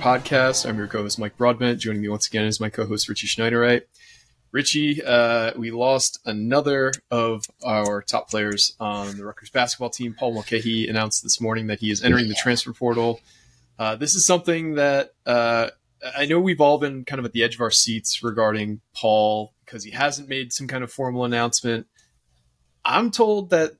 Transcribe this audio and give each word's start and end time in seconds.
Podcast. 0.00 0.68
I'm 0.68 0.76
your 0.76 0.86
co-host 0.86 1.18
Mike 1.18 1.36
Broadbent. 1.36 1.80
Joining 1.80 2.02
me 2.02 2.08
once 2.08 2.26
again 2.26 2.44
is 2.44 2.60
my 2.60 2.68
co-host 2.68 3.08
Richie 3.08 3.26
Schneiderite. 3.26 3.82
Richie, 4.52 5.02
uh, 5.02 5.52
we 5.56 5.70
lost 5.70 6.20
another 6.24 6.92
of 7.10 7.44
our 7.64 8.02
top 8.02 8.30
players 8.30 8.74
on 8.78 9.16
the 9.16 9.24
Rutgers 9.24 9.50
basketball 9.50 9.90
team. 9.90 10.14
Paul 10.14 10.34
Mulcahy 10.34 10.88
announced 10.88 11.22
this 11.22 11.40
morning 11.40 11.66
that 11.68 11.80
he 11.80 11.90
is 11.90 12.02
entering 12.02 12.28
the 12.28 12.34
transfer 12.34 12.72
portal. 12.72 13.20
Uh, 13.78 13.96
this 13.96 14.14
is 14.14 14.26
something 14.26 14.74
that 14.74 15.10
uh, 15.24 15.68
I 16.16 16.26
know 16.26 16.40
we've 16.40 16.60
all 16.60 16.78
been 16.78 17.04
kind 17.04 17.18
of 17.18 17.24
at 17.24 17.32
the 17.32 17.42
edge 17.42 17.54
of 17.54 17.60
our 17.60 17.70
seats 17.70 18.22
regarding 18.22 18.80
Paul 18.94 19.54
because 19.64 19.84
he 19.84 19.90
hasn't 19.90 20.28
made 20.28 20.52
some 20.52 20.68
kind 20.68 20.84
of 20.84 20.92
formal 20.92 21.24
announcement. 21.24 21.86
I'm 22.84 23.10
told 23.10 23.50
that 23.50 23.72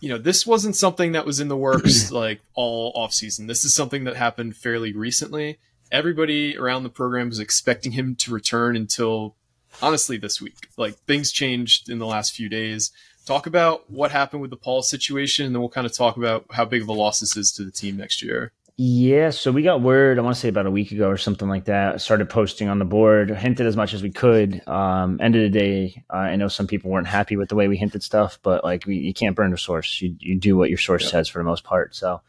you 0.00 0.08
know 0.08 0.18
this 0.18 0.46
wasn't 0.46 0.76
something 0.76 1.12
that 1.12 1.26
was 1.26 1.40
in 1.40 1.48
the 1.48 1.56
works 1.56 2.10
like 2.12 2.40
all 2.54 2.92
off 2.94 3.12
season. 3.12 3.46
This 3.46 3.64
is 3.64 3.74
something 3.74 4.04
that 4.04 4.16
happened 4.16 4.56
fairly 4.56 4.92
recently. 4.92 5.58
Everybody 5.92 6.56
around 6.56 6.84
the 6.84 6.90
program 6.90 7.28
was 7.28 7.38
expecting 7.38 7.92
him 7.92 8.14
to 8.16 8.32
return 8.32 8.76
until 8.76 9.36
honestly 9.82 10.16
this 10.16 10.40
week. 10.40 10.68
Like 10.76 10.94
things 11.06 11.32
changed 11.32 11.88
in 11.88 11.98
the 11.98 12.06
last 12.06 12.32
few 12.32 12.48
days. 12.48 12.92
Talk 13.26 13.46
about 13.46 13.90
what 13.90 14.10
happened 14.10 14.40
with 14.40 14.50
the 14.50 14.56
Paul 14.56 14.82
situation, 14.82 15.46
and 15.46 15.54
then 15.54 15.60
we'll 15.60 15.68
kind 15.68 15.86
of 15.86 15.94
talk 15.94 16.16
about 16.16 16.46
how 16.50 16.64
big 16.64 16.82
of 16.82 16.88
a 16.88 16.92
loss 16.92 17.20
this 17.20 17.36
is 17.36 17.52
to 17.52 17.64
the 17.64 17.70
team 17.70 17.96
next 17.96 18.22
year. 18.22 18.52
Yeah, 18.82 19.28
so 19.28 19.52
we 19.52 19.62
got 19.62 19.82
word, 19.82 20.18
I 20.18 20.22
want 20.22 20.36
to 20.36 20.40
say 20.40 20.48
about 20.48 20.64
a 20.64 20.70
week 20.70 20.90
ago 20.90 21.10
or 21.10 21.18
something 21.18 21.50
like 21.50 21.66
that. 21.66 22.00
Started 22.00 22.30
posting 22.30 22.66
on 22.70 22.78
the 22.78 22.86
board, 22.86 23.28
hinted 23.28 23.66
as 23.66 23.76
much 23.76 23.92
as 23.92 24.02
we 24.02 24.10
could. 24.10 24.66
Um, 24.66 25.20
end 25.20 25.36
of 25.36 25.42
the 25.42 25.50
day, 25.50 26.02
uh, 26.08 26.16
I 26.16 26.36
know 26.36 26.48
some 26.48 26.66
people 26.66 26.90
weren't 26.90 27.06
happy 27.06 27.36
with 27.36 27.50
the 27.50 27.56
way 27.56 27.68
we 27.68 27.76
hinted 27.76 28.02
stuff, 28.02 28.38
but 28.42 28.64
like 28.64 28.86
we, 28.86 28.96
you 28.96 29.12
can't 29.12 29.36
burn 29.36 29.50
the 29.50 29.58
source. 29.58 30.00
You, 30.00 30.16
you 30.18 30.38
do 30.38 30.56
what 30.56 30.70
your 30.70 30.78
source 30.78 31.04
Yeah. 31.04 31.10
says 31.10 31.28
for 31.28 31.40
the 31.40 31.44
most 31.44 31.62
part. 31.62 31.94
So 31.94 32.22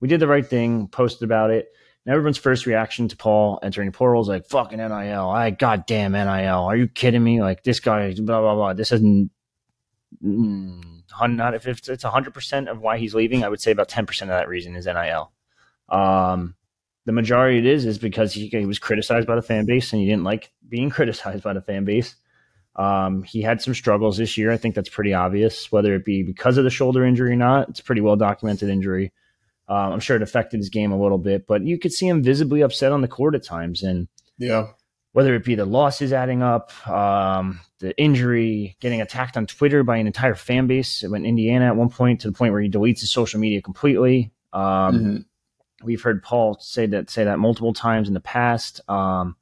we 0.00 0.08
did 0.08 0.18
the 0.18 0.26
right 0.26 0.46
thing, 0.46 0.88
posted 0.88 1.24
about 1.24 1.50
it. 1.50 1.68
And 2.06 2.14
everyone's 2.14 2.38
first 2.38 2.64
reaction 2.64 3.08
to 3.08 3.16
Paul 3.18 3.58
entering 3.62 3.92
portal 3.92 4.22
is 4.22 4.28
like, 4.28 4.46
fucking 4.46 4.78
NIL. 4.78 5.28
I 5.28 5.50
goddamn 5.50 6.12
NIL. 6.12 6.24
Are 6.24 6.76
you 6.76 6.88
kidding 6.88 7.22
me? 7.22 7.42
Like 7.42 7.64
this 7.64 7.80
guy, 7.80 8.14
blah, 8.14 8.40
blah, 8.40 8.54
blah. 8.54 8.72
This 8.72 8.92
isn't. 8.92 9.30
Mm, 10.24 11.02
not 11.36 11.54
if 11.54 11.66
it's, 11.66 11.86
it's 11.86 12.04
100% 12.04 12.70
of 12.70 12.80
why 12.80 12.96
he's 12.96 13.14
leaving, 13.14 13.44
I 13.44 13.50
would 13.50 13.60
say 13.60 13.72
about 13.72 13.90
10% 13.90 14.22
of 14.22 14.28
that 14.28 14.48
reason 14.48 14.74
is 14.74 14.86
NIL. 14.86 15.32
Um, 15.88 16.54
the 17.06 17.12
majority 17.12 17.58
it 17.58 17.66
is 17.66 17.86
is 17.86 17.98
because 17.98 18.32
he, 18.34 18.48
he 18.48 18.66
was 18.66 18.78
criticized 18.78 19.26
by 19.26 19.34
the 19.34 19.42
fan 19.42 19.64
base 19.64 19.92
and 19.92 20.02
he 20.02 20.08
didn't 20.08 20.24
like 20.24 20.50
being 20.68 20.90
criticized 20.98 21.42
by 21.42 21.52
the 21.52 21.62
fan 21.62 21.84
base. 21.84 22.14
Um, 22.76 23.24
he 23.24 23.42
had 23.42 23.60
some 23.60 23.74
struggles 23.74 24.18
this 24.18 24.38
year. 24.38 24.52
I 24.52 24.56
think 24.56 24.74
that's 24.74 24.88
pretty 24.88 25.12
obvious, 25.12 25.72
whether 25.72 25.94
it 25.94 26.04
be 26.04 26.22
because 26.22 26.58
of 26.58 26.64
the 26.64 26.70
shoulder 26.70 27.04
injury 27.04 27.32
or 27.32 27.36
not. 27.36 27.70
It's 27.70 27.80
a 27.80 27.84
pretty 27.84 28.02
well 28.02 28.16
documented 28.16 28.68
injury. 28.68 29.12
Um, 29.68 29.92
I'm 29.94 30.00
sure 30.00 30.16
it 30.16 30.22
affected 30.22 30.58
his 30.58 30.68
game 30.70 30.92
a 30.92 31.00
little 31.00 31.18
bit, 31.18 31.46
but 31.46 31.62
you 31.62 31.78
could 31.78 31.92
see 31.92 32.06
him 32.08 32.22
visibly 32.22 32.62
upset 32.62 32.92
on 32.92 33.00
the 33.02 33.08
court 33.08 33.34
at 33.34 33.42
times. 33.42 33.82
And 33.82 34.08
Yeah, 34.38 34.68
whether 35.12 35.34
it 35.34 35.44
be 35.44 35.56
the 35.56 35.66
losses 35.66 36.12
adding 36.12 36.42
up, 36.42 36.70
um, 36.88 37.60
the 37.80 37.98
injury, 38.00 38.76
getting 38.80 39.00
attacked 39.00 39.36
on 39.36 39.46
Twitter 39.46 39.82
by 39.82 39.96
an 39.96 40.06
entire 40.06 40.34
fan 40.34 40.66
base. 40.68 41.02
It 41.02 41.10
went 41.10 41.26
Indiana 41.26 41.66
at 41.66 41.76
one 41.76 41.90
point 41.90 42.20
to 42.20 42.28
the 42.30 42.36
point 42.36 42.52
where 42.52 42.62
he 42.62 42.70
deletes 42.70 43.00
his 43.00 43.10
social 43.10 43.40
media 43.40 43.60
completely. 43.60 44.30
Um, 44.52 44.62
Mhm. 44.94 45.24
We've 45.82 46.02
heard 46.02 46.22
Paul 46.22 46.58
say 46.60 46.86
that 46.86 47.08
say 47.10 47.24
that 47.24 47.38
multiple 47.38 47.72
times 47.72 48.08
in 48.08 48.14
the 48.14 48.20
past, 48.20 48.80
um, 48.88 49.36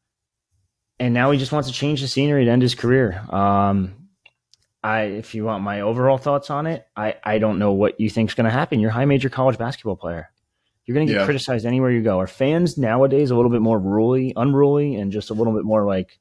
and 0.98 1.14
now 1.14 1.30
he 1.30 1.38
just 1.38 1.52
wants 1.52 1.68
to 1.68 1.74
change 1.74 2.00
the 2.02 2.08
scenery 2.08 2.44
to 2.44 2.50
end 2.50 2.62
his 2.62 2.74
career. 2.74 3.18
Um, 3.30 4.08
I, 4.82 5.02
if 5.02 5.34
you 5.34 5.44
want 5.44 5.64
my 5.64 5.80
overall 5.80 6.18
thoughts 6.18 6.48
on 6.50 6.66
it, 6.66 6.86
I, 6.96 7.14
I 7.24 7.38
don't 7.38 7.58
know 7.58 7.72
what 7.72 7.98
you 8.00 8.08
think 8.08 8.30
is 8.30 8.34
going 8.34 8.44
to 8.44 8.50
happen. 8.50 8.78
You're 8.80 8.90
a 8.90 8.94
high 8.94 9.04
major 9.04 9.28
college 9.28 9.58
basketball 9.58 9.96
player. 9.96 10.30
You're 10.84 10.94
going 10.94 11.06
to 11.08 11.12
get 11.12 11.18
Yeah. 11.20 11.24
criticized 11.24 11.66
anywhere 11.66 11.90
you 11.90 12.02
go. 12.02 12.20
Are 12.20 12.28
fans 12.28 12.78
nowadays 12.78 13.30
a 13.30 13.34
little 13.36 13.50
bit 13.50 13.62
more 13.62 13.78
ruly, 13.78 14.32
unruly, 14.36 14.94
and 14.94 15.10
just 15.10 15.30
a 15.30 15.34
little 15.34 15.52
bit 15.54 15.64
more 15.64 15.84
like 15.84 16.20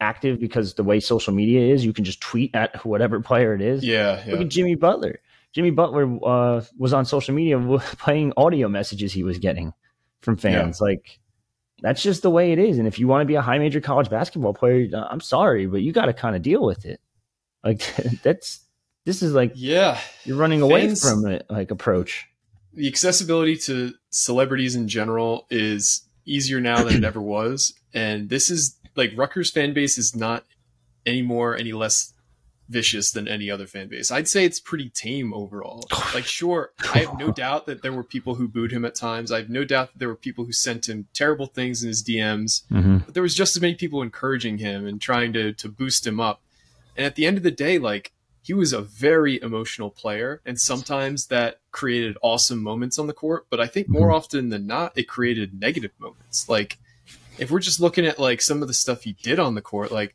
active 0.00 0.40
because 0.40 0.74
the 0.74 0.82
way 0.84 1.00
social 1.00 1.34
media 1.34 1.72
is, 1.74 1.84
you 1.84 1.92
can 1.92 2.04
just 2.04 2.20
tweet 2.22 2.54
at 2.54 2.84
whatever 2.86 3.20
player 3.20 3.54
it 3.54 3.60
is. 3.60 3.84
yeah, 3.84 4.22
Look 4.26 4.40
at 4.40 4.48
Jimmy 4.48 4.74
Butler. 4.74 5.20
Jimmy 5.54 5.70
Butler 5.70 6.18
uh, 6.24 6.62
was 6.78 6.92
on 6.92 7.04
social 7.04 7.34
media 7.34 7.58
playing 7.98 8.32
audio 8.36 8.68
messages 8.68 9.12
he 9.12 9.22
was 9.22 9.38
getting 9.38 9.72
from 10.20 10.36
fans. 10.36 10.80
Like 10.80 11.18
that's 11.82 12.02
just 12.02 12.22
the 12.22 12.30
way 12.30 12.52
it 12.52 12.58
is. 12.58 12.78
And 12.78 12.86
if 12.86 12.98
you 12.98 13.06
want 13.08 13.22
to 13.22 13.26
be 13.26 13.34
a 13.34 13.42
high 13.42 13.58
major 13.58 13.80
college 13.80 14.08
basketball 14.08 14.54
player, 14.54 14.88
uh, 14.94 15.06
I'm 15.10 15.20
sorry, 15.20 15.66
but 15.66 15.82
you 15.82 15.92
got 15.92 16.06
to 16.06 16.12
kind 16.12 16.36
of 16.36 16.42
deal 16.42 16.64
with 16.64 16.84
it. 16.84 17.00
Like 17.64 17.82
that's 18.22 18.60
this 19.04 19.22
is 19.22 19.34
like 19.34 19.52
Yeah, 19.54 19.98
you're 20.24 20.36
running 20.36 20.62
away 20.62 20.94
from 20.94 21.26
it. 21.26 21.46
Like 21.50 21.70
approach. 21.70 22.26
the 22.72 22.88
accessibility 22.88 23.56
to 23.56 23.92
celebrities 24.10 24.74
in 24.76 24.88
general 24.88 25.46
is 25.50 26.08
easier 26.24 26.60
now 26.60 26.82
than 26.84 26.96
it 26.96 27.04
ever 27.12 27.20
was. 27.20 27.74
And 27.92 28.30
this 28.30 28.48
is 28.48 28.78
like 28.96 29.12
Rutgers 29.16 29.50
fan 29.50 29.74
base 29.74 29.98
is 29.98 30.14
not 30.16 30.44
any 31.04 31.20
more, 31.22 31.56
any 31.56 31.72
less 31.72 32.14
vicious 32.68 33.10
than 33.10 33.28
any 33.28 33.50
other 33.50 33.66
fan 33.66 33.88
base. 33.88 34.10
I'd 34.10 34.28
say 34.28 34.44
it's 34.44 34.60
pretty 34.60 34.88
tame 34.88 35.34
overall. 35.34 35.86
Like, 36.14 36.24
sure, 36.26 36.72
I 36.94 36.98
have 36.98 37.18
no 37.18 37.30
doubt 37.30 37.66
that 37.66 37.80
there 37.82 37.92
were 37.92 38.02
people 38.04 38.34
who 38.34 38.46
booed 38.46 38.70
him 38.70 38.84
at 38.84 38.94
times. 38.94 39.32
I 39.32 39.38
have 39.38 39.48
no 39.48 39.64
doubt 39.64 39.92
that 39.92 39.98
there 39.98 40.08
were 40.08 40.14
people 40.16 40.44
who 40.44 40.52
sent 40.52 40.88
him 40.88 41.06
terrible 41.14 41.46
things 41.46 41.82
in 41.82 41.88
his 41.88 42.02
DMs 42.02 42.62
Mm-hmm. 42.70 42.98
but 42.98 43.14
there 43.14 43.22
was 43.22 43.34
just 43.34 43.56
as 43.56 43.62
many 43.62 43.74
people 43.74 44.02
encouraging 44.02 44.58
him 44.58 44.86
and 44.86 45.00
trying 45.00 45.32
to 45.34 45.52
to 45.54 45.68
boost 45.68 46.06
him 46.06 46.20
up. 46.20 46.40
And 46.96 47.06
at 47.06 47.14
the 47.14 47.24
end 47.26 47.36
of 47.38 47.42
the 47.42 47.50
day, 47.50 47.78
like 47.78 48.12
he 48.42 48.52
was 48.52 48.72
a 48.72 48.82
very 48.82 49.40
emotional 49.40 49.88
player, 49.90 50.40
and 50.44 50.60
sometimes 50.60 51.26
that 51.28 51.60
created 51.70 52.18
awesome 52.22 52.62
moments 52.62 52.98
on 52.98 53.06
the 53.06 53.12
court. 53.12 53.46
But 53.48 53.60
I 53.60 53.66
think 53.68 53.88
more 53.88 54.10
often 54.10 54.48
than 54.50 54.66
not, 54.66 54.92
it 54.96 55.04
created 55.08 55.58
negative 55.58 55.92
moments. 55.98 56.48
Like 56.48 56.78
if 57.38 57.50
we're 57.50 57.60
just 57.60 57.80
looking 57.80 58.04
at 58.04 58.18
like 58.18 58.42
some 58.42 58.60
of 58.60 58.68
the 58.68 58.74
stuff 58.74 59.04
he 59.04 59.12
did 59.22 59.38
on 59.38 59.54
the 59.54 59.62
court, 59.62 59.90
like 59.92 60.14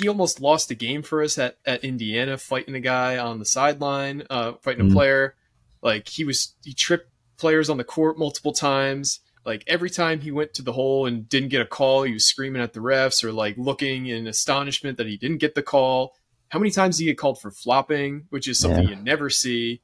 he 0.00 0.06
almost 0.08 0.40
lost 0.40 0.70
a 0.70 0.74
game 0.76 1.02
for 1.02 1.20
us 1.22 1.36
at, 1.36 1.58
at 1.66 1.82
Indiana, 1.82 2.38
fighting 2.38 2.74
a 2.76 2.80
guy 2.80 3.18
on 3.18 3.40
the 3.40 3.44
sideline, 3.44 4.22
uh, 4.30 4.52
fighting 4.62 4.86
a 4.86 4.88
Mhm. 4.88 4.92
player. 4.92 5.34
Like 5.82 6.08
he 6.08 6.22
was, 6.24 6.54
he 6.64 6.72
tripped 6.72 7.10
players 7.38 7.68
on 7.68 7.76
the 7.76 7.84
court 7.84 8.16
multiple 8.18 8.52
times. 8.52 9.18
Like 9.44 9.64
every 9.66 9.90
time 9.90 10.20
he 10.20 10.30
went 10.30 10.54
to 10.54 10.62
the 10.62 10.72
hole 10.74 11.06
and 11.06 11.28
didn't 11.28 11.48
get 11.48 11.60
a 11.62 11.66
call, 11.66 12.04
he 12.04 12.12
was 12.12 12.24
screaming 12.26 12.62
at 12.62 12.72
the 12.72 12.80
refs 12.80 13.24
or 13.24 13.32
like 13.32 13.56
looking 13.58 14.06
in 14.06 14.26
astonishment 14.28 14.96
that 14.98 15.06
he 15.08 15.16
didn't 15.16 15.38
get 15.38 15.54
the 15.56 15.62
call. 15.62 16.14
How 16.50 16.58
many 16.60 16.70
times 16.70 16.98
did 16.98 17.04
he 17.04 17.10
get 17.10 17.18
called 17.18 17.40
for 17.40 17.50
flopping, 17.50 18.26
which 18.30 18.46
is 18.46 18.60
something 18.60 18.84
Yeah. 18.84 18.90
you 18.96 19.02
never 19.02 19.28
see. 19.28 19.80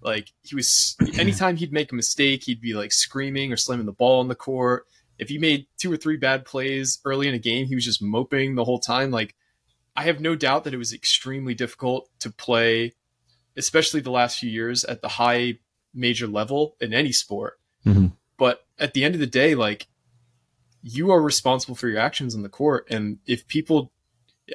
Like 0.00 0.32
he 0.42 0.54
was, 0.54 0.96
anytime 1.18 1.56
he'd 1.56 1.72
make 1.72 1.90
a 1.90 1.96
mistake, 1.96 2.44
he'd 2.44 2.60
be 2.60 2.74
like 2.74 2.92
screaming 2.92 3.52
or 3.52 3.56
slamming 3.56 3.86
the 3.86 3.92
ball 3.92 4.20
on 4.20 4.28
the 4.28 4.34
court. 4.36 4.86
If 5.18 5.30
he 5.30 5.38
made 5.38 5.66
two 5.78 5.90
or 5.92 5.96
three 5.96 6.16
bad 6.16 6.44
plays 6.44 7.00
early 7.04 7.26
in 7.26 7.34
a 7.34 7.40
game, 7.40 7.66
he 7.66 7.74
was 7.74 7.84
just 7.84 8.00
moping 8.00 8.54
the 8.54 8.64
whole 8.64 8.78
time. 8.78 9.10
Like 9.10 9.34
I 9.98 10.02
have 10.02 10.20
no 10.20 10.36
doubt 10.36 10.62
that 10.62 10.72
it 10.72 10.78
was 10.78 10.92
extremely 10.92 11.54
difficult 11.54 12.08
to 12.20 12.30
play, 12.30 12.92
especially 13.56 14.00
the 14.00 14.12
last 14.12 14.38
few 14.38 14.48
years 14.48 14.84
at 14.84 15.02
the 15.02 15.08
high 15.08 15.58
major 15.92 16.28
level 16.28 16.76
in 16.80 16.94
any 16.94 17.10
sport. 17.10 17.58
Mhm. 17.84 18.12
But 18.36 18.64
at 18.78 18.94
the 18.94 19.04
end 19.04 19.16
of 19.16 19.20
the 19.20 19.26
day, 19.26 19.56
like 19.56 19.88
you 20.82 21.10
are 21.10 21.20
responsible 21.20 21.74
for 21.74 21.88
your 21.88 21.98
actions 21.98 22.36
on 22.36 22.42
the 22.42 22.48
court. 22.48 22.86
And 22.88 23.18
if 23.26 23.48
people, 23.48 23.92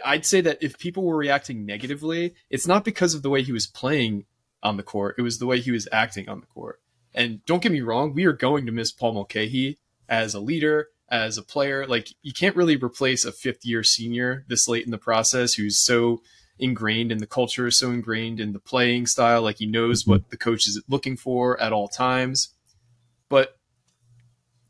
I'd 0.06 0.26
say 0.26 0.40
that 0.40 0.64
if 0.64 0.80
people 0.80 1.04
were 1.04 1.18
reacting 1.18 1.66
negatively, 1.66 2.36
it's 2.50 2.66
not 2.66 2.86
because 2.86 3.14
of 3.14 3.22
the 3.22 3.30
way 3.30 3.44
he 3.44 3.52
was 3.52 3.68
playing 3.68 4.26
on 4.64 4.78
the 4.78 4.84
court, 4.84 5.16
it 5.18 5.24
was 5.24 5.40
the 5.40 5.46
way 5.46 5.60
he 5.60 5.72
was 5.72 5.90
acting 5.92 6.30
on 6.30 6.40
the 6.40 6.48
court. 6.48 6.82
And 7.14 7.44
don't 7.44 7.62
get 7.62 7.74
me 7.74 7.82
wrong, 7.82 8.14
we 8.14 8.24
are 8.24 8.32
going 8.32 8.66
to 8.66 8.72
miss 8.72 8.94
Paul 8.94 9.16
Mulcahy 9.16 9.78
as 10.08 10.34
a 10.34 10.40
leader, 10.40 10.88
as 11.14 11.38
a 11.38 11.44
player. 11.44 11.86
Like 11.86 12.10
you 12.24 12.34
can't 12.34 12.56
really 12.56 12.76
replace 12.76 13.24
a 13.24 13.32
fifth 13.32 13.64
year 13.64 13.84
senior 13.84 14.46
this 14.50 14.68
late 14.68 14.84
in 14.84 14.92
the 14.92 14.98
process 14.98 15.54
who's 15.54 15.78
so 15.78 16.24
ingrained 16.58 17.12
in 17.12 17.20
the 17.20 17.28
culture, 17.28 17.70
so 17.70 17.92
ingrained 17.92 18.40
in 18.40 18.52
the 18.52 18.60
playing 18.60 19.06
style. 19.06 19.44
Like 19.44 19.60
he 19.60 19.68
knows 19.68 20.02
mm-hmm. 20.02 20.12
what 20.12 20.30
the 20.32 20.38
coach 20.38 20.68
is 20.68 20.82
looking 20.90 21.16
for 21.16 21.62
at 21.62 21.72
all 21.72 21.88
times. 21.88 22.50
But 23.30 23.58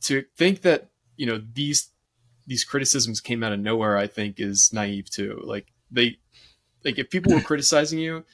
to 0.01 0.25
think 0.35 0.61
that 0.61 0.89
you 1.15 1.25
know 1.25 1.41
these 1.53 1.89
these 2.45 2.65
criticisms 2.65 3.21
came 3.21 3.41
out 3.41 3.53
of 3.53 3.59
nowhere, 3.61 3.97
I 3.97 4.07
think 4.07 4.35
is 4.37 4.71
naive 4.73 5.09
too. 5.09 5.41
Like 5.45 5.67
they 5.89 6.17
like 6.83 6.99
if 6.99 7.09
people 7.09 7.33
were 7.33 7.41
criticizing 7.51 7.99
you, 7.99 8.25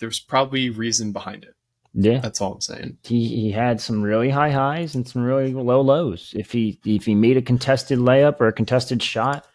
there's 0.00 0.18
probably 0.18 0.68
reason 0.68 1.12
behind 1.12 1.44
it. 1.44 1.54
Yeah, 1.98 2.18
That's 2.18 2.42
all 2.42 2.52
I'm 2.52 2.60
saying. 2.60 2.98
he 3.04 3.26
he 3.28 3.50
had 3.50 3.80
some 3.80 4.02
really 4.02 4.28
high 4.28 4.50
highs 4.50 4.94
and 4.94 5.08
some 5.08 5.22
really 5.24 5.54
low 5.54 5.80
lows. 5.80 6.34
If 6.36 6.52
he 6.52 6.78
if 6.84 7.06
he 7.06 7.14
made 7.14 7.38
a 7.38 7.42
contested 7.42 7.98
layup 7.98 8.38
or 8.40 8.48
a 8.48 8.52
contested 8.52 9.02
shot, 9.02 9.46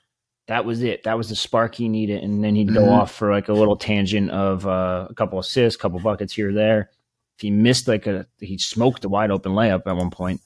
that 0.48 0.66
was 0.66 0.82
it. 0.82 1.04
That 1.04 1.18
was 1.18 1.30
the 1.30 1.36
spark 1.36 1.76
he 1.76 1.88
needed, 1.88 2.24
and 2.24 2.44
then 2.44 2.56
he'd 2.56 2.74
go 2.74 2.82
Mhm. 2.82 2.92
off 2.92 3.12
for 3.14 3.30
like 3.32 3.48
a 3.50 3.54
little 3.54 3.76
tangent 3.78 4.32
of 4.32 4.66
uh, 4.66 5.06
a 5.10 5.14
couple 5.14 5.38
assists, 5.38 5.80
couple 5.80 6.00
buckets 6.00 6.34
here 6.34 6.50
or 6.50 6.54
there. 6.54 6.90
If 7.38 7.42
he 7.44 7.52
missed 7.52 7.88
like 7.88 8.08
a, 8.08 8.26
he 8.40 8.58
smoked 8.58 9.06
a 9.06 9.10
wide 9.10 9.30
open 9.30 9.52
layup 9.52 9.84
at 9.86 9.96
one 9.96 10.10
point, 10.10 10.42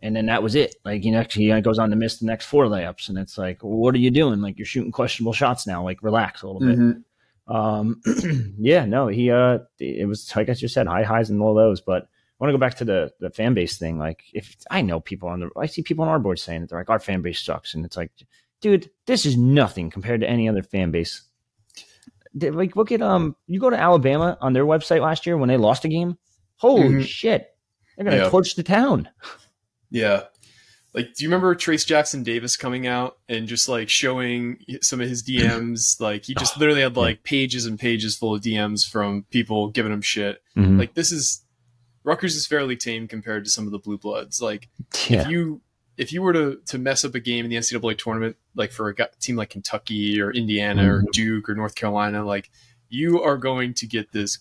and 0.00 0.14
then 0.14 0.26
that 0.26 0.44
was 0.44 0.54
it. 0.54 0.76
Like 0.84 1.02
he 1.02 1.10
next 1.10 1.34
he 1.34 1.60
goes 1.62 1.80
on 1.80 1.90
to 1.90 1.96
miss 1.96 2.18
the 2.20 2.26
next 2.26 2.46
four 2.46 2.66
layups, 2.66 3.08
and 3.08 3.18
it's 3.18 3.36
like, 3.36 3.64
well, 3.64 3.72
what 3.76 3.94
are 3.96 3.98
you 3.98 4.12
doing? 4.12 4.40
Like 4.40 4.56
you're 4.56 4.66
shooting 4.66 4.92
questionable 4.92 5.32
shots 5.32 5.66
now. 5.66 5.82
Like 5.82 6.00
relax 6.02 6.42
a 6.42 6.46
little 6.48 6.60
bit. 6.60 6.78
Um, 7.50 8.00
yeah, 8.58 8.84
no, 8.86 9.08
he, 9.08 9.30
uh, 9.30 9.58
it 9.78 10.06
was 10.08 10.34
like 10.36 10.48
I 10.48 10.54
just 10.54 10.72
said, 10.72 10.86
high 10.86 11.02
highs 11.02 11.28
and 11.30 11.40
low 11.40 11.52
lows. 11.52 11.80
But 11.80 12.04
I 12.04 12.06
want 12.38 12.50
to 12.50 12.52
go 12.56 12.60
back 12.60 12.76
to 12.76 12.84
the 12.84 13.12
the 13.20 13.30
fan 13.30 13.54
base 13.54 13.76
thing. 13.76 13.98
Like, 13.98 14.22
if 14.32 14.56
I 14.70 14.82
know 14.82 15.00
people 15.00 15.28
on 15.28 15.40
the, 15.40 15.50
I 15.58 15.66
see 15.66 15.82
people 15.82 16.04
on 16.04 16.08
our 16.10 16.18
board 16.20 16.38
saying 16.38 16.60
that 16.62 16.70
they're 16.70 16.78
like, 16.78 16.90
our 16.90 17.00
fan 17.00 17.22
base 17.22 17.40
sucks, 17.42 17.74
and 17.74 17.84
it's 17.84 17.96
like, 17.96 18.12
dude, 18.60 18.90
this 19.06 19.26
is 19.26 19.36
nothing 19.36 19.90
compared 19.90 20.20
to 20.20 20.30
any 20.30 20.48
other 20.48 20.62
fan 20.62 20.90
base. 20.90 21.22
Like, 22.40 22.76
look 22.76 22.92
at 22.92 23.02
um, 23.02 23.34
you 23.48 23.58
go 23.58 23.70
to 23.70 23.76
Alabama 23.78 24.38
on 24.40 24.52
their 24.52 24.64
website 24.64 25.02
last 25.02 25.26
year 25.26 25.36
when 25.36 25.48
they 25.48 25.56
lost 25.56 25.84
a 25.84 25.88
game. 25.88 26.16
Holy 26.56 26.88
Mhm. 26.90 27.02
shit, 27.04 27.56
they're 27.96 28.04
gonna 28.04 28.18
Yeah. 28.18 28.28
torch 28.28 28.54
the 28.54 28.62
town. 28.62 29.08
Yeah. 29.90 30.24
Like, 30.92 31.14
do 31.14 31.22
you 31.22 31.28
remember 31.28 31.54
Trayce 31.54 31.86
Jackson-Davis 31.86 32.56
coming 32.56 32.86
out 32.88 33.18
and 33.28 33.46
just 33.46 33.68
like 33.68 33.88
showing 33.88 34.58
some 34.82 35.00
of 35.00 35.08
his 35.08 35.22
DMs? 35.22 36.00
Like, 36.00 36.24
he 36.24 36.34
just 36.34 36.58
literally 36.58 36.80
had 36.82 36.96
like 36.96 37.22
pages 37.22 37.64
and 37.66 37.78
pages 37.78 38.16
full 38.16 38.34
of 38.34 38.42
DMs 38.42 38.88
from 38.88 39.24
people 39.30 39.68
giving 39.68 39.92
him 39.92 40.00
shit. 40.02 40.42
Mhm. 40.56 40.78
Like, 40.78 40.94
this 40.94 41.12
is 41.12 41.42
Rutgers 42.02 42.34
is 42.34 42.46
fairly 42.46 42.76
tame 42.76 43.06
compared 43.06 43.44
to 43.44 43.50
some 43.50 43.66
of 43.66 43.72
the 43.72 43.78
Blue 43.78 43.98
Bloods. 43.98 44.40
Like, 44.40 44.68
yeah, 45.08 45.22
if 45.22 45.28
you 45.28 45.60
if 45.96 46.12
you 46.14 46.22
were 46.22 46.32
to 46.32 46.58
to 46.66 46.78
mess 46.78 47.04
up 47.04 47.14
a 47.14 47.20
game 47.20 47.44
in 47.44 47.50
the 47.50 47.56
NCAA 47.56 47.96
tournament, 47.98 48.36
like 48.56 48.72
for 48.72 48.88
a 48.88 48.94
team 49.20 49.36
like 49.36 49.50
Kentucky 49.50 50.20
or 50.20 50.32
Indiana 50.32 50.94
or 50.94 51.02
Mhm. 51.02 51.12
Duke 51.12 51.48
or 51.50 51.54
North 51.54 51.74
Carolina, 51.74 52.24
like 52.24 52.50
you 52.88 53.22
are 53.22 53.36
going 53.36 53.74
to 53.74 53.86
get 53.86 54.10
this 54.12 54.38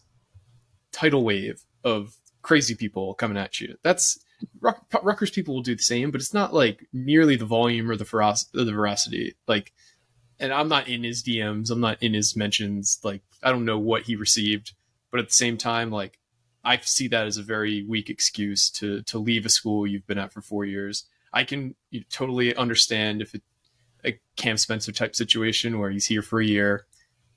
tidal 0.91 1.23
wave 1.23 1.63
of 1.83 2.15
crazy 2.41 2.73
people 2.75 3.13
coming 3.13 3.37
at 3.37 3.59
you. 3.59 3.77
That's 3.83 4.19
Ruck, 4.61 4.85
Rutgers 5.03 5.31
people 5.31 5.55
will 5.55 5.61
do 5.61 5.75
the 5.75 5.81
same, 5.83 6.11
but 6.11 6.21
it's 6.21 6.33
not 6.33 6.53
like 6.53 6.87
nearly 6.93 7.35
the 7.35 7.45
volume 7.45 7.89
or 7.89 7.95
the 7.95 8.05
feroc- 8.05 8.45
or 8.55 8.63
the 8.63 8.71
veracity. 8.73 9.35
Like, 9.47 9.73
and 10.39 10.53
I'm 10.53 10.69
not 10.69 10.87
in 10.87 11.03
his 11.03 11.23
DMs, 11.23 11.69
I'm 11.69 11.79
not 11.81 12.01
in 12.01 12.13
his 12.13 12.35
mentions. 12.35 12.99
Like, 13.03 13.21
I 13.43 13.51
don't 13.51 13.65
know 13.65 13.79
what 13.79 14.03
he 14.03 14.15
received, 14.15 14.73
but 15.11 15.19
at 15.19 15.27
the 15.27 15.33
same 15.33 15.57
time, 15.57 15.91
like, 15.91 16.19
I 16.63 16.77
see 16.81 17.07
that 17.09 17.25
as 17.25 17.37
a 17.37 17.43
very 17.43 17.83
weak 17.83 18.09
excuse 18.09 18.69
to 18.71 19.01
to 19.03 19.17
leave 19.17 19.45
a 19.45 19.49
school 19.49 19.87
you've 19.87 20.05
been 20.07 20.17
at 20.17 20.33
for 20.33 20.41
four 20.41 20.65
years. 20.65 21.05
I 21.31 21.43
can 21.43 21.75
you 21.89 22.01
know, 22.01 22.05
totally 22.09 22.55
understand 22.55 23.21
if 23.21 23.33
it 23.35 23.41
a 24.05 24.19
Cam 24.35 24.57
Spencer 24.57 24.91
type 24.91 25.15
situation 25.15 25.79
where 25.79 25.89
he's 25.89 26.05
here 26.07 26.21
for 26.21 26.39
a 26.39 26.45
year, 26.45 26.85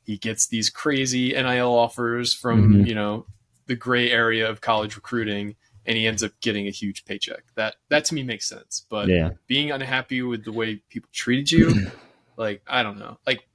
he 0.05 0.17
gets 0.17 0.47
these 0.47 0.71
crazy 0.71 1.33
NIL 1.35 1.73
offers 1.73 2.33
from 2.35 2.73
Mhm. 2.85 2.89
you 2.89 2.95
know 2.95 3.27
the 3.67 3.77
gray 3.77 4.11
area 4.11 4.49
of 4.49 4.61
college 4.61 4.97
recruiting, 4.97 5.55
and 5.87 5.97
he 5.97 6.07
ends 6.07 6.23
up 6.23 6.33
getting 6.41 6.67
a 6.67 6.71
huge 6.71 7.05
paycheck. 7.05 7.45
That 7.55 7.77
that 7.89 8.05
to 8.07 8.15
me 8.15 8.23
makes 8.23 8.49
sense. 8.49 8.85
But 8.89 9.09
yeah. 9.09 9.31
being 9.47 9.71
unhappy 9.71 10.23
with 10.23 10.45
the 10.45 10.53
way 10.53 10.77
people 10.89 11.11
treated 11.13 11.51
you, 11.51 11.91
like 12.37 12.63
I 12.67 12.83
don't 12.83 12.99
know, 12.99 13.19
like 13.27 13.49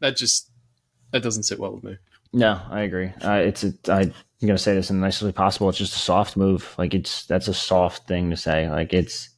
that 0.00 0.16
just 0.16 0.50
that 1.12 1.22
doesn't 1.22 1.44
sit 1.44 1.58
well 1.58 1.74
with 1.74 1.84
me. 1.84 1.96
No, 2.32 2.60
I 2.68 2.80
agree. 2.80 3.12
Uh, 3.22 3.34
it's 3.34 3.62
a, 3.62 3.72
I, 3.88 4.00
I'm 4.00 4.12
gonna 4.42 4.58
say 4.58 4.74
this 4.74 4.90
in 4.90 5.00
the 5.00 5.06
nicest 5.06 5.22
way 5.22 5.32
possible. 5.32 5.68
It's 5.68 5.78
just 5.78 5.96
a 5.96 6.00
soft 6.00 6.36
move. 6.36 6.74
Like 6.76 6.92
it's 6.92 7.26
that's 7.26 7.48
a 7.48 7.54
soft 7.54 8.08
thing 8.08 8.30
to 8.30 8.36
say. 8.36 8.68
Like 8.68 8.92
it's 8.92 9.30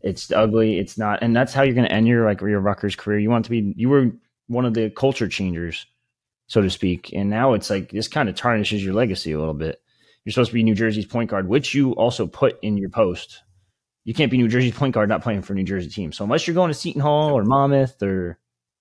it's 0.00 0.32
ugly. 0.32 0.78
It's 0.78 0.98
not, 0.98 1.22
and 1.22 1.36
that's 1.36 1.52
how 1.52 1.62
you're 1.62 1.74
gonna 1.74 1.88
end 1.88 2.08
your 2.08 2.24
like 2.24 2.40
your 2.40 2.60
Rutgers 2.60 2.96
career. 2.96 3.18
You 3.18 3.30
want 3.30 3.44
to 3.44 3.50
be. 3.50 3.72
You 3.76 3.88
were 3.88 4.10
one 4.48 4.64
of 4.64 4.74
the 4.74 4.90
culture 4.90 5.28
changers, 5.28 5.86
so 6.46 6.60
to 6.62 6.70
speak, 6.70 7.12
and 7.12 7.30
now 7.30 7.52
it's 7.52 7.70
like 7.70 7.90
this 7.90 8.08
kind 8.08 8.28
of 8.28 8.34
tarnishes 8.34 8.84
your 8.84 8.94
legacy 8.94 9.32
a 9.32 9.38
little 9.38 9.54
bit. 9.54 9.80
You're 10.24 10.32
supposed 10.32 10.50
to 10.50 10.54
be 10.54 10.62
New 10.62 10.74
Jersey's 10.74 11.06
point 11.06 11.30
guard, 11.30 11.48
which 11.48 11.74
you 11.74 11.92
also 11.92 12.26
put 12.26 12.58
in 12.62 12.76
your 12.76 12.90
post. 12.90 13.42
You 14.04 14.14
can't 14.14 14.30
be 14.30 14.38
New 14.38 14.48
Jersey's 14.48 14.76
point 14.76 14.94
guard 14.94 15.08
not 15.08 15.22
playing 15.22 15.42
for 15.42 15.54
New 15.54 15.64
Jersey 15.64 15.90
team. 15.90 16.12
So 16.12 16.24
unless 16.24 16.46
you're 16.46 16.54
going 16.54 16.70
to 16.70 16.74
Seton 16.74 17.00
Hall 17.00 17.36
or 17.36 17.44
Monmouth 17.44 18.02
or 18.02 18.38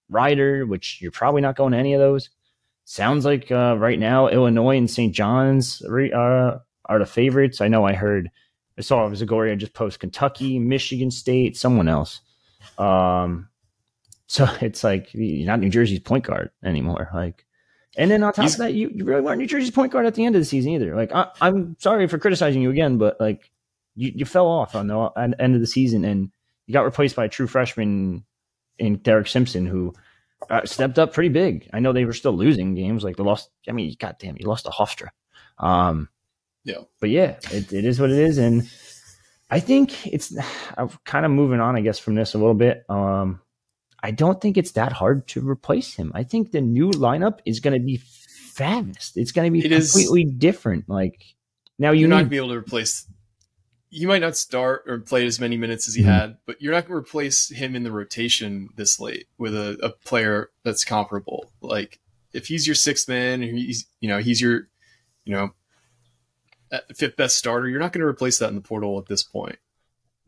Rider, 0.10 0.66
which 0.66 1.00
you're 1.02 1.12
probably 1.12 1.42
not 1.42 1.56
going 1.56 1.72
to 1.74 1.78
any 1.78 1.94
of 1.94 2.00
those 2.00 2.30
sounds 2.86 3.24
like 3.24 3.52
uh, 3.52 3.76
right 3.78 4.00
now 4.00 4.28
Illinois 4.28 4.78
and 4.78 4.90
St. 4.90 5.14
John's 5.14 5.82
uh, 5.82 6.60
are 6.86 7.00
the 7.00 7.06
favorites. 7.06 7.62
I 7.62 7.68
know 7.68 7.86
I 7.86 7.94
heard 7.94 8.30
I 8.78 8.82
saw 8.82 9.08
Zagoria 9.10 9.56
just 9.58 9.74
post 9.74 10.00
Kentucky, 10.00 10.60
Michigan 10.60 11.12
State, 11.12 11.58
someone 11.58 11.88
else. 11.88 12.22
Um, 12.78 13.50
so 14.28 14.48
it's 14.62 14.84
like 14.84 15.14
you're 15.14 15.48
not 15.48 15.60
New 15.60 15.70
Jersey's 15.70 16.00
point 16.00 16.26
guard 16.26 16.52
anymore. 16.64 17.10
Like, 17.14 17.46
and 17.98 18.10
then 18.12 18.24
on 18.24 18.34
top 18.34 18.44
He's- 18.44 18.54
of 18.56 18.60
that, 18.60 18.74
you, 18.74 18.90
you 18.94 19.04
really 19.06 19.22
weren't 19.22 19.40
New 19.40 19.48
Jersey's 19.48 19.72
point 19.72 19.92
guard 19.92 20.06
at 20.06 20.16
the 20.16 20.26
end 20.26 20.36
of 20.36 20.42
the 20.42 20.46
season 20.46 20.72
either. 20.72 20.96
Like, 20.96 21.12
I, 21.14 21.28
I'm 21.42 21.76
sorry 21.80 22.08
for 22.08 22.18
criticizing 22.18 22.62
you 22.62 22.70
again, 22.70 22.98
but 22.98 23.20
like 23.20 23.52
you, 23.96 24.12
you 24.16 24.26
fell 24.26 24.48
off 24.48 24.76
on 24.76 24.88
the 24.88 24.96
on 24.96 25.32
the 25.32 25.42
end 25.42 25.56
of 25.56 25.62
the 25.62 25.68
season 25.68 26.06
and 26.06 26.32
you 26.68 26.74
got 26.74 26.86
replaced 26.86 27.16
by 27.16 27.26
a 27.26 27.30
true 27.30 27.48
freshman 27.48 28.24
in 28.80 28.98
Derek 28.98 29.28
Simpson 29.28 29.66
who 29.66 29.94
uh, 30.50 30.66
stepped 30.66 30.98
up 30.98 31.14
pretty 31.14 31.30
big. 31.30 31.70
I 31.74 31.80
know 31.80 31.92
they 31.94 32.06
were 32.06 32.14
still 32.14 32.32
losing 32.34 32.74
games, 32.76 33.04
like 33.04 33.18
the 33.18 33.24
lost. 33.24 33.50
I 33.68 33.74
mean, 33.74 33.96
goddamn, 34.00 34.38
you 34.40 34.48
lost 34.48 34.66
to 34.66 34.72
Hofstra. 34.72 35.10
Um, 35.60 36.10
Yeah. 36.64 36.78
but 37.00 37.10
yeah, 37.10 37.38
it, 37.52 37.72
it 37.74 37.86
is 37.86 38.00
what 38.00 38.10
it 38.10 38.18
is, 38.18 38.38
and 38.38 38.68
I 39.50 39.60
think 39.60 40.08
it's. 40.08 40.34
I'm 40.78 40.90
kind 41.04 41.26
of 41.26 41.32
moving 41.32 41.60
on, 41.60 41.76
I 41.76 41.82
guess, 41.82 42.00
from 42.00 42.16
this 42.16 42.34
a 42.34 42.38
little 42.38 42.54
bit. 42.56 42.86
Um, 42.90 43.42
I 44.04 44.12
don't 44.12 44.42
think 44.42 44.58
it's 44.58 44.72
that 44.72 44.92
hard 44.92 45.28
to 45.30 45.48
replace 45.48 45.94
him. 45.96 46.12
I 46.16 46.24
think 46.24 46.52
the 46.52 46.62
new 46.62 46.90
lineup 46.92 47.40
is 47.46 47.60
going 47.60 47.80
to 47.80 47.86
be 47.86 47.98
fast. 47.98 49.16
It's 49.18 49.32
going 49.32 49.48
to 49.48 49.52
be 49.52 49.64
It 49.66 49.72
is- 49.72 49.92
completely 49.92 50.26
different. 50.26 50.90
Like 50.90 51.24
now, 51.78 51.92
you 51.92 52.02
You're 52.02 52.10
not 52.10 52.18
gonna 52.18 52.30
be 52.30 52.38
able 52.38 52.50
to 52.50 52.56
replace. 52.58 53.08
He 53.90 54.06
might 54.06 54.22
not 54.22 54.38
start 54.38 54.84
or 54.88 55.00
play 55.00 55.26
as 55.26 55.40
many 55.40 55.58
minutes 55.58 55.88
as 55.88 55.96
he 55.96 56.02
Mhm. 56.04 56.06
had, 56.06 56.38
but 56.46 56.62
you're 56.62 56.72
not 56.74 56.88
going 56.88 56.94
to 56.94 57.06
replace 57.08 57.50
him 57.50 57.76
in 57.76 57.84
the 57.84 57.92
rotation 57.92 58.70
this 58.78 59.00
late 59.00 59.28
with 59.38 59.54
a, 59.54 59.78
a 59.84 59.90
player 59.90 60.50
that's 60.64 60.86
comparable. 60.86 61.52
Like 61.62 62.00
if 62.34 62.48
he's 62.48 62.66
your 62.66 62.76
sixth 62.76 63.10
man, 63.10 63.44
and 63.44 63.58
he's 63.58 63.86
you 64.00 64.08
know 64.08 64.20
he's 64.20 64.40
your 64.40 64.70
you 65.26 65.34
know 65.34 65.50
fifth 66.96 67.18
best 67.18 67.38
starter, 67.38 67.68
you're 67.68 67.80
not 67.82 67.92
going 67.92 68.00
to 68.02 68.08
replace 68.08 68.40
that 68.40 68.48
in 68.50 68.56
the 68.56 68.62
portal 68.62 68.98
at 68.98 69.08
this 69.08 69.24
point. 69.24 69.58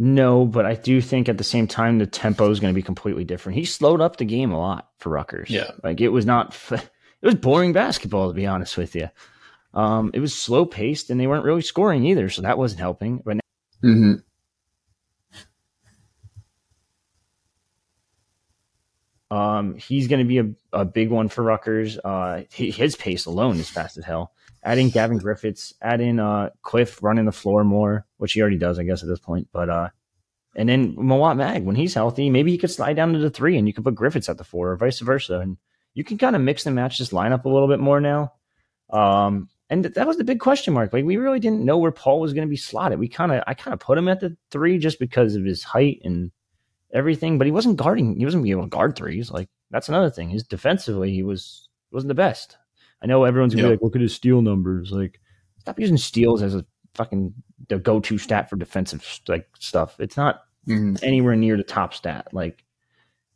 No, 0.06 0.46
but 0.46 0.66
I 0.66 0.76
do 0.76 1.00
think 1.00 1.30
at 1.30 1.38
the 1.38 1.46
same 1.46 1.66
time 1.66 1.98
the 1.98 2.06
tempo 2.06 2.50
is 2.52 2.60
going 2.60 2.74
to 2.74 2.76
be 2.76 2.82
completely 2.84 3.24
different. 3.24 3.58
He 3.58 3.64
slowed 3.64 4.02
up 4.02 4.18
the 4.18 4.26
game 4.26 4.52
a 4.52 4.60
lot 4.60 4.90
for 4.98 5.10
Rutgers. 5.10 5.50
Yeah. 5.50 5.72
like 5.82 6.02
it 6.02 6.10
was 6.10 6.26
not. 6.26 6.54
It 6.72 7.28
was 7.28 7.36
boring 7.36 7.72
basketball 7.72 8.28
to 8.28 8.34
be 8.34 8.46
honest 8.46 8.76
with 8.78 8.96
you. 8.96 9.08
Um, 9.74 10.12
it 10.14 10.20
was 10.20 10.36
slow 10.36 10.66
paced 10.66 11.10
and 11.10 11.18
they 11.18 11.26
weren't 11.26 11.46
really 11.46 11.62
scoring 11.62 12.04
either, 12.04 12.30
so 12.30 12.42
that 12.42 12.58
wasn't 12.58 12.82
helping. 12.82 13.22
But 13.24 13.36
now- 13.36 13.40
Mm-hmm. 13.90 14.14
Um, 19.32 19.76
he's 19.78 20.08
going 20.08 20.20
to 20.20 20.28
be 20.28 20.40
a, 20.40 20.52
a 20.82 20.86
big 20.86 21.10
one 21.10 21.28
for 21.30 21.44
Rutgers. 21.44 21.98
Uh, 21.98 22.44
his 22.52 22.96
pace 22.96 23.26
alone 23.26 23.58
is 23.58 23.70
fast 23.70 23.98
as 23.98 24.06
hell. 24.06 24.32
Adding 24.66 24.90
Gavin 24.90 25.18
Griffiths, 25.18 25.74
add 25.82 26.00
in 26.00 26.20
uh, 26.20 26.50
Cliff 26.62 27.04
running 27.04 27.26
the 27.26 27.34
floor 27.34 27.66
more, 27.66 28.06
which 28.18 28.34
he 28.34 28.42
already 28.42 28.58
does, 28.58 28.80
I 28.80 28.84
guess, 28.84 29.04
at 29.04 29.10
this 29.10 29.20
point. 29.20 29.50
But 29.52 29.70
uh, 29.70 29.90
and 30.56 30.70
then 30.70 30.96
Mawot 30.96 31.36
Mag, 31.36 31.64
when 31.64 31.76
he's 31.76 31.94
healthy, 31.94 32.30
maybe 32.30 32.52
he 32.52 32.58
could 32.58 32.72
slide 32.72 32.96
down 32.96 33.14
to 33.14 33.20
the 33.20 33.30
three, 33.30 33.58
and 33.58 33.68
you 33.68 33.74
could 33.74 33.84
put 33.84 33.96
Griffiths 33.96 34.30
at 34.30 34.38
the 34.38 34.44
four, 34.44 34.72
or 34.72 34.78
vice 34.78 35.00
versa, 35.00 35.40
and 35.40 35.58
you 35.94 36.04
can 36.04 36.18
kind 36.18 36.36
of 36.36 36.42
mix 36.42 36.66
and 36.66 36.76
match 36.76 36.98
this 36.98 37.10
lineup 37.10 37.46
a 37.46 37.50
little 37.50 37.68
bit 37.68 37.80
more 37.80 38.00
now. 38.00 38.34
Um, 38.90 39.50
and 39.70 39.84
th- 39.84 39.96
that 39.96 40.08
was 40.08 40.18
the 40.18 40.24
big 40.24 40.40
question 40.40 40.74
mark. 40.74 40.94
Like 40.94 41.06
we 41.06 41.18
really 41.18 41.40
didn't 41.40 41.66
know 41.66 41.78
where 41.78 41.92
Paul 41.92 42.20
was 42.20 42.34
going 42.34 42.48
to 42.48 42.50
be 42.50 42.58
slotted. 42.58 43.00
We 43.00 43.08
kind 43.08 43.32
of, 43.32 43.44
I 43.48 43.54
kind 43.56 43.74
of 43.74 43.80
put 43.80 43.98
him 43.98 44.08
at 44.08 44.20
the 44.20 44.38
three 44.52 44.78
just 44.78 45.00
because 45.00 45.36
of 45.36 45.44
his 45.44 45.64
height 45.64 46.02
and 46.04 46.32
everything, 46.94 47.38
but 47.38 47.48
he 47.48 47.52
wasn't 47.52 47.78
guarding. 47.78 48.18
He 48.18 48.26
wasn't 48.26 48.44
being 48.44 48.54
able 48.54 48.64
to 48.64 48.70
guard 48.70 48.96
threes. 48.96 49.32
Like 49.32 49.50
that's 49.72 49.90
another 49.90 50.10
thing. 50.10 50.30
His 50.30 50.44
defensively, 50.44 51.12
he 51.12 51.24
was 51.24 51.68
wasn't 51.92 52.10
the 52.10 52.16
best. 52.16 52.58
I 53.04 53.08
know 53.08 53.26
everyone's 53.26 53.54
gonna 53.54 53.64
Yeah. 53.68 53.70
be 53.72 53.76
like, 53.76 53.84
look 53.84 53.96
at 53.96 54.02
his 54.02 54.16
steal 54.16 54.42
numbers. 54.42 54.92
Like, 54.92 55.20
stop 55.60 55.80
using 55.80 55.98
steals 55.98 56.42
as 56.42 56.56
a 56.56 56.66
fucking 56.96 57.34
the 57.70 57.78
go 57.80 58.00
to 58.00 58.18
stat 58.18 58.50
for 58.50 58.56
defensive 58.56 59.06
like 59.28 59.48
stuff. 59.60 60.00
It's 60.00 60.18
not 60.18 60.42
Mm-hmm. 60.66 61.04
anywhere 61.04 61.36
near 61.36 61.58
the 61.58 61.64
top 61.64 61.94
stat. 61.94 62.30
Like, 62.32 62.64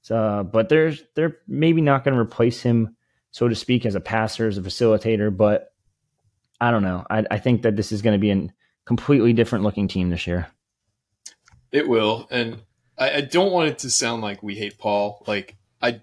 uh, 0.10 0.44
but 0.44 0.70
there's 0.70 1.04
they're 1.14 1.40
maybe 1.46 1.82
not 1.82 2.06
going 2.06 2.16
to 2.16 2.22
replace 2.22 2.62
him, 2.62 2.96
so 3.32 3.50
to 3.50 3.56
speak, 3.56 3.86
as 3.86 3.96
a 3.96 4.00
passer, 4.00 4.48
as 4.48 4.58
a 4.58 4.62
facilitator. 4.62 5.36
But 5.36 5.74
I 6.62 6.72
don't 6.72 6.84
know. 6.84 7.06
I, 7.10 7.26
I 7.30 7.38
think 7.38 7.64
that 7.64 7.76
this 7.76 7.92
is 7.92 8.02
going 8.02 8.14
to 8.14 8.18
be 8.18 8.32
a 8.32 8.48
completely 8.86 9.34
different 9.34 9.66
looking 9.66 9.90
team 9.90 10.10
this 10.10 10.26
year. 10.26 10.48
It 11.74 11.90
will, 11.90 12.28
and 12.32 12.62
I, 12.98 13.16
I 13.18 13.22
don't 13.22 13.52
want 13.52 13.68
it 13.68 13.80
to 13.80 13.90
sound 13.90 14.22
like 14.22 14.42
we 14.42 14.56
hate 14.56 14.78
Paul. 14.78 15.22
Like 15.28 15.58
I, 15.82 16.00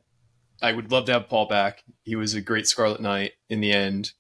I 0.64 0.73
would 0.73 0.90
love 0.90 1.04
to 1.06 1.12
have 1.12 1.28
Paul 1.28 1.47
back. 1.47 1.85
He 2.02 2.16
was 2.16 2.35
a 2.35 2.40
great 2.40 2.66
Scarlet 2.66 3.00
Knight 3.00 3.33
in 3.49 3.61
the 3.61 3.73
end, 3.73 4.12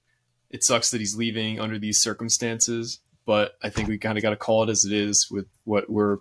it 0.54 0.62
sucks 0.62 0.92
that 0.92 1.00
he's 1.00 1.16
leaving 1.16 1.58
under 1.58 1.80
these 1.80 1.98
circumstances, 1.98 3.00
but 3.26 3.54
I 3.60 3.70
think 3.70 3.88
we 3.88 3.98
kind 3.98 4.16
of 4.16 4.22
got 4.22 4.30
to 4.30 4.36
call 4.36 4.62
it 4.62 4.70
as 4.70 4.84
it 4.84 4.92
is 4.92 5.28
with 5.28 5.46
what 5.64 5.90
we're, 5.90 6.18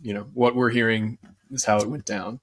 you 0.00 0.14
know, 0.14 0.26
what 0.32 0.56
we're 0.56 0.70
hearing 0.70 1.18
is 1.50 1.66
how 1.66 1.76
it 1.76 1.90
went 1.90 2.06
down. 2.06 2.40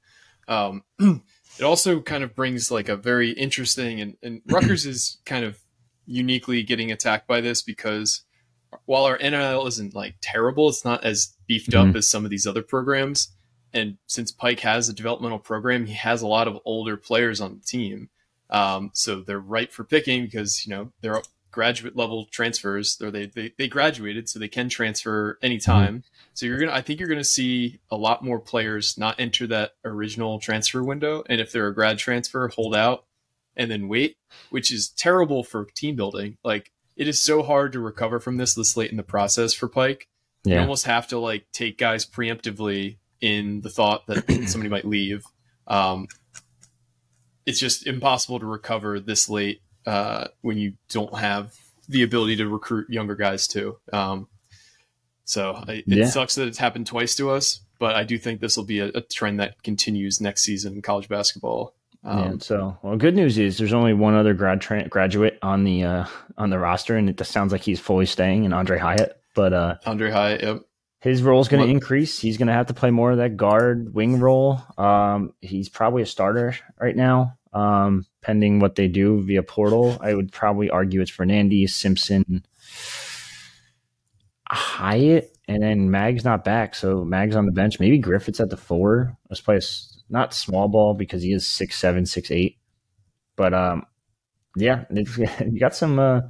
Um, 0.47 0.83
it 0.99 1.63
also 1.63 1.99
kind 1.99 2.23
of 2.23 2.35
brings 2.35 2.69
like 2.69 2.89
a 2.89 2.95
very 2.95 3.31
interesting 3.31 4.01
and, 4.01 4.17
and 4.21 4.43
Rutgers 4.51 4.85
is 4.85 5.17
kind 5.25 5.43
of 5.43 5.57
uniquely 6.05 6.61
getting 6.61 6.91
attacked 6.91 7.27
by 7.27 7.41
this 7.41 7.63
because 7.63 8.21
while 8.85 9.05
our 9.05 9.17
NIL 9.17 9.65
isn't 9.65 9.95
like 9.95 10.17
terrible, 10.21 10.69
it's 10.69 10.85
not 10.85 11.03
as 11.03 11.33
beefed 11.47 11.71
mm-hmm. 11.71 11.89
up 11.89 11.95
as 11.95 12.07
some 12.07 12.23
of 12.23 12.29
these 12.29 12.45
other 12.45 12.61
programs. 12.61 13.34
And 13.75 13.97
since 14.07 14.31
Pike 14.31 14.61
has 14.61 14.89
a 14.89 14.93
developmental 14.93 15.37
program, 15.37 15.85
he 15.85 15.93
has 15.93 16.23
a 16.23 16.27
lot 16.27 16.47
of 16.47 16.57
older 16.65 16.97
players 16.97 17.41
on 17.41 17.55
the 17.59 17.63
team. 17.63 18.09
Um, 18.49 18.89
so 18.93 19.21
they're 19.21 19.39
ripe 19.39 19.71
for 19.71 19.83
picking 19.83 20.25
because, 20.25 20.65
you 20.65 20.73
know, 20.73 20.91
they're 21.01 21.21
graduate 21.51 21.95
level 21.95 22.25
transfers 22.31 22.99
or 23.01 23.11
they, 23.11 23.27
they, 23.27 23.53
they 23.57 23.67
graduated, 23.67 24.27
so 24.27 24.39
they 24.39 24.47
can 24.47 24.69
transfer 24.69 25.37
anytime. 25.41 25.99
Mm-hmm. 25.99 26.07
So 26.33 26.45
you're 26.45 26.57
going 26.57 26.69
to, 26.69 26.75
I 26.75 26.81
think 26.81 26.99
you're 26.99 27.09
going 27.09 27.19
to 27.19 27.23
see 27.23 27.79
a 27.91 27.95
lot 27.95 28.23
more 28.23 28.39
players 28.39 28.97
not 28.97 29.19
enter 29.19 29.47
that 29.47 29.71
original 29.83 30.39
transfer 30.39 30.83
window. 30.83 31.23
And 31.29 31.39
if 31.39 31.51
they're 31.51 31.67
a 31.67 31.75
grad 31.75 31.97
transfer, 31.97 32.47
hold 32.49 32.75
out 32.75 33.05
and 33.55 33.71
then 33.71 33.87
wait, 33.87 34.17
which 34.49 34.71
is 34.71 34.89
terrible 34.89 35.43
for 35.43 35.65
team 35.65 35.95
building. 35.95 36.37
Like 36.43 36.71
it 36.95 37.07
is 37.07 37.21
so 37.21 37.41
hard 37.41 37.73
to 37.73 37.79
recover 37.79 38.19
from 38.19 38.37
this 38.37 38.53
this 38.53 38.75
late 38.77 38.91
in 38.91 38.97
the 38.97 39.03
process 39.03 39.53
for 39.53 39.67
Pike. 39.67 40.07
Yeah. 40.43 40.55
You 40.55 40.61
almost 40.61 40.85
have 40.85 41.07
to 41.07 41.19
like 41.19 41.45
take 41.51 41.77
guys 41.77 42.05
preemptively 42.05 42.97
in 43.21 43.61
the 43.61 43.69
thought 43.69 44.05
that 44.07 44.25
somebody 44.47 44.69
might 44.69 44.85
leave. 44.85 45.25
Um, 45.67 46.07
it's 47.45 47.59
just 47.59 47.87
impossible 47.87 48.39
to 48.39 48.45
recover 48.45 48.99
this 48.99 49.29
late 49.29 49.61
uh, 49.85 50.27
when 50.41 50.57
you 50.57 50.73
don't 50.89 51.17
have 51.17 51.53
the 51.87 52.03
ability 52.03 52.37
to 52.37 52.47
recruit 52.47 52.89
younger 52.89 53.15
guys 53.15 53.47
too. 53.47 53.77
Um, 53.93 54.27
so 55.25 55.53
I, 55.67 55.73
it 55.73 55.83
yeah. 55.87 56.07
sucks 56.07 56.35
that 56.35 56.47
it's 56.47 56.57
happened 56.57 56.87
twice 56.87 57.15
to 57.15 57.31
us, 57.31 57.61
but 57.79 57.95
I 57.95 58.03
do 58.03 58.17
think 58.17 58.41
this 58.41 58.57
will 58.57 58.63
be 58.63 58.79
a, 58.79 58.87
a 58.87 59.01
trend 59.01 59.39
that 59.39 59.61
continues 59.63 60.21
next 60.21 60.43
season 60.43 60.73
in 60.73 60.81
college 60.81 61.09
basketball. 61.09 61.73
Um, 62.03 62.19
yeah, 62.19 62.37
so 62.39 62.77
well, 62.83 62.97
good 62.97 63.15
news 63.15 63.37
is 63.39 63.57
there's 63.57 63.73
only 63.73 63.93
one 63.93 64.13
other 64.13 64.35
grad 64.35 64.61
tra- 64.61 64.87
graduate 64.87 65.39
on 65.41 65.63
the 65.63 65.83
uh, 65.83 66.05
on 66.37 66.51
the 66.51 66.59
roster, 66.59 66.95
and 66.95 67.09
it 67.09 67.17
just 67.17 67.31
sounds 67.31 67.51
like 67.51 67.61
he's 67.61 67.79
fully 67.79 68.05
staying, 68.05 68.45
and 68.45 68.53
Aundre 68.53 68.77
Hyatt. 68.77 69.19
But 69.33 69.53
uh, 69.53 69.75
Aundre 69.85 70.11
Hyatt, 70.11 70.43
yep. 70.43 70.61
His 71.05 71.21
role 71.21 71.39
is 71.39 71.47
going 71.47 71.63
to 71.63 71.69
increase. 71.69 72.17
He's 72.17 72.35
going 72.35 72.47
to 72.47 72.53
have 72.53 72.65
to 72.65 72.73
play 72.73 72.89
more 72.89 73.11
of 73.11 73.17
that 73.17 73.37
guard 73.37 73.93
wing 73.93 74.19
role. 74.19 74.59
Um, 74.75 75.35
he's 75.39 75.69
probably 75.69 76.01
a 76.01 76.05
starter 76.07 76.55
right 76.81 76.95
now, 76.95 77.37
um, 77.53 78.07
pending 78.21 78.57
what 78.57 78.73
they 78.73 78.87
do 78.87 79.21
via 79.21 79.43
portal. 79.43 79.99
I 80.01 80.15
would 80.15 80.31
probably 80.31 80.71
argue 80.71 81.01
it's 81.01 81.11
Fernandes, 81.11 81.69
Simpson, 81.69 82.43
Hyatt, 84.49 85.37
and 85.47 85.61
then 85.61 85.91
Mag's 85.91 86.25
not 86.25 86.43
back, 86.43 86.73
so 86.73 87.05
Mag's 87.05 87.35
on 87.35 87.45
the 87.45 87.51
bench. 87.51 87.79
Maybe 87.79 87.99
Griffiths 87.99 88.39
at 88.39 88.49
the 88.49 88.57
four. 88.57 89.15
Let's 89.29 89.41
play 89.41 89.57
a 89.57 89.61
not 90.09 90.33
small 90.33 90.67
ball 90.69 90.95
because 90.95 91.21
he 91.21 91.33
is 91.33 91.47
six 91.47 91.77
seven, 91.77 92.07
six 92.07 92.31
eight. 92.31 92.57
But 93.35 93.53
um, 93.53 93.85
yeah, 94.57 94.85
you 94.89 95.59
got 95.59 95.75
some. 95.75 95.99
Uh, 95.99 96.21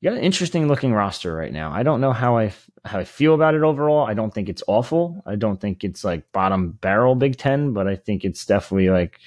you 0.00 0.10
got 0.10 0.16
an 0.16 0.24
interesting 0.24 0.66
looking 0.66 0.92
roster 0.92 1.34
right 1.34 1.52
now. 1.52 1.72
I 1.72 1.82
don't 1.82 2.00
know 2.00 2.12
how 2.12 2.38
I 2.38 2.52
how 2.84 2.98
I 2.98 3.04
feel 3.04 3.34
about 3.34 3.54
it 3.54 3.62
overall. 3.62 4.06
I 4.06 4.14
don't 4.14 4.32
think 4.32 4.48
it's 4.48 4.62
awful. 4.66 5.22
I 5.26 5.36
don't 5.36 5.60
think 5.60 5.84
it's 5.84 6.04
like 6.04 6.32
bottom 6.32 6.72
barrel 6.72 7.14
Big 7.14 7.36
Ten, 7.36 7.72
but 7.72 7.86
I 7.86 7.96
think 7.96 8.24
it's 8.24 8.46
definitely 8.46 8.88
like 8.88 9.18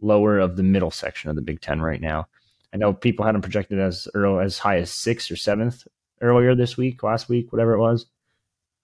lower 0.00 0.38
of 0.38 0.56
the 0.56 0.62
middle 0.62 0.90
section 0.90 1.30
of 1.30 1.36
the 1.36 1.42
Big 1.42 1.60
Ten 1.60 1.80
right 1.80 2.00
now. 2.00 2.28
I 2.72 2.76
know 2.76 2.92
people 2.92 3.24
had 3.24 3.34
them 3.34 3.42
projected 3.42 3.78
as 3.78 4.08
early 4.14 4.44
as 4.44 4.58
high 4.58 4.78
as 4.78 4.90
sixth 4.90 5.30
or 5.30 5.36
seventh 5.36 5.86
earlier 6.20 6.54
this 6.54 6.76
week, 6.76 7.02
last 7.02 7.28
week, 7.28 7.52
whatever 7.52 7.72
it 7.72 7.80
was. 7.80 8.06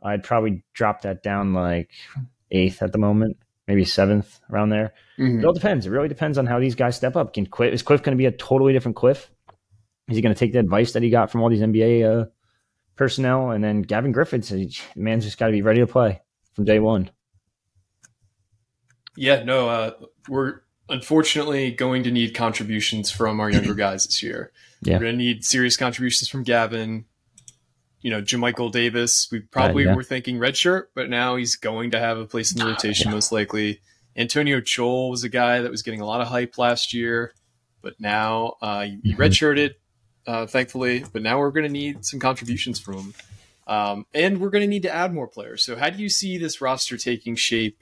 I'd 0.03 0.25
probably 0.25 0.65
drop 0.73 1.03
that 1.03 1.23
down 1.23 1.53
like 1.53 1.91
eighth 2.51 2.83
at 2.83 2.93
the 2.93 2.99
moment 2.99 3.37
maybe 3.71 3.85
seventh 3.85 4.41
around 4.51 4.71
there. 4.71 4.93
Mm-hmm. 5.17 5.39
It 5.39 5.45
all 5.45 5.53
depends. 5.53 5.87
It 5.87 5.91
really 5.91 6.09
depends 6.09 6.39
on 6.39 6.47
how 6.47 6.59
these 6.59 6.75
guys 6.75 6.97
step 6.97 7.15
up. 7.15 7.35
Can 7.35 7.47
Cliff, 7.47 7.73
is 7.73 7.83
Cliff 7.83 8.03
going 8.03 8.17
to 8.17 8.21
be 8.21 8.27
a 8.27 8.33
totally 8.33 8.73
different 8.73 8.97
Cliff? 8.97 9.31
Is 10.11 10.17
he 10.17 10.23
going 10.23 10.35
to 10.35 10.39
take 10.39 10.53
the 10.53 10.59
advice 10.59 10.93
that 10.93 11.03
he 11.03 11.11
got 11.11 11.31
from 11.31 11.43
all 11.43 11.49
these 11.49 11.61
NBA 11.61 12.23
uh, 12.23 12.27
personnel? 12.97 13.51
And 13.51 13.63
then 13.63 13.83
Gavin 13.83 14.13
Griffiths, 14.13 14.51
the 14.51 14.71
man's 14.97 15.25
just 15.25 15.39
got 15.39 15.47
to 15.47 15.53
be 15.53 15.63
ready 15.63 15.81
to 15.81 15.87
play 15.87 16.21
from 16.55 16.65
day 16.65 16.81
one. 16.81 17.11
Yeah, 19.17 19.43
no, 19.43 19.69
uh, 19.69 19.93
we're 20.29 20.61
unfortunately 20.89 21.71
going 21.71 22.03
to 22.03 22.11
need 22.11 22.35
contributions 22.35 23.11
from 23.11 23.41
our 23.41 23.51
younger 23.51 23.75
guys 23.87 24.05
this 24.05 24.23
year. 24.23 24.53
Yeah. 24.83 24.95
We're 24.95 25.05
going 25.05 25.19
to 25.19 25.25
need 25.25 25.45
serious 25.45 25.77
contributions 25.77 26.29
from 26.29 26.43
Gavin, 26.43 27.05
you 28.01 28.11
know, 28.11 28.23
Jamichael 28.23 28.73
Davis, 28.73 29.29
we 29.31 29.41
probably 29.41 29.85
uh, 29.85 29.91
yeah. 29.91 29.97
were 29.97 30.03
thinking 30.03 30.39
redshirt, 30.39 30.85
but 30.95 31.11
now 31.11 31.37
he's 31.37 31.57
going 31.57 31.91
to 31.91 31.99
have 31.99 32.19
a 32.19 32.27
place 32.27 32.53
in 32.53 32.59
the 32.59 32.67
rotation 32.67 33.09
yeah. 33.09 33.15
most 33.15 33.31
likely. 33.31 33.81
Antonio 34.17 34.61
Chol 34.61 35.11
was 35.11 35.23
a 35.23 35.29
guy 35.29 35.61
that 35.61 35.71
was 35.71 35.83
getting 35.83 36.01
a 36.01 36.07
lot 36.07 36.21
of 36.21 36.29
hype 36.29 36.57
last 36.59 36.95
year, 36.95 37.33
but 37.83 38.01
now 38.01 38.55
uh, 38.63 38.83
he, 38.83 39.13
mm-hmm. 39.13 39.21
redshirted, 39.21 39.75
uh, 40.31 40.47
thankfully. 40.47 41.05
But 41.13 41.23
now 41.23 41.39
we're 41.39 41.51
going 41.51 41.67
to 41.67 41.73
need 41.73 42.05
some 42.05 42.21
contributions 42.21 42.79
from 42.79 42.95
him, 42.95 43.15
um, 43.67 44.07
and 44.15 44.41
we're 44.41 44.51
going 44.51 44.63
to 44.63 44.69
need 44.69 44.83
to 44.83 44.95
add 44.95 45.13
more 45.13 45.27
players. 45.27 45.65
So, 45.65 45.77
how 45.77 45.91
do 45.91 46.01
you 46.01 46.09
see 46.09 46.39
this 46.39 46.61
roster 46.61 46.97
taking 46.97 47.35
shape? 47.35 47.79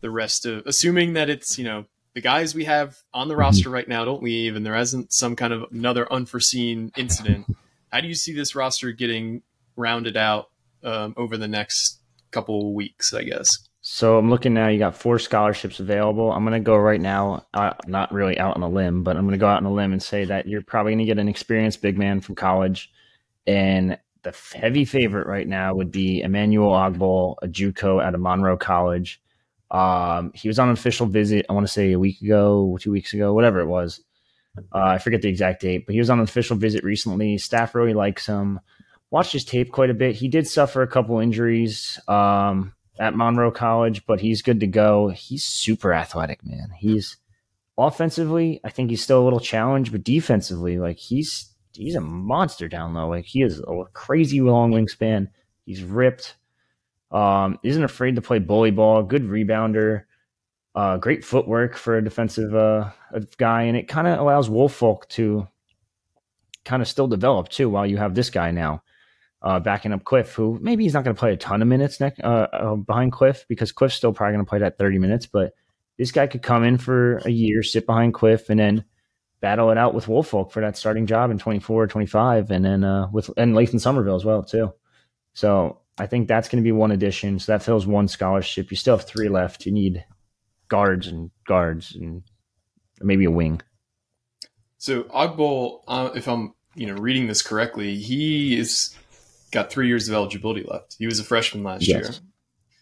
The 0.00 0.10
rest 0.10 0.46
of, 0.46 0.66
assuming 0.66 1.12
that 1.12 1.30
it's 1.30 1.58
you 1.58 1.64
know 1.64 1.84
the 2.14 2.20
guys 2.20 2.56
we 2.56 2.64
have 2.64 2.98
on 3.14 3.28
the 3.28 3.36
roster 3.36 3.70
right 3.70 3.86
now 3.86 4.04
don't 4.04 4.22
leave, 4.22 4.56
and 4.56 4.66
there 4.66 4.74
isn't 4.74 5.12
some 5.12 5.36
kind 5.36 5.52
of 5.52 5.70
another 5.70 6.12
unforeseen 6.12 6.90
incident. 6.96 7.46
How 7.92 8.00
do 8.00 8.08
you 8.08 8.14
see 8.14 8.32
this 8.32 8.56
roster 8.56 8.90
getting 8.90 9.42
rounded 9.76 10.16
out 10.16 10.48
um, 10.82 11.14
over 11.16 11.36
the 11.36 11.46
next 11.46 12.00
couple 12.32 12.74
weeks, 12.74 13.14
I 13.14 13.22
guess. 13.22 13.68
So 13.94 14.16
I'm 14.16 14.30
looking 14.30 14.54
now. 14.54 14.68
You 14.68 14.78
got 14.78 14.96
four 14.96 15.18
scholarships 15.18 15.78
available. 15.78 16.32
I'm 16.32 16.46
going 16.46 16.58
to 16.58 16.64
go 16.64 16.76
right 16.76 16.98
now, 16.98 17.44
uh, 17.52 17.74
not 17.86 18.10
really 18.10 18.38
out 18.38 18.56
on 18.56 18.62
a 18.62 18.68
limb, 18.68 19.02
but 19.02 19.18
I'm 19.18 19.24
going 19.24 19.32
to 19.32 19.38
go 19.38 19.46
out 19.46 19.58
on 19.58 19.66
a 19.66 19.72
limb 19.72 19.92
and 19.92 20.02
say 20.02 20.24
that 20.24 20.48
you're 20.48 20.62
probably 20.62 20.92
going 20.92 21.00
to 21.00 21.04
get 21.04 21.18
an 21.18 21.28
experienced 21.28 21.82
big 21.82 21.98
man 21.98 22.22
from 22.22 22.34
college. 22.34 22.90
And 23.46 23.98
the 24.22 24.34
heavy 24.54 24.86
favorite 24.86 25.26
right 25.26 25.46
now 25.46 25.74
would 25.74 25.90
be 25.90 26.22
Emmanuel 26.22 26.70
Ogbole, 26.70 27.36
a 27.42 27.48
JUCO 27.48 28.02
out 28.02 28.14
of 28.14 28.20
Monroe 28.22 28.56
College. 28.56 29.20
Um, 29.70 30.32
he 30.34 30.48
was 30.48 30.58
on 30.58 30.68
an 30.68 30.72
official 30.72 31.06
visit. 31.06 31.44
I 31.50 31.52
want 31.52 31.66
to 31.66 31.72
say 31.72 31.92
a 31.92 31.98
week 31.98 32.22
ago, 32.22 32.78
two 32.80 32.92
weeks 32.92 33.12
ago, 33.12 33.34
whatever 33.34 33.60
it 33.60 33.66
was. 33.66 34.00
Uh, 34.74 34.78
I 34.78 34.98
forget 35.00 35.20
the 35.20 35.28
exact 35.28 35.60
date, 35.60 35.84
but 35.84 35.92
he 35.92 35.98
was 35.98 36.08
on 36.08 36.18
an 36.18 36.24
official 36.24 36.56
visit 36.56 36.82
recently. 36.82 37.36
Staff 37.36 37.74
really 37.74 37.92
likes 37.92 38.24
him 38.24 38.58
watched 39.10 39.34
his 39.34 39.44
tape 39.44 39.70
quite 39.70 39.90
a 39.90 39.94
bit. 39.94 40.16
He 40.16 40.28
did 40.28 40.48
suffer 40.48 40.80
a 40.80 40.88
couple 40.88 41.18
injuries 41.18 42.00
um, 42.08 42.72
at 42.98 43.16
Monroe 43.16 43.50
College, 43.50 44.04
but 44.06 44.20
he's 44.20 44.42
good 44.42 44.60
to 44.60 44.66
go. 44.66 45.08
He's 45.08 45.44
super 45.44 45.92
athletic, 45.92 46.44
man. 46.44 46.70
He's 46.76 47.16
offensively, 47.78 48.60
I 48.64 48.70
think 48.70 48.90
he's 48.90 49.02
still 49.02 49.22
a 49.22 49.24
little 49.24 49.40
challenged, 49.40 49.92
but 49.92 50.04
defensively, 50.04 50.78
like 50.78 50.98
he's 50.98 51.52
he's 51.72 51.94
a 51.94 52.00
monster 52.00 52.68
down 52.68 52.94
low. 52.94 53.08
Like 53.08 53.24
he 53.24 53.42
is 53.42 53.60
a 53.60 53.84
crazy 53.92 54.40
long 54.40 54.72
wingspan. 54.72 55.28
He's 55.64 55.82
ripped. 55.82 56.36
Um, 57.10 57.58
isn't 57.62 57.84
afraid 57.84 58.16
to 58.16 58.22
play 58.22 58.38
bully 58.38 58.70
ball. 58.70 59.02
Good 59.02 59.24
rebounder. 59.24 60.04
Uh, 60.74 60.96
great 60.96 61.24
footwork 61.24 61.76
for 61.76 61.96
a 61.96 62.04
defensive 62.04 62.54
uh, 62.54 62.90
guy, 63.36 63.64
and 63.64 63.76
it 63.76 63.88
kind 63.88 64.06
of 64.06 64.18
allows 64.18 64.48
Woolfolk 64.48 65.06
to 65.10 65.46
kind 66.64 66.80
of 66.80 66.88
still 66.88 67.06
develop 67.06 67.48
too. 67.50 67.68
While 67.68 67.86
you 67.86 67.98
have 67.98 68.14
this 68.14 68.30
guy 68.30 68.50
now, 68.50 68.82
uh, 69.42 69.58
backing 69.58 69.92
up 69.92 70.04
Cliff, 70.04 70.32
who 70.34 70.58
maybe 70.62 70.84
he's 70.84 70.94
not 70.94 71.04
going 71.04 71.14
to 71.14 71.18
play 71.18 71.32
a 71.32 71.36
ton 71.36 71.62
of 71.62 71.68
minutes 71.68 72.00
next 72.00 72.20
uh, 72.20 72.48
uh, 72.52 72.76
behind 72.76 73.12
Cliff 73.12 73.44
because 73.48 73.72
Cliff's 73.72 73.94
still 73.94 74.12
probably 74.12 74.34
going 74.34 74.44
to 74.44 74.48
play 74.48 74.60
that 74.60 74.78
30 74.78 74.98
minutes. 74.98 75.26
But 75.26 75.54
this 75.98 76.12
guy 76.12 76.26
could 76.26 76.42
come 76.42 76.64
in 76.64 76.78
for 76.78 77.18
a 77.18 77.30
year, 77.30 77.62
sit 77.62 77.86
behind 77.86 78.14
Cliff, 78.14 78.48
and 78.50 78.58
then 78.58 78.84
battle 79.40 79.70
it 79.70 79.78
out 79.78 79.94
with 79.94 80.06
Woolfolk 80.06 80.52
for 80.52 80.60
that 80.60 80.76
starting 80.76 81.06
job 81.06 81.30
in 81.30 81.38
24, 81.38 81.88
25, 81.88 82.50
and 82.50 82.64
then 82.64 82.84
uh, 82.84 83.08
with 83.12 83.30
and 83.36 83.54
Lathan 83.54 83.74
Sommerville 83.74 84.16
as 84.16 84.24
well 84.24 84.44
too. 84.44 84.72
So 85.34 85.80
I 85.98 86.06
think 86.06 86.28
that's 86.28 86.48
going 86.48 86.62
to 86.62 86.66
be 86.66 86.72
one 86.72 86.92
addition. 86.92 87.38
So 87.38 87.52
that 87.52 87.62
fills 87.62 87.86
one 87.86 88.08
scholarship. 88.08 88.70
You 88.70 88.76
still 88.76 88.96
have 88.96 89.06
three 89.06 89.28
left. 89.28 89.66
You 89.66 89.72
need 89.72 90.04
guards 90.68 91.08
and 91.08 91.30
guards 91.46 91.94
and 91.94 92.22
maybe 93.00 93.24
a 93.24 93.30
wing. 93.30 93.60
So 94.78 95.02
Ogbole, 95.04 95.82
uh, 95.88 96.10
if 96.14 96.28
I'm 96.28 96.54
you 96.74 96.86
know 96.86 96.94
reading 96.94 97.26
this 97.26 97.42
correctly, 97.42 97.96
he 97.96 98.58
is 98.58 98.96
got 99.52 99.70
three 99.70 99.86
years 99.86 100.08
of 100.08 100.14
eligibility 100.14 100.64
left. 100.64 100.96
He 100.98 101.06
was 101.06 101.20
a 101.20 101.24
freshman 101.24 101.62
last 101.62 101.86
yes. 101.86 102.02
year. 102.02 102.10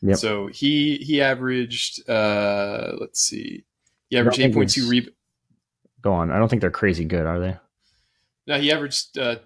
Yep. 0.02 0.16
So 0.16 0.46
he 0.46 0.96
he 0.96 1.20
averaged 1.20 2.08
uh 2.08 2.92
let's 2.98 3.20
see. 3.20 3.64
He 4.08 4.16
averaged 4.16 4.40
eight 4.40 4.54
point 4.54 4.70
two 4.70 4.88
rebounds. 4.88 5.16
Go 6.00 6.14
on. 6.14 6.30
I 6.30 6.38
don't 6.38 6.48
think 6.48 6.62
they're 6.62 6.70
crazy 6.70 7.04
good, 7.04 7.26
are 7.26 7.38
they? 7.38 7.56
No, 8.46 8.58
he 8.58 8.72
averaged 8.72 9.18
uh 9.18 9.36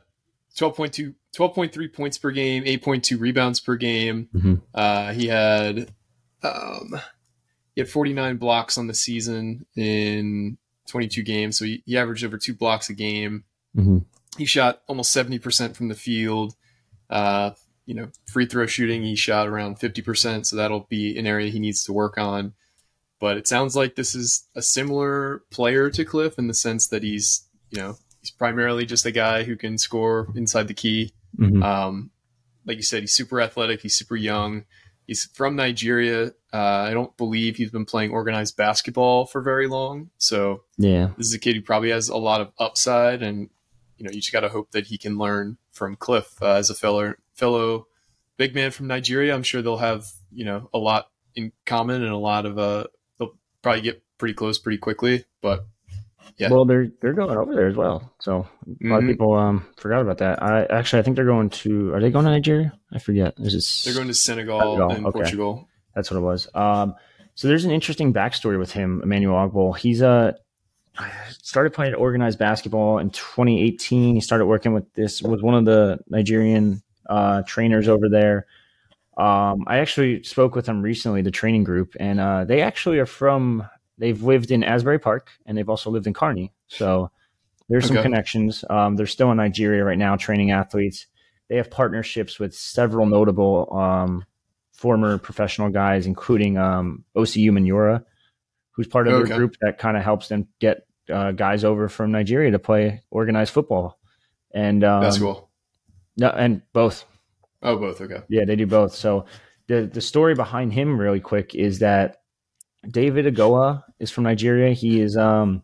12.2 0.57 1.14
12.3 1.37 1.93
points 1.93 2.16
per 2.16 2.31
game, 2.31 2.62
8.2 2.62 3.19
rebounds 3.19 3.59
per 3.59 3.75
game. 3.75 4.28
Mm-hmm. 4.33 4.54
Uh 4.73 5.12
he 5.12 5.26
had 5.26 5.90
um 6.45 7.00
he 7.75 7.81
had 7.81 7.88
49 7.88 8.37
blocks 8.37 8.78
on 8.78 8.87
the 8.87 8.95
season 8.95 9.66
in 9.75 10.59
22 10.87 11.23
games, 11.23 11.59
so 11.59 11.64
he, 11.64 11.83
he 11.87 11.99
averaged 11.99 12.25
over 12.25 12.38
two 12.38 12.54
blocks 12.54 12.88
a 12.88 12.95
game. 12.95 13.45
Mm-hmm. 13.76 13.99
he 14.38 14.45
shot 14.45 14.83
almost 14.87 15.12
70% 15.16 15.75
from 15.75 15.88
the 15.88 15.97
field. 15.97 16.54
Uh, 17.11 17.50
you 17.87 17.94
know, 17.94 18.08
free 18.26 18.46
throw 18.46 18.66
shooting, 18.66 19.02
he 19.02 19.14
shot 19.14 19.46
around 19.46 19.78
50%. 19.78 20.46
So 20.46 20.56
that'll 20.56 20.87
be 20.88 21.18
an 21.18 21.26
area 21.26 21.50
he 21.50 21.58
needs 21.58 21.84
to 21.84 21.92
work 21.92 22.16
on. 22.16 22.54
But 23.20 23.37
it 23.37 23.46
sounds 23.46 23.76
like 23.76 23.94
this 23.94 24.14
is 24.14 24.44
a 24.54 24.62
similar 24.62 25.42
player 25.50 25.90
to 25.90 26.04
Cliff 26.04 26.38
in 26.38 26.46
the 26.46 26.54
sense 26.54 26.88
that 26.88 27.02
he's, 27.02 27.49
you 27.70 27.78
know, 27.78 27.96
he's 28.20 28.30
primarily 28.30 28.87
just 28.87 29.06
a 29.06 29.11
guy 29.11 29.44
who 29.44 29.56
can 29.56 29.78
score 29.78 30.28
inside 30.34 30.68
the 30.68 30.75
key. 30.75 31.12
Mm-hmm. 31.38 31.62
Um, 31.62 32.11
like 32.66 32.76
you 32.76 32.82
said, 32.82 33.02
he's 33.02 33.12
super 33.12 33.40
athletic. 33.40 33.80
He's 33.80 33.96
super 33.96 34.16
young. 34.16 34.64
He's 35.06 35.25
from 35.34 35.56
Nigeria. 35.56 36.32
Uh, 36.52 36.87
I 36.88 36.94
don't 36.94 37.14
believe 37.16 37.56
he's 37.56 37.70
been 37.70 37.84
playing 37.84 38.11
organized 38.11 38.56
basketball 38.56 39.26
for 39.26 39.42
very 39.42 39.66
long. 39.66 40.11
So 40.18 40.62
yeah, 40.78 41.11
this 41.18 41.26
is 41.26 41.34
a 41.34 41.38
kid 41.38 41.56
who 41.56 41.62
probably 41.62 41.90
has 41.90 42.08
a 42.08 42.16
lot 42.16 42.40
of 42.40 42.52
upside, 42.58 43.23
and 43.23 43.50
you 43.99 44.04
know 44.04 44.11
you 44.11 44.20
just 44.20 44.32
got 44.32 44.40
to 44.40 44.49
hope 44.49 44.70
that 44.70 44.87
he 44.87 44.96
can 44.96 45.18
learn 45.18 45.58
from 45.75 45.97
Cliff 45.97 46.40
uh, 46.40 46.54
as 46.54 46.71
a 46.71 46.75
fellow 46.75 47.14
fellow 47.35 47.87
big 48.37 48.54
man 48.54 48.71
from 48.71 48.87
Nigeria. 48.87 49.35
I'm 49.35 49.43
sure 49.43 49.61
they'll 49.61 49.76
have 49.76 50.07
you 50.33 50.45
know 50.45 50.71
a 50.73 50.78
lot 50.78 51.09
in 51.35 51.52
common 51.66 52.02
and 52.02 52.12
a 52.12 52.16
lot 52.16 52.47
of 52.47 52.59
uh 52.59 52.85
they'll 53.19 53.37
probably 53.62 53.83
get 53.83 54.02
pretty 54.19 54.35
close 54.35 54.59
pretty 54.59 54.78
quickly. 54.78 55.25
But 55.43 55.66
yeah. 56.37 56.50
Well, 56.50 56.64
they're 56.64 56.88
they're 57.00 57.12
going 57.12 57.37
over 57.37 57.54
there 57.54 57.69
as 57.69 57.76
well. 57.76 58.12
So 58.21 58.33
a 58.33 58.38
lot 58.38 58.47
mm-hmm. 58.47 58.93
of 58.93 59.04
people 59.07 59.35
um 59.35 59.66
forgot 59.76 60.00
about 60.00 60.19
that. 60.19 60.43
I 60.43 60.64
actually 60.64 61.00
I 61.00 61.02
think 61.02 61.16
they're 61.16 61.25
going 61.25 61.50
to. 61.50 61.93
Are 61.93 62.00
they 62.00 62.11
going 62.11 62.25
to 62.25 62.31
Nigeria? 62.31 62.73
I 62.93 62.99
forget. 62.99 63.35
Is 63.38 63.54
it? 63.54 63.85
They're 63.85 63.95
going 63.95 64.09
to 64.09 64.14
Senegal, 64.14 64.61
Senegal. 64.61 64.90
and 64.90 65.07
okay. 65.07 65.19
Portugal. 65.19 65.69
That's 65.95 66.11
what 66.11 66.16
it 66.16 66.23
was. 66.23 66.49
Um, 66.54 66.95
so 67.37 67.49
there's 67.49 67.64
an 67.64 67.71
interesting 67.71 68.12
backstory 68.12 68.59
with 68.59 68.73
him, 68.73 69.00
Emmanuel 69.02 69.35
Ogbole. 69.35 69.76
He's 69.76 70.02
a 70.02 70.37
started 71.43 71.73
playing 71.73 71.95
organized 71.95 72.39
basketball 72.39 72.99
in 72.99 73.11
2018. 73.11 74.15
He 74.15 74.21
started 74.21 74.47
working 74.47 74.73
with 74.73 74.93
this 74.95 75.23
with 75.23 75.43
one 75.43 75.55
of 75.55 75.65
the 75.65 75.99
Nigerian 76.09 76.83
uh, 77.09 77.43
trainers 77.47 77.89
over 77.89 78.09
there. 78.09 78.47
Um, 79.17 79.65
I 79.67 79.79
actually 79.79 80.23
spoke 80.25 80.55
with 80.55 80.67
them 80.67 80.83
recently, 80.83 81.23
the 81.23 81.31
training 81.31 81.65
group, 81.65 81.95
and 82.01 82.19
uh, 82.19 82.45
they 82.45 82.63
actually 82.63 82.99
are 82.99 83.07
from 83.07 83.69
they've 83.99 84.23
lived 84.23 84.51
in 84.51 84.65
Asbury 84.65 84.99
Park 84.99 85.31
and 85.47 85.57
they've 85.57 85.69
also 85.69 85.91
lived 85.91 86.07
in 86.07 86.15
Kearny. 86.15 86.51
So 86.67 87.11
there's 87.69 87.85
okay. 87.87 87.95
some 87.95 88.03
connections. 88.03 88.65
Um, 88.69 88.97
they're 88.97 89.07
still 89.07 89.31
in 89.31 89.37
Nigeria 89.37 89.85
right 89.85 89.99
now 89.99 90.17
training 90.17 90.51
athletes. 90.51 91.07
They 91.49 91.57
have 91.57 91.71
partnerships 91.71 92.39
with 92.39 92.55
several 92.55 93.07
notable 93.07 93.73
um, 93.77 94.25
former 94.73 95.19
professional 95.19 95.71
guys, 95.71 96.07
including 96.07 96.59
um, 96.59 97.05
OCU 97.17 97.51
Manyora, 97.51 98.05
who's 98.75 98.87
part 98.87 99.09
of 99.09 99.14
okay. 99.14 99.28
their 99.28 99.38
group 99.38 99.57
that 99.61 99.78
kind 99.78 99.97
of 99.97 100.02
helps 100.02 100.28
them 100.28 100.47
get 100.61 100.87
uh, 101.12 101.33
guys 101.33 101.64
over 101.64 101.88
from 101.88 102.11
Nigeria 102.12 102.50
to 102.50 102.59
play 102.59 103.02
organized 103.11 103.52
football. 103.52 103.99
And 104.52 104.85
um, 104.85 105.02
that's 105.02 105.19
cool. 105.19 105.50
No, 106.16 106.28
and 106.31 106.62
both. 106.73 107.04
Oh, 107.62 107.76
both. 107.76 108.00
Okay. 108.00 108.21
Yeah, 108.28 108.45
they 108.45 108.57
do 108.57 108.66
both. 108.66 108.95
So 108.95 109.26
the 109.66 109.90
the 109.93 110.00
story 110.00 110.35
behind 110.35 110.73
him, 110.73 110.99
really 110.99 111.21
quick, 111.21 111.54
is 111.54 111.78
that 111.81 112.23
David 112.88 113.33
Agoha 113.33 113.83
is 113.99 114.11
from 114.11 114.25
Nigeria. 114.25 114.75
He 114.75 115.00
is 115.00 115.16
um 115.16 115.62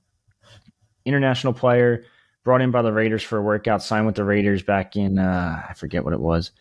international 1.05 1.53
player 1.53 2.05
brought 2.45 2.63
in 2.63 2.71
by 2.71 2.83
the 2.83 2.93
Raiders 2.93 3.23
for 3.23 3.39
a 3.39 3.43
workout, 3.43 3.83
signed 3.83 4.07
with 4.07 4.15
the 4.17 4.25
Raiders 4.25 4.63
back 4.63 4.97
in 4.97 5.19
uh, 5.19 5.63
I 5.69 5.75
forget 5.75 6.05
what 6.05 6.15
it 6.15 6.21
was. 6.21 6.53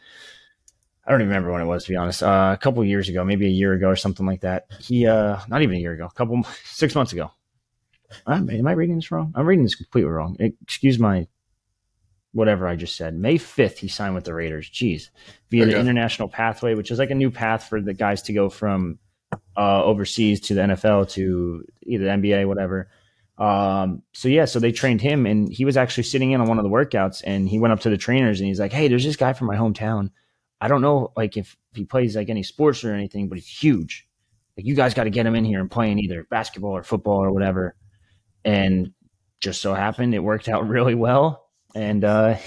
I 1.06 1.12
don't 1.12 1.22
even 1.22 1.29
remember 1.29 1.51
when 1.51 1.62
it 1.62 1.65
was 1.65 1.86
to 1.86 1.89
be 1.89 1.96
honest. 1.96 2.22
Uh, 2.22 2.51
a 2.53 2.58
couple 2.62 2.84
years 2.86 3.10
ago, 3.10 3.24
maybe 3.24 3.48
a 3.48 3.50
year 3.50 3.74
ago 3.74 3.88
or 3.88 3.96
something 3.96 4.25
like 4.25 4.41
that. 4.41 4.68
He 4.79 5.08
uh, 5.08 5.39
not 5.48 5.62
even 5.62 5.75
a 5.75 5.79
year 5.79 5.94
ago, 5.94 6.06
a 6.06 6.12
couple 6.12 6.44
six 6.65 6.96
months 6.96 7.13
ago. 7.13 7.32
am 8.27 8.68
I 8.68 8.72
reading 8.74 8.96
this 8.96 9.12
wrong? 9.12 9.34
I'm 9.36 9.46
reading 9.46 9.63
this 9.63 9.75
completely 9.75 10.10
wrong. 10.10 10.38
Excuse 10.39 11.00
my 11.00 11.27
whatever 12.32 12.68
I 12.68 12.75
just 12.75 12.96
said. 12.96 13.15
May 13.15 13.38
5th, 13.38 13.77
he 13.77 13.88
signed 13.88 14.15
with 14.15 14.24
the 14.24 14.34
Raiders. 14.34 14.70
Jeez. 14.70 15.10
Via 15.50 15.65
the 15.65 15.79
international 15.79 16.27
pathway, 16.27 16.75
which 16.75 16.91
is 16.91 17.00
like 17.00 17.10
a 17.10 17.15
new 17.15 17.32
path 17.32 17.63
for 17.63 17.82
the 17.82 17.94
guys 17.94 18.22
to 18.24 18.34
go 18.34 18.50
from 18.50 19.00
uh, 19.58 19.84
overseas 19.84 20.39
to 20.41 20.53
the 20.53 20.62
NFL 20.62 21.09
to 21.12 21.66
either 21.83 22.05
the 22.05 22.12
NBA, 22.12 22.48
whatever. 22.48 22.90
Um, 23.38 24.03
so 24.14 24.27
yeah, 24.27 24.46
so 24.46 24.59
they 24.59 24.72
trained 24.72 25.01
him, 25.01 25.25
and 25.25 25.51
he 25.51 25.66
was 25.66 25.77
actually 25.77 26.03
sitting 26.03 26.31
in 26.31 26.42
on 26.42 26.48
one 26.48 26.59
of 26.59 26.64
the 26.64 26.70
workouts, 26.70 27.24
and 27.25 27.48
he 27.48 27.57
went 27.57 27.72
up 27.72 27.79
to 27.81 27.90
the 27.90 27.98
trainers 27.98 28.40
and 28.40 28.48
he's 28.48 28.59
like, 28.59 28.74
"Hey, 28.74 28.90
there's 28.90 29.05
this 29.05 29.16
guy 29.16 29.33
from 29.33 29.48
my 29.48 29.55
hometown. 29.55 30.12
I 30.61 30.67
don't 30.67 30.81
know 30.81 31.11
like 31.15 31.37
if, 31.37 31.55
he 31.74 31.85
plays 31.85 32.15
like 32.15 32.29
any 32.29 32.43
sports 32.43 32.83
or 32.83 32.93
anything, 32.93 33.29
but 33.29 33.37
he's 33.37 33.48
huge. 33.48 34.07
Like 34.57 34.65
you 34.65 34.75
guys 34.75 34.93
got 34.93 35.05
to 35.05 35.09
get 35.09 35.25
him 35.25 35.35
in 35.35 35.45
here 35.45 35.59
and 35.59 35.72
playing 35.72 36.00
either 36.00 36.25
basketball 36.29 36.72
or 36.72 36.83
football 36.83 37.24
or 37.24 37.31
whatever." 37.31 37.75
And 38.43 38.93
just 39.39 39.61
so 39.61 39.74
happened 39.74 40.13
it 40.13 40.19
worked 40.19 40.50
out 40.50 40.67
really 40.67 40.95
well, 40.95 41.50
and 41.75 42.03
uh, 42.03 42.37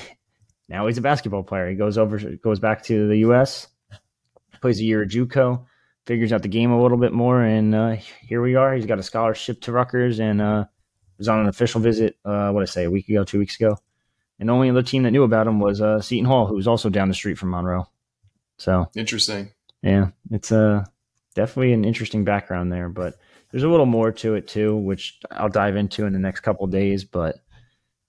now 0.69 0.87
he's 0.87 0.99
a 0.99 1.03
basketball 1.03 1.43
player. 1.43 1.71
He 1.71 1.77
goes 1.77 1.99
over, 1.99 2.19
goes 2.19 2.61
back 2.61 2.83
to 2.85 3.09
the 3.09 3.19
U.S., 3.19 3.69
plays 4.61 4.81
a 4.81 4.85
year 4.85 5.03
at 5.03 5.09
JUCO 5.09 5.65
figures 6.07 6.33
out 6.33 6.43
the 6.43 6.49
game 6.49 6.73
a 6.73 6.83
little 6.83 6.99
bit 6.99 7.13
more, 7.13 7.43
and 7.43 7.75
uh, 7.75 7.97
here 8.21 8.43
we 8.43 8.55
are. 8.55 8.75
He's 8.75 8.87
got 8.87 8.99
a 8.99 9.03
scholarship 9.03 9.61
to 9.63 9.73
Rutgers, 9.73 10.21
and 10.21 10.41
uh, 10.41 10.65
was 11.19 11.29
on 11.29 11.41
an 11.41 11.49
official 11.49 11.81
visit. 11.81 12.17
Uh, 12.25 12.51
what 12.51 12.63
I 12.63 12.67
say, 12.67 12.85
a 12.85 12.91
week 12.91 13.09
ago, 13.09 13.25
two 13.25 13.39
weeks 13.39 13.57
ago, 13.57 13.77
and 14.39 14.49
the 14.49 14.53
only 14.53 14.71
other 14.71 14.83
team 14.83 15.05
that 15.05 15.13
knew 15.13 15.23
about 15.23 15.47
him 15.47 15.61
was 15.61 15.81
uh, 15.81 16.01
Seton 16.01 16.27
Hall, 16.27 16.47
who 16.47 16.57
was 16.57 16.69
also 16.69 16.91
down 16.91 17.09
the 17.09 17.15
street 17.15 17.39
from 17.39 17.51
Monroe. 17.51 17.89
So 18.59 18.89
interesting. 18.95 19.53
Yeah, 19.83 20.09
it's 20.31 20.53
a 20.53 20.61
uh, 20.61 20.85
definitely 21.35 21.73
an 21.73 21.85
interesting 21.85 22.25
background 22.25 22.73
there, 22.73 22.89
but 22.89 23.15
there's 23.51 23.65
a 23.65 23.69
little 23.69 23.87
more 23.87 24.13
to 24.13 24.35
it 24.35 24.49
too, 24.49 24.77
which 24.77 25.21
I'll 25.31 25.49
dive 25.49 25.77
into 25.77 26.07
in 26.07 26.13
the 26.13 26.19
next 26.19 26.41
couple 26.41 26.67
days. 26.67 27.05
But 27.05 27.37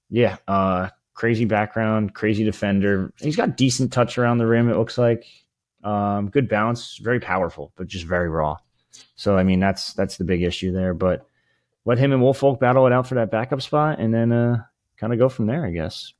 yeah, 0.10 0.38
uh, 0.48 0.90
crazy 1.14 1.46
background, 1.46 2.14
crazy 2.14 2.44
defender. 2.44 3.14
He's 3.20 3.36
got 3.36 3.58
decent 3.58 3.92
touch 3.92 4.18
around 4.18 4.38
the 4.38 4.48
rim. 4.48 4.70
It 4.70 4.78
looks 4.78 4.98
like 4.98 5.26
um, 5.84 6.30
good 6.30 6.48
balance, 6.48 6.98
very 6.98 7.20
powerful, 7.20 7.72
but 7.76 7.88
just 7.88 8.06
very 8.06 8.30
raw. 8.30 8.58
So 9.16 9.38
I 9.38 9.44
mean 9.44 9.60
that's 9.60 9.94
that's 9.94 10.18
the 10.18 10.24
big 10.24 10.44
issue 10.44 10.72
there. 10.72 10.94
But 10.94 11.28
let 11.86 11.98
him 11.98 12.14
and 12.14 12.22
Woolfolk 12.22 12.60
battle 12.60 12.88
it 12.88 12.94
out 12.94 13.08
for 13.08 13.16
that 13.16 13.32
backup 13.32 13.62
spot, 13.62 14.00
and 14.00 14.14
then 14.14 14.32
uh, 14.32 14.64
kind 14.98 15.12
of 15.12 15.20
go 15.20 15.30
from 15.30 15.48
there, 15.48 15.66
I 15.66 15.72
guess. 15.72 16.14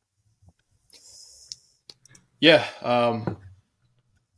Yeah. 2.40 2.66
Um, 2.82 3.38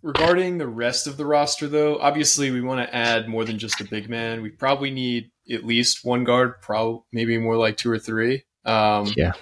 regarding 0.05 0.59
the 0.59 0.67
rest 0.67 1.07
of 1.07 1.17
the 1.17 1.25
roster, 1.25 1.67
though, 1.67 1.97
obviously 1.97 2.51
we 2.51 2.61
want 2.61 2.87
to 2.87 2.95
add 2.95 3.27
more 3.27 3.43
than 3.43 3.57
just 3.57 3.81
a 3.81 3.83
big 3.83 4.07
man. 4.07 4.43
We 4.43 4.51
probably 4.51 4.91
need 4.91 5.31
at 5.51 5.65
least 5.65 6.05
one 6.05 6.23
guard, 6.23 6.61
probably 6.61 7.01
maybe 7.11 7.39
more 7.39 7.57
like 7.57 7.75
two 7.75 7.89
or 7.89 7.97
three. 7.97 8.43
Um, 8.65 9.11
yeah. 9.17 9.33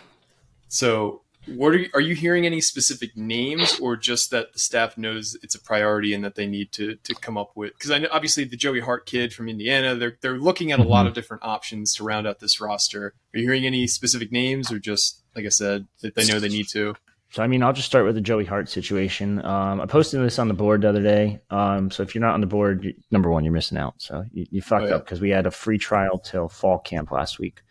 So 0.70 1.22
what 1.48 1.74
are 1.74 1.80
you, 1.80 1.90
are 1.94 2.00
you 2.00 2.16
hearing 2.16 2.46
any 2.46 2.62
specific 2.62 3.18
names, 3.18 3.78
or 3.82 3.98
just 3.98 4.32
that 4.32 4.54
the 4.54 4.60
staff 4.60 4.98
knows 4.98 5.38
it's 5.44 5.54
a 5.54 5.62
priority 5.62 6.14
and 6.14 6.24
that 6.24 6.36
they 6.36 6.48
need 6.48 6.72
to 6.72 6.96
to 6.96 7.14
come 7.14 7.38
up 7.38 7.52
with? 7.56 7.74
Because 7.74 7.92
I 7.92 7.98
know 7.98 8.08
obviously 8.10 8.46
the 8.46 8.56
Joey 8.56 8.80
Hart 8.80 9.06
kid 9.06 9.34
from 9.34 9.50
Indiana, 9.50 9.96
they're 9.96 10.18
they're 10.22 10.38
looking 10.38 10.72
at 10.72 10.80
a 10.80 10.84
lot 10.84 11.02
mm-hmm. 11.02 11.10
of 11.10 11.14
different 11.14 11.44
options 11.44 11.94
to 11.96 12.06
round 12.06 12.26
out 12.26 12.40
this 12.40 12.62
roster. 12.62 13.14
Are 13.34 13.38
you 13.38 13.44
hearing 13.44 13.66
any 13.66 13.88
specific 13.88 14.32
names, 14.32 14.72
or 14.72 14.80
just 14.80 15.22
like 15.36 15.46
I 15.46 15.50
said 15.50 15.88
that 16.00 16.16
they 16.16 16.26
know 16.26 16.40
they 16.40 16.48
need 16.48 16.70
to? 16.70 16.96
So 17.34 17.42
I 17.42 17.48
mean, 17.48 17.64
I'll 17.64 17.74
just 17.74 17.88
start 17.88 18.06
with 18.06 18.14
the 18.14 18.22
Joey 18.22 18.46
Hart 18.46 18.70
situation. 18.70 19.44
Um, 19.44 19.82
I 19.82 19.88
posted 19.88 20.22
this 20.22 20.38
on 20.38 20.50
the 20.50 20.54
board 20.54 20.82
the 20.84 20.90
other 20.90 21.02
day. 21.02 21.40
Um, 21.50 21.90
so 21.90 22.04
if 22.04 22.14
you're 22.14 22.22
not 22.22 22.36
on 22.36 22.42
the 22.42 22.46
board, 22.46 22.84
you, 22.84 22.94
number 23.10 23.32
one, 23.32 23.44
you're 23.44 23.52
missing 23.52 23.76
out. 23.80 23.96
So 23.98 24.24
you, 24.32 24.46
you 24.52 24.62
fucked 24.62 24.84
oh, 24.84 24.90
yeah. 24.90 24.96
up 24.98 25.06
because 25.06 25.20
we 25.20 25.32
had 25.32 25.48
a 25.48 25.52
free 25.52 25.80
trial 25.80 26.20
till 26.20 26.48
fall 26.48 26.78
camp 26.78 27.10
last 27.10 27.40
week. 27.40 27.64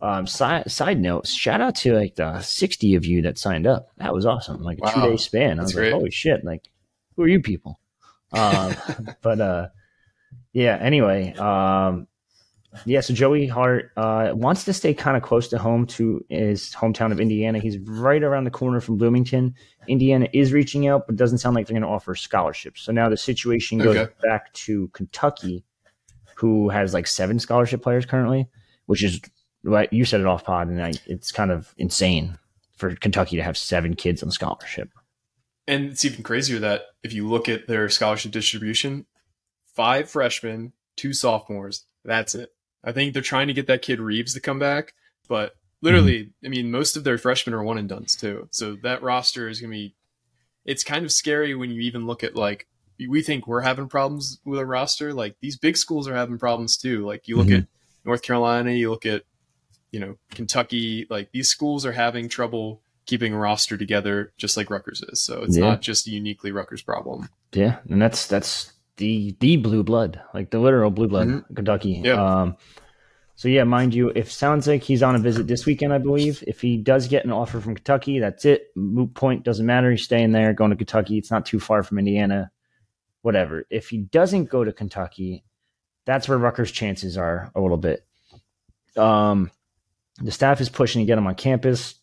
Um, 0.00 0.28
side, 0.28 0.70
side 0.70 1.00
note, 1.00 1.26
shout 1.26 1.60
out 1.60 1.74
to 1.78 1.94
like 1.94 2.14
the 2.14 2.40
60 2.42 2.94
of 2.94 3.04
you 3.04 3.22
that 3.22 3.38
signed 3.38 3.66
up. 3.66 3.88
That 3.96 4.14
was 4.14 4.24
awesome. 4.24 4.62
Like 4.62 4.78
a 4.78 4.82
wow. 4.82 4.90
two 4.90 5.00
day 5.00 5.16
span. 5.16 5.58
I 5.58 5.62
was 5.62 5.74
like, 5.74 5.92
holy 5.92 6.12
shit. 6.12 6.44
Like, 6.44 6.68
who 7.16 7.24
are 7.24 7.28
you 7.28 7.40
people? 7.40 7.80
Um, 8.32 8.76
but, 9.20 9.40
uh, 9.40 9.68
yeah, 10.52 10.78
anyway, 10.80 11.32
um, 11.32 12.06
yeah, 12.86 13.00
so 13.00 13.12
Joey 13.12 13.46
Hart 13.46 13.92
uh, 13.96 14.32
wants 14.34 14.64
to 14.64 14.72
stay 14.72 14.94
kind 14.94 15.16
of 15.16 15.22
close 15.22 15.48
to 15.48 15.58
home 15.58 15.86
to 15.88 16.24
his 16.28 16.70
hometown 16.72 17.12
of 17.12 17.20
Indiana. 17.20 17.58
He's 17.58 17.78
right 17.78 18.22
around 18.22 18.44
the 18.44 18.50
corner 18.50 18.80
from 18.80 18.96
Bloomington. 18.96 19.54
Indiana 19.88 20.28
is 20.32 20.52
reaching 20.52 20.88
out, 20.88 21.06
but 21.06 21.16
doesn't 21.16 21.38
sound 21.38 21.54
like 21.54 21.66
they're 21.66 21.74
going 21.74 21.82
to 21.82 21.88
offer 21.88 22.14
scholarships. 22.14 22.82
So 22.82 22.92
now 22.92 23.08
the 23.08 23.16
situation 23.16 23.78
goes 23.78 23.96
okay. 23.96 24.12
back 24.22 24.52
to 24.54 24.88
Kentucky, 24.88 25.64
who 26.36 26.70
has 26.70 26.94
like 26.94 27.06
seven 27.06 27.38
scholarship 27.38 27.82
players 27.82 28.06
currently, 28.06 28.48
which 28.86 29.04
is 29.04 29.20
right, 29.64 29.92
you 29.92 30.04
said 30.04 30.20
it 30.20 30.26
off 30.26 30.44
pod, 30.44 30.68
and 30.68 30.82
I, 30.82 30.94
it's 31.06 31.30
kind 31.30 31.50
of 31.50 31.74
insane 31.76 32.38
for 32.76 32.94
Kentucky 32.96 33.36
to 33.36 33.42
have 33.42 33.58
seven 33.58 33.94
kids 33.94 34.22
on 34.22 34.30
scholarship. 34.30 34.88
And 35.68 35.86
it's 35.86 36.04
even 36.04 36.24
crazier 36.24 36.58
that 36.60 36.82
if 37.02 37.12
you 37.12 37.28
look 37.28 37.48
at 37.48 37.68
their 37.68 37.88
scholarship 37.88 38.32
distribution, 38.32 39.06
five 39.66 40.10
freshmen, 40.10 40.72
two 40.96 41.12
sophomores, 41.12 41.84
that's 42.04 42.34
it. 42.34 42.50
I 42.84 42.92
think 42.92 43.12
they're 43.12 43.22
trying 43.22 43.48
to 43.48 43.54
get 43.54 43.66
that 43.66 43.82
kid 43.82 44.00
Reeves 44.00 44.34
to 44.34 44.40
come 44.40 44.58
back, 44.58 44.94
but 45.28 45.54
literally, 45.80 46.24
mm-hmm. 46.24 46.46
I 46.46 46.48
mean, 46.48 46.70
most 46.70 46.96
of 46.96 47.04
their 47.04 47.18
freshmen 47.18 47.54
are 47.54 47.62
one 47.62 47.78
and 47.78 47.88
duns 47.88 48.16
too. 48.16 48.48
So 48.50 48.76
that 48.82 49.02
roster 49.02 49.48
is 49.48 49.60
going 49.60 49.70
to 49.70 49.76
be, 49.76 49.94
it's 50.64 50.84
kind 50.84 51.04
of 51.04 51.12
scary 51.12 51.54
when 51.54 51.70
you 51.70 51.80
even 51.82 52.06
look 52.06 52.24
at 52.24 52.36
like, 52.36 52.66
we 53.08 53.22
think 53.22 53.46
we're 53.46 53.62
having 53.62 53.88
problems 53.88 54.38
with 54.44 54.60
a 54.60 54.66
roster. 54.66 55.12
Like 55.12 55.36
these 55.40 55.56
big 55.56 55.76
schools 55.76 56.06
are 56.06 56.14
having 56.14 56.38
problems 56.38 56.76
too. 56.76 57.04
Like 57.06 57.26
you 57.26 57.36
look 57.36 57.48
mm-hmm. 57.48 57.60
at 57.60 57.66
North 58.04 58.22
Carolina, 58.22 58.70
you 58.72 58.90
look 58.90 59.06
at 59.06 59.24
you 59.92 60.00
know, 60.00 60.16
Kentucky, 60.30 61.06
like 61.10 61.30
these 61.32 61.48
schools 61.48 61.86
are 61.86 61.92
having 61.92 62.28
trouble 62.28 62.82
keeping 63.06 63.34
a 63.34 63.38
roster 63.38 63.76
together 63.76 64.32
just 64.38 64.56
like 64.56 64.70
Rutgers 64.70 65.02
is. 65.02 65.20
So 65.20 65.42
it's 65.42 65.56
Yeah. 65.56 65.64
not 65.64 65.82
just 65.82 66.06
a 66.06 66.10
uniquely 66.10 66.50
Rutgers 66.50 66.82
problem. 66.82 67.28
Yeah, 67.52 67.78
and 67.88 68.00
that's 68.00 68.26
that's 68.26 68.72
the 68.96 69.36
the 69.40 69.56
blue 69.56 69.82
blood, 69.82 70.20
like 70.34 70.50
the 70.50 70.58
literal 70.58 70.90
blue 70.90 71.08
blood, 71.08 71.28
Mhm. 71.28 71.54
Kentucky. 71.56 72.02
Yeah. 72.04 72.42
Um, 72.42 72.56
so 73.34 73.48
yeah, 73.48 73.64
mind 73.64 73.94
you, 73.94 74.12
if 74.14 74.30
sounds 74.30 74.66
like 74.68 74.82
he's 74.82 75.02
on 75.02 75.14
a 75.16 75.18
visit 75.18 75.46
this 75.46 75.66
weekend, 75.66 75.92
I 75.92 75.98
believe. 75.98 76.44
If 76.46 76.60
he 76.60 76.76
does 76.76 77.08
get 77.08 77.24
an 77.24 77.32
offer 77.32 77.60
from 77.60 77.74
Kentucky, 77.74 78.18
that's 78.20 78.44
it. 78.44 78.66
Moot 78.76 79.14
point 79.14 79.44
doesn't 79.44 79.64
matter. 79.66 79.90
He's 79.90 80.04
staying 80.04 80.32
there, 80.32 80.52
going 80.52 80.70
to 80.70 80.76
Kentucky. 80.76 81.18
It's 81.18 81.30
not 81.30 81.46
too 81.46 81.58
far 81.58 81.82
from 81.82 81.98
Indiana. 81.98 82.50
Whatever. 83.22 83.66
If 83.70 83.88
he 83.88 83.98
doesn't 83.98 84.46
go 84.50 84.62
to 84.64 84.72
Kentucky, 84.72 85.44
that's 86.04 86.28
where 86.28 86.38
Rutgers' 86.38 86.70
chances 86.72 87.16
are 87.16 87.50
a 87.54 87.60
little 87.60 87.76
bit. 87.78 88.04
Um, 88.96 89.50
the 90.18 90.32
staff 90.32 90.60
is 90.60 90.68
pushing 90.68 91.00
to 91.02 91.06
get 91.06 91.18
him 91.18 91.26
on 91.26 91.34
campus. 91.34 91.94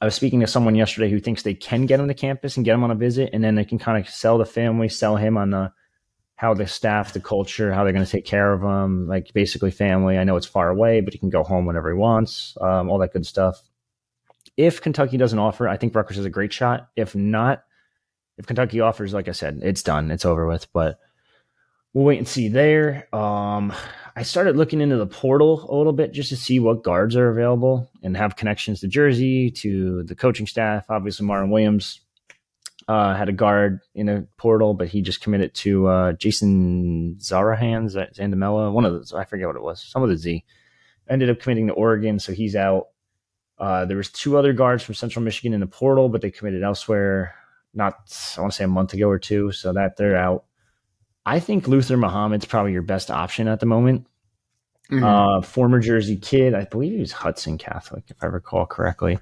I 0.00 0.04
was 0.04 0.14
speaking 0.14 0.40
to 0.40 0.46
someone 0.46 0.74
yesterday 0.74 1.10
who 1.10 1.20
thinks 1.20 1.42
they 1.42 1.54
can 1.54 1.86
get 1.86 2.00
him 2.00 2.08
to 2.08 2.14
campus 2.14 2.56
and 2.56 2.64
get 2.64 2.74
him 2.74 2.84
on 2.84 2.90
a 2.90 2.94
visit, 2.96 3.30
and 3.32 3.42
then 3.44 3.54
they 3.54 3.64
can 3.64 3.78
kind 3.78 4.02
of 4.04 4.12
sell 4.12 4.36
the 4.36 4.44
family, 4.44 4.88
sell 4.88 5.16
him 5.16 5.36
on 5.36 5.50
the 5.50 5.72
how 6.36 6.52
the 6.52 6.66
staff, 6.66 7.14
the 7.14 7.20
culture, 7.20 7.72
how 7.72 7.82
they're 7.82 7.94
going 7.94 8.04
to 8.04 8.10
take 8.10 8.26
care 8.26 8.52
of 8.52 8.62
him, 8.62 9.08
like 9.08 9.32
basically 9.32 9.70
family. 9.70 10.18
I 10.18 10.24
know 10.24 10.36
it's 10.36 10.46
far 10.46 10.68
away, 10.68 11.00
but 11.00 11.14
he 11.14 11.18
can 11.18 11.30
go 11.30 11.42
home 11.42 11.64
whenever 11.64 11.90
he 11.90 11.96
wants, 11.96 12.56
um, 12.60 12.90
all 12.90 12.98
that 12.98 13.12
good 13.14 13.26
stuff. 13.26 13.62
If 14.56 14.82
Kentucky 14.82 15.16
doesn't 15.16 15.38
offer, 15.38 15.66
I 15.66 15.76
think 15.76 15.94
Rutgers 15.94 16.16
has 16.16 16.26
a 16.26 16.30
great 16.30 16.52
shot. 16.52 16.88
If 16.94 17.14
not, 17.14 17.64
if 18.36 18.46
Kentucky 18.46 18.80
offers, 18.80 19.14
like 19.14 19.28
I 19.28 19.32
said, 19.32 19.60
it's 19.62 19.82
done, 19.82 20.10
it's 20.10 20.26
over 20.26 20.46
with. 20.46 20.70
But 20.74 20.98
we'll 21.94 22.04
wait 22.04 22.18
and 22.18 22.28
see 22.28 22.48
there. 22.48 23.08
Um, 23.14 23.72
I 24.14 24.22
started 24.22 24.56
looking 24.56 24.82
into 24.82 24.96
the 24.96 25.06
portal 25.06 25.66
a 25.70 25.74
little 25.74 25.92
bit 25.94 26.12
just 26.12 26.28
to 26.30 26.36
see 26.36 26.58
what 26.58 26.82
guards 26.82 27.16
are 27.16 27.30
available 27.30 27.90
and 28.02 28.16
have 28.16 28.36
connections 28.36 28.80
to 28.80 28.88
Jersey, 28.88 29.50
to 29.52 30.02
the 30.04 30.14
coaching 30.14 30.46
staff. 30.46 30.84
Obviously, 30.90 31.26
Martin 31.26 31.50
Williams 31.50 32.00
uh, 32.88 33.14
had 33.14 33.28
a 33.28 33.32
guard 33.32 33.80
in 33.94 34.08
a 34.08 34.22
portal, 34.36 34.74
but 34.74 34.88
he 34.88 35.02
just 35.02 35.20
committed 35.20 35.54
to 35.54 35.86
uh, 35.88 36.12
Jason 36.12 37.16
Zarahan, 37.18 37.90
Zandamela, 38.14 38.72
one 38.72 38.84
of 38.84 38.92
those. 38.92 39.12
I 39.12 39.24
forget 39.24 39.46
what 39.48 39.56
it 39.56 39.62
was. 39.62 39.82
Some 39.82 40.02
of 40.02 40.08
the 40.08 40.16
Z 40.16 40.44
ended 41.08 41.30
up 41.30 41.40
committing 41.40 41.66
to 41.68 41.72
Oregon, 41.72 42.18
so 42.18 42.32
he's 42.32 42.54
out. 42.54 42.88
Uh, 43.58 43.84
there 43.86 43.96
was 43.96 44.10
two 44.10 44.36
other 44.36 44.52
guards 44.52 44.82
from 44.82 44.94
Central 44.94 45.24
Michigan 45.24 45.54
in 45.54 45.60
the 45.60 45.66
portal, 45.66 46.08
but 46.08 46.20
they 46.20 46.30
committed 46.30 46.62
elsewhere. 46.62 47.34
Not 47.74 47.94
I 48.36 48.40
want 48.40 48.52
to 48.52 48.56
say 48.56 48.64
a 48.64 48.68
month 48.68 48.92
ago 48.94 49.08
or 49.08 49.18
two, 49.18 49.52
so 49.52 49.72
that 49.72 49.96
they're 49.96 50.16
out. 50.16 50.44
I 51.24 51.40
think 51.40 51.66
Luther 51.66 51.96
Muhammad's 51.96 52.44
probably 52.46 52.72
your 52.72 52.82
best 52.82 53.10
option 53.10 53.48
at 53.48 53.60
the 53.60 53.66
moment. 53.66 54.06
Mhm. 54.90 55.02
Uh, 55.02 55.42
former 55.42 55.80
Jersey 55.80 56.16
kid, 56.16 56.54
I 56.54 56.64
believe 56.64 56.92
he 56.92 57.00
was 57.00 57.10
Hudson 57.10 57.58
Catholic, 57.58 58.04
if 58.08 58.22
I 58.22 58.26
recall 58.26 58.66
correctly. 58.66 59.18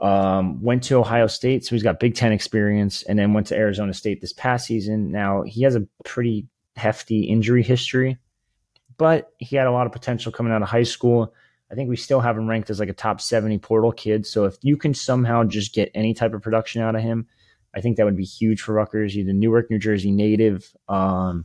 Um, 0.00 0.62
went 0.62 0.84
to 0.84 0.96
Ohio 0.96 1.26
State, 1.26 1.64
so 1.64 1.74
he's 1.74 1.82
got 1.82 1.98
Big 1.98 2.14
Ten 2.14 2.32
experience, 2.32 3.02
and 3.02 3.18
then 3.18 3.32
went 3.32 3.48
to 3.48 3.56
Arizona 3.56 3.92
State 3.92 4.20
this 4.20 4.32
past 4.32 4.66
season. 4.66 5.10
Now 5.10 5.42
he 5.42 5.62
has 5.62 5.74
a 5.74 5.86
pretty 6.04 6.46
hefty 6.76 7.24
injury 7.24 7.62
history, 7.62 8.18
but 8.96 9.32
he 9.38 9.56
had 9.56 9.66
a 9.66 9.72
lot 9.72 9.86
of 9.86 9.92
potential 9.92 10.30
coming 10.30 10.52
out 10.52 10.62
of 10.62 10.68
high 10.68 10.84
school. 10.84 11.34
I 11.70 11.74
think 11.74 11.88
we 11.88 11.96
still 11.96 12.20
have 12.20 12.38
him 12.38 12.48
ranked 12.48 12.70
as 12.70 12.80
like 12.80 12.88
a 12.88 12.94
top 12.94 13.20
70 13.20 13.58
portal 13.58 13.92
kid. 13.92 14.26
So 14.26 14.44
if 14.44 14.56
you 14.62 14.76
can 14.76 14.94
somehow 14.94 15.44
just 15.44 15.74
get 15.74 15.90
any 15.94 16.14
type 16.14 16.32
of 16.32 16.42
production 16.42 16.80
out 16.80 16.96
of 16.96 17.02
him, 17.02 17.26
I 17.74 17.80
think 17.80 17.96
that 17.96 18.04
would 18.04 18.16
be 18.16 18.24
huge 18.24 18.62
for 18.62 18.72
Rutgers. 18.72 19.12
He's 19.12 19.28
a 19.28 19.32
Newark, 19.32 19.70
New 19.70 19.78
Jersey 19.78 20.10
native. 20.10 20.72
Um, 20.88 21.44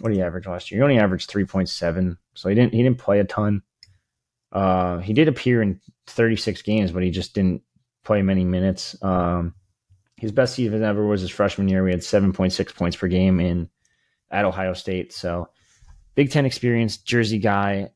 what 0.00 0.10
did 0.10 0.16
he 0.16 0.22
average 0.22 0.46
last 0.46 0.70
year? 0.70 0.78
He 0.78 0.82
only 0.82 0.98
averaged 0.98 1.30
3.7. 1.30 2.16
So 2.34 2.48
he 2.48 2.54
didn't 2.54 2.72
he 2.72 2.82
didn't 2.82 2.98
play 2.98 3.18
a 3.18 3.24
ton. 3.24 3.62
Uh, 4.52 4.98
he 4.98 5.12
did 5.12 5.28
appear 5.28 5.60
in 5.60 5.80
36 6.06 6.62
games, 6.62 6.92
but 6.92 7.02
he 7.02 7.10
just 7.10 7.34
didn't 7.34 7.62
play 8.04 8.22
many 8.22 8.44
minutes. 8.44 8.96
Um, 9.02 9.54
his 10.16 10.32
best 10.32 10.54
season 10.54 10.82
ever 10.82 11.06
was 11.06 11.20
his 11.20 11.30
freshman 11.30 11.68
year. 11.68 11.84
We 11.84 11.90
had 11.92 12.00
7.6 12.00 12.74
points 12.74 12.96
per 12.96 13.06
game 13.08 13.38
in 13.40 13.68
at 14.30 14.44
Ohio 14.44 14.72
State. 14.74 15.12
So 15.12 15.48
Big 16.14 16.30
Ten 16.30 16.44
experience, 16.46 16.96
Jersey 16.96 17.38
guy, 17.38 17.90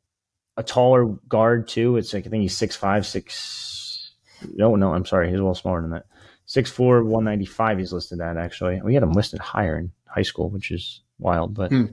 a 0.57 0.63
taller 0.63 1.07
guard 1.29 1.67
too. 1.69 1.97
It's 1.97 2.13
like 2.15 2.27
I 2.27 2.31
think 2.31 2.43
he's 2.43 2.57
six 2.57 2.77
five, 2.77 3.07
six. 3.07 4.13
No, 4.55 4.77
no, 4.77 4.93
I'm 4.93 5.05
sorry, 5.07 5.29
he's 5.29 5.35
a 5.35 5.39
little 5.39 5.55
smaller 5.55 5.81
than 5.83 5.91
that. 5.91 6.07
Six 6.47 6.71
four, 6.71 7.03
one 7.05 7.25
ninety 7.25 7.47
five. 7.47 7.79
He's 7.79 7.93
listed 7.93 8.19
that 8.19 8.37
actually. 8.37 8.81
We 8.83 8.95
had 8.95 9.03
him 9.03 9.13
listed 9.13 9.41
higher 9.41 9.79
in 9.79 9.93
high 10.07 10.23
school, 10.23 10.51
which 10.51 10.71
is 10.71 11.01
wild. 11.19 11.55
But 11.55 11.71
Hmm. 11.73 11.85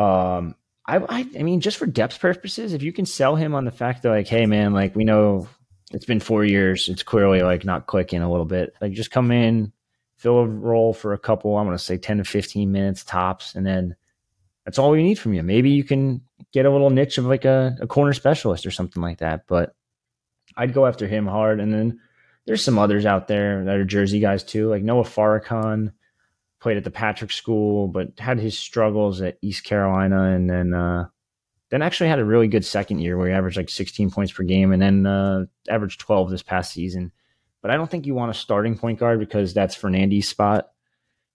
um, 0.00 0.54
I, 0.86 0.96
I, 0.96 1.26
I 1.38 1.42
mean, 1.42 1.60
just 1.60 1.76
for 1.76 1.86
depth 1.86 2.20
purposes, 2.20 2.72
if 2.72 2.82
you 2.82 2.92
can 2.92 3.06
sell 3.06 3.36
him 3.36 3.54
on 3.54 3.64
the 3.64 3.70
fact 3.70 4.02
that 4.02 4.10
like, 4.10 4.28
hey 4.28 4.46
man, 4.46 4.72
like 4.72 4.94
we 4.96 5.04
know 5.04 5.48
it's 5.90 6.04
been 6.04 6.20
four 6.20 6.44
years, 6.44 6.88
it's 6.88 7.02
clearly 7.02 7.42
like 7.42 7.64
not 7.64 7.86
clicking 7.86 8.22
a 8.22 8.30
little 8.30 8.46
bit. 8.46 8.74
Like 8.80 8.92
just 8.92 9.10
come 9.10 9.30
in, 9.30 9.72
fill 10.16 10.38
a 10.38 10.46
role 10.46 10.92
for 10.92 11.12
a 11.12 11.18
couple. 11.18 11.56
I'm 11.56 11.66
gonna 11.66 11.78
say 11.78 11.96
ten 11.96 12.18
to 12.18 12.24
fifteen 12.24 12.72
minutes 12.72 13.04
tops, 13.04 13.54
and 13.54 13.66
then 13.66 13.96
that's 14.64 14.78
all 14.78 14.90
we 14.90 15.02
need 15.02 15.18
from 15.18 15.34
you. 15.34 15.42
Maybe 15.42 15.70
you 15.70 15.84
can 15.84 16.22
get 16.52 16.66
a 16.66 16.70
little 16.70 16.90
niche 16.90 17.18
of 17.18 17.24
like 17.24 17.44
a, 17.44 17.76
a 17.80 17.86
corner 17.86 18.12
specialist 18.12 18.66
or 18.66 18.70
something 18.70 19.02
like 19.02 19.18
that. 19.18 19.46
But 19.46 19.74
I'd 20.56 20.74
go 20.74 20.86
after 20.86 21.06
him 21.06 21.26
hard. 21.26 21.60
And 21.60 21.72
then 21.72 22.00
there's 22.46 22.64
some 22.64 22.78
others 22.78 23.06
out 23.06 23.28
there 23.28 23.64
that 23.64 23.76
are 23.76 23.84
Jersey 23.84 24.20
guys 24.20 24.44
too, 24.44 24.68
like 24.68 24.82
Noah 24.82 25.04
Farrakhan 25.04 25.92
played 26.60 26.76
at 26.76 26.84
the 26.84 26.90
Patrick 26.90 27.32
School, 27.32 27.88
but 27.88 28.18
had 28.18 28.38
his 28.38 28.58
struggles 28.58 29.22
at 29.22 29.38
East 29.40 29.64
Carolina, 29.64 30.24
and 30.24 30.48
then 30.48 30.74
uh, 30.74 31.06
then 31.70 31.82
actually 31.82 32.10
had 32.10 32.18
a 32.18 32.24
really 32.24 32.48
good 32.48 32.64
second 32.64 32.98
year 32.98 33.16
where 33.16 33.28
he 33.28 33.34
averaged 33.34 33.56
like 33.56 33.70
16 33.70 34.10
points 34.10 34.32
per 34.32 34.42
game, 34.42 34.72
and 34.72 34.82
then 34.82 35.06
uh, 35.06 35.46
averaged 35.68 36.00
12 36.00 36.30
this 36.30 36.42
past 36.42 36.72
season. 36.72 37.12
But 37.62 37.70
I 37.70 37.76
don't 37.76 37.90
think 37.90 38.06
you 38.06 38.14
want 38.14 38.30
a 38.30 38.38
starting 38.38 38.76
point 38.76 38.98
guard 38.98 39.20
because 39.20 39.54
that's 39.54 39.76
Fernandes' 39.76 40.24
spot. 40.24 40.70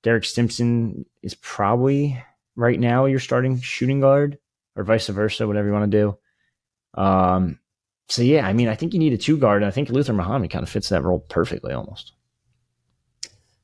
Derek 0.04 0.26
Simpson 0.26 1.06
is 1.24 1.36
probably 1.36 2.22
right 2.56 2.80
now 2.80 3.06
your 3.06 3.20
starting 3.20 3.60
shooting 3.60 4.02
guard, 4.02 4.38
or 4.76 4.84
vice 4.84 5.08
versa, 5.08 5.48
whatever 5.48 5.68
you 5.68 5.74
want 5.74 5.92
to 5.92 5.98
do. 5.98 7.02
Um, 7.02 7.60
so 8.08 8.22
yeah, 8.22 8.46
I 8.46 8.54
mean, 8.54 8.68
I 8.68 8.76
think 8.76 8.94
you 8.94 9.00
need 9.00 9.14
a 9.14 9.18
two 9.18 9.38
guard, 9.38 9.64
and 9.64 9.68
I 9.68 9.72
think 9.72 9.90
Luther 9.90 10.14
Muhammad 10.14 10.52
kind 10.52 10.64
of 10.64 10.70
fits 10.70 10.90
that 10.90 11.04
role 11.04 11.20
perfectly, 11.20 11.74
almost. 11.74 12.14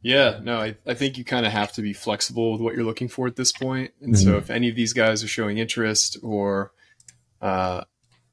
Yeah, 0.03 0.39
no, 0.41 0.57
I, 0.59 0.75
I 0.87 0.93
think 0.95 1.17
you 1.17 1.23
kind 1.23 1.45
of 1.45 1.51
have 1.51 1.71
to 1.73 1.81
be 1.81 1.93
flexible 1.93 2.51
with 2.53 2.61
what 2.61 2.73
you're 2.75 2.83
looking 2.85 3.07
for 3.07 3.27
at 3.27 3.35
this 3.35 3.51
point. 3.51 3.91
And 4.01 4.17
so, 4.17 4.31
Mhm. 4.33 4.37
if 4.39 4.49
any 4.49 4.67
of 4.69 4.75
these 4.75 4.93
guys 4.93 5.23
are 5.23 5.27
showing 5.27 5.57
interest 5.59 6.17
or 6.23 6.71
uh, 7.41 7.83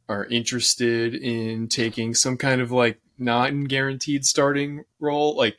are 0.08 0.24
interested 0.26 1.14
in 1.14 1.68
taking 1.68 2.14
some 2.14 2.36
kind 2.38 2.60
of 2.60 2.70
like 2.72 3.00
non 3.18 3.64
guaranteed 3.64 4.24
starting 4.24 4.84
role, 4.98 5.36
like 5.36 5.58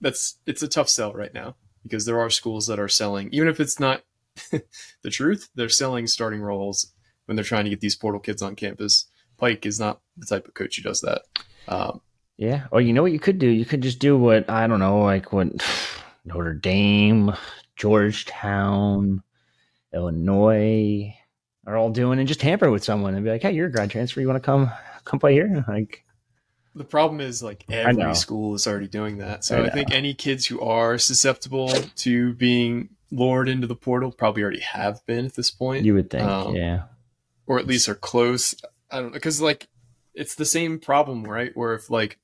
that's 0.00 0.38
it's 0.46 0.62
a 0.62 0.68
tough 0.68 0.88
sell 0.88 1.12
right 1.12 1.32
now 1.34 1.54
because 1.84 2.04
there 2.04 2.18
are 2.20 2.30
schools 2.30 2.66
that 2.66 2.78
are 2.80 2.88
selling, 2.88 3.28
even 3.32 3.48
if 3.48 3.60
it's 3.60 3.78
not 3.78 4.02
the 4.50 5.10
truth, 5.10 5.48
they're 5.54 5.68
selling 5.68 6.06
starting 6.06 6.40
roles 6.40 6.92
when 7.26 7.36
they're 7.36 7.44
trying 7.44 7.64
to 7.64 7.70
get 7.70 7.80
these 7.80 7.96
portal 7.96 8.20
kids 8.20 8.42
on 8.42 8.56
campus. 8.56 9.06
Pike 9.36 9.64
is 9.66 9.78
not 9.78 10.00
the 10.16 10.26
type 10.26 10.48
of 10.48 10.54
coach 10.54 10.76
who 10.76 10.82
does 10.82 11.00
that. 11.02 11.22
Um, 11.68 12.00
Yeah. 12.38 12.68
Or 12.70 12.80
you 12.80 12.92
know 12.92 13.02
what 13.02 13.12
you 13.12 13.18
could 13.18 13.38
do? 13.38 13.48
You 13.48 13.64
could 13.64 13.82
just 13.82 13.98
do 13.98 14.16
what 14.16 14.48
I 14.48 14.66
don't 14.66 14.78
know, 14.78 15.02
like 15.02 15.32
what 15.32 15.48
Notre 16.24 16.54
Dame, 16.54 17.34
Georgetown, 17.76 19.22
Illinois 19.92 21.14
are 21.66 21.76
all 21.76 21.90
doing, 21.90 22.18
and 22.18 22.28
just 22.28 22.40
tamper 22.40 22.70
with 22.70 22.84
someone 22.84 23.14
and 23.14 23.24
be 23.24 23.30
like, 23.30 23.42
"Hey, 23.42 23.52
you're 23.52 23.66
a 23.66 23.72
grad 23.72 23.90
transfer. 23.90 24.20
You 24.20 24.28
want 24.28 24.42
to 24.42 24.46
come 24.46 24.70
come 25.04 25.18
play 25.18 25.34
here?" 25.34 25.64
Like, 25.68 26.04
The 26.74 26.84
problem 26.84 27.20
is 27.20 27.42
like 27.42 27.64
every 27.68 28.14
school 28.14 28.54
is 28.54 28.66
already 28.66 28.88
doing 28.88 29.18
that. 29.18 29.44
So 29.44 29.62
I 29.62 29.66
I, 29.66 29.70
think 29.70 29.90
any 29.90 30.14
kids 30.14 30.46
who 30.46 30.60
are 30.60 30.96
susceptible 30.96 31.70
to 31.96 32.34
being 32.34 32.90
lured 33.10 33.48
into 33.48 33.66
the 33.66 33.74
portal 33.74 34.12
probably 34.12 34.42
already 34.42 34.60
have 34.60 35.04
been 35.06 35.26
at 35.26 35.34
this 35.34 35.50
point, 35.50 35.84
you 35.84 35.94
would 35.94 36.08
think, 36.08 36.24
Um, 36.24 36.54
yeah, 36.54 36.84
or 37.46 37.58
at 37.58 37.66
least 37.66 37.88
are 37.88 37.96
close. 37.96 38.54
I 38.90 39.00
don't 39.00 39.06
know 39.06 39.12
because 39.14 39.40
like 39.40 39.66
it's 40.14 40.36
the 40.36 40.44
same 40.44 40.78
problem, 40.78 41.24
right? 41.24 41.50
Where 41.56 41.74
if 41.74 41.90
like 41.90 42.18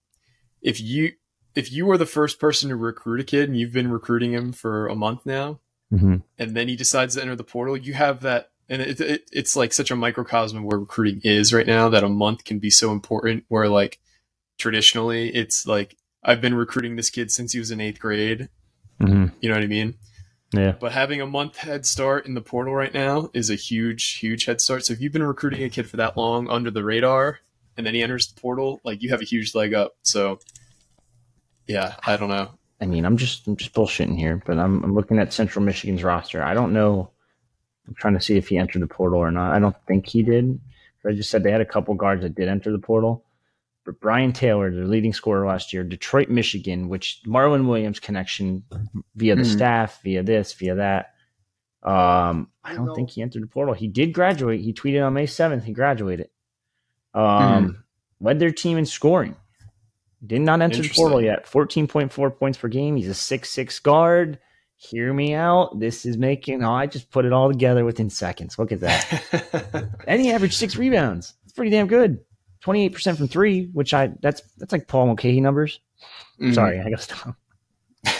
if 0.64 0.80
you 0.80 1.12
if 1.54 1.70
you 1.70 1.88
are 1.92 1.98
the 1.98 2.06
first 2.06 2.40
person 2.40 2.68
to 2.70 2.76
recruit 2.76 3.20
a 3.20 3.24
kid 3.24 3.48
and 3.48 3.56
you've 3.56 3.72
been 3.72 3.92
recruiting 3.92 4.32
him 4.32 4.52
for 4.52 4.88
a 4.88 4.96
month 4.96 5.24
now, 5.24 5.60
hmm 5.90 6.16
and 6.36 6.56
then 6.56 6.66
he 6.66 6.74
decides 6.74 7.14
to 7.14 7.22
enter 7.22 7.36
the 7.36 7.44
portal, 7.44 7.76
you 7.76 7.94
have 7.94 8.20
that. 8.22 8.50
And 8.68 8.80
it, 8.82 8.98
it, 9.00 9.28
it's 9.30 9.54
like 9.54 9.72
such 9.74 9.90
a 9.90 9.96
microcosm 9.96 10.58
of 10.58 10.64
where 10.64 10.78
recruiting 10.78 11.20
is 11.22 11.52
right 11.52 11.66
now 11.66 11.90
that 11.90 12.02
a 12.02 12.08
month 12.08 12.44
can 12.44 12.58
be 12.58 12.70
so 12.70 12.90
important. 12.90 13.44
Where 13.48 13.68
like 13.68 14.00
traditionally, 14.58 15.28
it's 15.34 15.66
like 15.66 15.96
I've 16.24 16.40
been 16.40 16.54
recruiting 16.54 16.96
this 16.96 17.10
kid 17.10 17.30
since 17.30 17.52
he 17.52 17.58
was 17.58 17.70
in 17.70 17.80
eighth 17.80 18.00
grade. 18.00 18.48
hmm 18.98 19.26
You 19.40 19.48
know 19.50 19.54
what 19.56 19.64
I 19.64 19.68
mean? 19.68 19.94
yeah, 20.52 20.72
But 20.80 20.92
having 20.92 21.20
a 21.20 21.26
month 21.26 21.58
head 21.58 21.84
start 21.84 22.26
in 22.26 22.34
the 22.34 22.40
portal 22.40 22.74
right 22.74 22.94
now 22.94 23.28
is 23.34 23.50
a 23.50 23.54
huge, 23.54 24.18
huge 24.18 24.44
head 24.46 24.60
start. 24.60 24.84
So 24.86 24.92
if 24.92 25.00
you've 25.00 25.12
been 25.12 25.22
recruiting 25.22 25.62
a 25.62 25.68
kid 25.68 25.88
for 25.90 25.96
that 25.98 26.16
long 26.16 26.48
under 26.48 26.70
the 26.70 26.84
radar, 26.84 27.40
and 27.76 27.86
then 27.86 27.94
he 27.94 28.02
enters 28.02 28.28
the 28.32 28.40
portal, 28.40 28.80
like 28.84 29.02
you 29.02 29.10
have 29.10 29.20
a 29.20 29.24
huge 29.24 29.54
leg 29.54 29.74
up. 29.74 29.94
So 30.02 30.38
yeah, 31.66 31.94
I 32.06 32.16
don't 32.16 32.28
know. 32.28 32.50
I 32.80 32.86
mean, 32.86 33.04
I'm 33.04 33.16
just 33.16 33.46
I'm 33.46 33.56
just 33.56 33.72
bullshitting 33.72 34.18
here, 34.18 34.42
but 34.44 34.58
I'm 34.58 34.82
I'm 34.84 34.94
looking 34.94 35.18
at 35.18 35.32
Central 35.32 35.64
Michigan's 35.64 36.02
roster. 36.04 36.42
I 36.42 36.54
don't 36.54 36.72
know. 36.72 37.10
I'm 37.86 37.94
trying 37.94 38.14
to 38.14 38.20
see 38.20 38.36
if 38.36 38.48
he 38.48 38.56
entered 38.58 38.82
the 38.82 38.86
portal 38.86 39.18
or 39.20 39.30
not. 39.30 39.52
I 39.54 39.58
don't 39.58 39.76
think 39.86 40.06
he 40.06 40.22
did. 40.22 40.58
I 41.06 41.12
just 41.12 41.28
said 41.30 41.42
they 41.42 41.50
had 41.52 41.60
a 41.60 41.66
couple 41.66 41.94
guards 41.94 42.22
that 42.22 42.34
did 42.34 42.48
enter 42.48 42.72
the 42.72 42.78
portal. 42.78 43.24
But 43.84 44.00
Brian 44.00 44.32
Taylor, 44.32 44.70
their 44.70 44.86
leading 44.86 45.12
scorer 45.12 45.46
last 45.46 45.74
year. 45.74 45.84
Detroit, 45.84 46.30
Michigan, 46.30 46.88
which 46.88 47.20
Marlon 47.26 47.66
Williams 47.68 48.00
connection 48.00 48.64
via 49.14 49.36
the 49.36 49.42
Mhm. 49.42 49.52
staff, 49.52 50.00
via 50.02 50.22
this, 50.22 50.54
via 50.54 50.76
that. 50.76 51.10
Um, 51.82 52.48
I 52.64 52.74
don't 52.74 52.94
think 52.94 53.10
he 53.10 53.20
entered 53.20 53.42
the 53.42 53.46
portal. 53.46 53.74
He 53.74 53.88
did 53.88 54.14
graduate. 54.14 54.62
He 54.62 54.72
tweeted 54.72 55.06
on 55.06 55.12
May 55.12 55.26
seventh. 55.26 55.64
He 55.64 55.74
graduated. 55.74 56.30
Um, 57.14 57.84
led 58.20 58.38
their 58.38 58.50
team 58.50 58.78
in 58.78 58.86
scoring. 58.86 59.36
Did 60.26 60.40
not 60.40 60.62
enter 60.62 60.82
the 60.82 60.88
portal 60.88 61.20
yet. 61.22 61.46
Fourteen 61.46 61.86
point 61.86 62.12
four 62.12 62.30
points 62.30 62.58
per 62.58 62.68
game. 62.68 62.96
He's 62.96 63.08
a 63.08 63.14
six 63.14 63.50
six 63.50 63.78
guard. 63.78 64.38
Hear 64.76 65.12
me 65.12 65.34
out. 65.34 65.78
This 65.78 66.04
is 66.04 66.16
making. 66.16 66.64
Oh, 66.64 66.72
I 66.72 66.86
just 66.86 67.10
put 67.10 67.24
it 67.24 67.32
all 67.32 67.50
together 67.50 67.84
within 67.84 68.10
seconds. 68.10 68.58
Look 68.58 68.72
at 68.72 68.80
that. 68.80 69.88
and 70.06 70.20
he 70.20 70.32
averaged 70.32 70.54
six 70.54 70.76
rebounds. 70.76 71.34
It's 71.44 71.52
pretty 71.52 71.70
damn 71.70 71.86
good. 71.86 72.20
Twenty 72.60 72.84
eight 72.84 72.94
percent 72.94 73.18
from 73.18 73.28
three, 73.28 73.66
which 73.72 73.92
I 73.92 74.12
that's 74.22 74.42
that's 74.56 74.72
like 74.72 74.88
Paul 74.88 75.06
Mulcahy 75.06 75.40
numbers. 75.40 75.80
Mhm. 76.40 76.54
Sorry, 76.54 76.80
I 76.80 76.84
gotta 76.84 77.02
stop. 77.02 77.36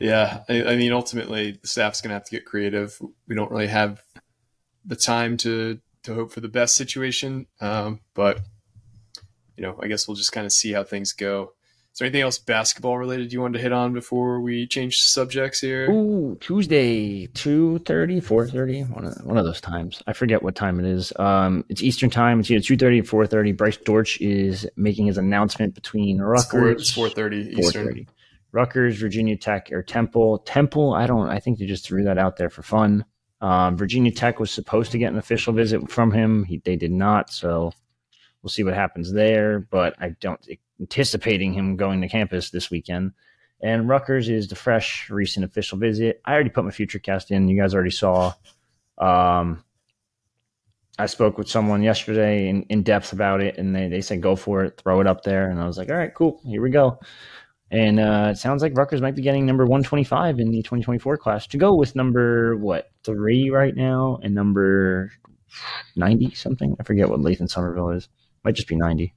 Yeah, 0.00 0.42
I, 0.48 0.64
I 0.64 0.76
mean, 0.76 0.92
ultimately, 0.92 1.58
the 1.62 1.68
staff's 1.68 2.00
going 2.00 2.10
to 2.10 2.14
have 2.14 2.24
to 2.24 2.30
get 2.30 2.44
creative. 2.44 3.00
We 3.28 3.34
don't 3.34 3.50
really 3.50 3.68
have 3.68 4.02
the 4.84 4.96
time 4.96 5.36
to 5.38 5.78
to 6.04 6.14
hope 6.14 6.32
for 6.32 6.40
the 6.40 6.48
best 6.48 6.76
situation, 6.76 7.46
um, 7.60 8.00
but 8.14 8.40
you 9.56 9.62
know, 9.62 9.78
I 9.82 9.88
guess 9.88 10.08
we'll 10.08 10.16
just 10.16 10.32
kind 10.32 10.46
of 10.46 10.52
see 10.52 10.72
how 10.72 10.84
things 10.84 11.12
go. 11.12 11.52
Is 11.92 11.98
there 11.98 12.06
anything 12.06 12.22
else 12.22 12.38
basketball 12.38 12.98
related 12.98 13.32
you 13.32 13.40
wanted 13.40 13.58
to 13.58 13.62
hit 13.62 13.72
on 13.72 13.92
before 13.92 14.40
we 14.40 14.66
change 14.66 15.00
subjects 15.00 15.60
here? 15.60 15.88
Ooh, 15.88 16.36
Tuesday, 16.40 17.28
2.30, 17.28 18.20
4.30, 18.20 18.90
one 18.90 19.04
of, 19.04 19.24
one 19.24 19.38
of 19.38 19.44
those 19.44 19.60
times. 19.60 20.02
I 20.04 20.12
forget 20.12 20.42
what 20.42 20.56
time 20.56 20.80
it 20.80 20.86
is. 20.86 21.12
Um, 21.20 21.64
it's 21.68 21.84
Eastern 21.84 22.10
time. 22.10 22.40
It's 22.40 22.50
either 22.50 22.60
2.30 22.60 23.12
or 23.12 23.26
4.30. 23.28 23.56
Bryce 23.56 23.76
Dortch 23.76 24.20
is 24.20 24.66
making 24.74 25.06
his 25.06 25.18
announcement 25.18 25.76
between 25.76 26.20
Rutgers. 26.20 26.80
it's 26.82 26.90
four 26.90 27.08
thirty 27.08 27.54
Eastern. 27.56 27.86
4:30. 27.86 28.06
Rutgers, 28.50 28.98
Virginia 28.98 29.36
Tech, 29.36 29.70
or 29.70 29.82
Temple. 29.82 30.38
Temple, 30.38 30.94
I 30.94 31.06
don't. 31.06 31.28
I 31.28 31.38
think 31.38 31.60
they 31.60 31.66
just 31.66 31.84
threw 31.84 32.02
that 32.04 32.18
out 32.18 32.36
there 32.36 32.50
for 32.50 32.62
fun. 32.62 33.04
Um, 33.40 33.76
Virginia 33.76 34.12
Tech 34.12 34.40
was 34.40 34.50
supposed 34.50 34.92
to 34.92 34.98
get 34.98 35.12
an 35.12 35.18
official 35.18 35.52
visit 35.52 35.90
from 35.90 36.12
him. 36.12 36.44
He, 36.44 36.58
they 36.58 36.76
did 36.76 36.92
not, 36.92 37.30
so 37.30 37.72
we'll 38.42 38.50
see 38.50 38.64
what 38.64 38.74
happens 38.74 39.12
there. 39.12 39.60
But 39.60 39.94
I 40.00 40.10
don't 40.20 40.40
anticipating 40.80 41.52
him 41.52 41.76
going 41.76 42.00
to 42.00 42.08
campus 42.08 42.50
this 42.50 42.70
weekend. 42.70 43.12
And 43.60 43.88
Rutgers 43.88 44.28
is 44.28 44.48
the 44.48 44.56
fresh, 44.56 45.08
recent 45.10 45.44
official 45.44 45.78
visit. 45.78 46.20
I 46.24 46.34
already 46.34 46.50
put 46.50 46.64
my 46.64 46.70
future 46.70 46.98
cast 46.98 47.30
in. 47.30 47.48
You 47.48 47.60
guys 47.60 47.74
already 47.74 47.90
saw. 47.90 48.32
Um, 48.98 49.64
I 50.98 51.06
spoke 51.06 51.38
with 51.38 51.48
someone 51.48 51.82
yesterday 51.82 52.48
in, 52.48 52.62
in 52.64 52.82
depth 52.82 53.12
about 53.12 53.40
it, 53.40 53.58
and 53.58 53.74
they, 53.74 53.88
they 53.88 54.00
said 54.00 54.20
go 54.20 54.36
for 54.36 54.64
it, 54.64 54.80
throw 54.80 55.00
it 55.00 55.06
up 55.06 55.24
there. 55.24 55.50
And 55.50 55.60
I 55.60 55.66
was 55.66 55.76
like, 55.76 55.90
all 55.90 55.96
right, 55.96 56.14
cool, 56.14 56.40
here 56.44 56.62
we 56.62 56.70
go. 56.70 57.00
And 57.70 57.98
uh, 57.98 58.28
it 58.32 58.38
sounds 58.38 58.62
like 58.62 58.76
Rutgers 58.76 59.00
might 59.00 59.16
be 59.16 59.22
getting 59.22 59.46
number 59.46 59.64
125 59.64 60.38
in 60.38 60.50
the 60.50 60.62
2024 60.62 61.16
class 61.16 61.46
to 61.48 61.56
go 61.56 61.74
with 61.74 61.96
number, 61.96 62.56
what, 62.56 62.90
three 63.04 63.50
right 63.50 63.74
now 63.74 64.20
and 64.22 64.34
number 64.34 65.10
90 65.96 66.34
something. 66.34 66.76
I 66.78 66.84
forget 66.84 67.08
what 67.08 67.20
Lathan 67.20 67.52
Sommerville 67.52 67.96
is. 67.96 68.08
Might 68.44 68.54
just 68.54 68.68
be 68.68 68.76
90. 68.76 69.12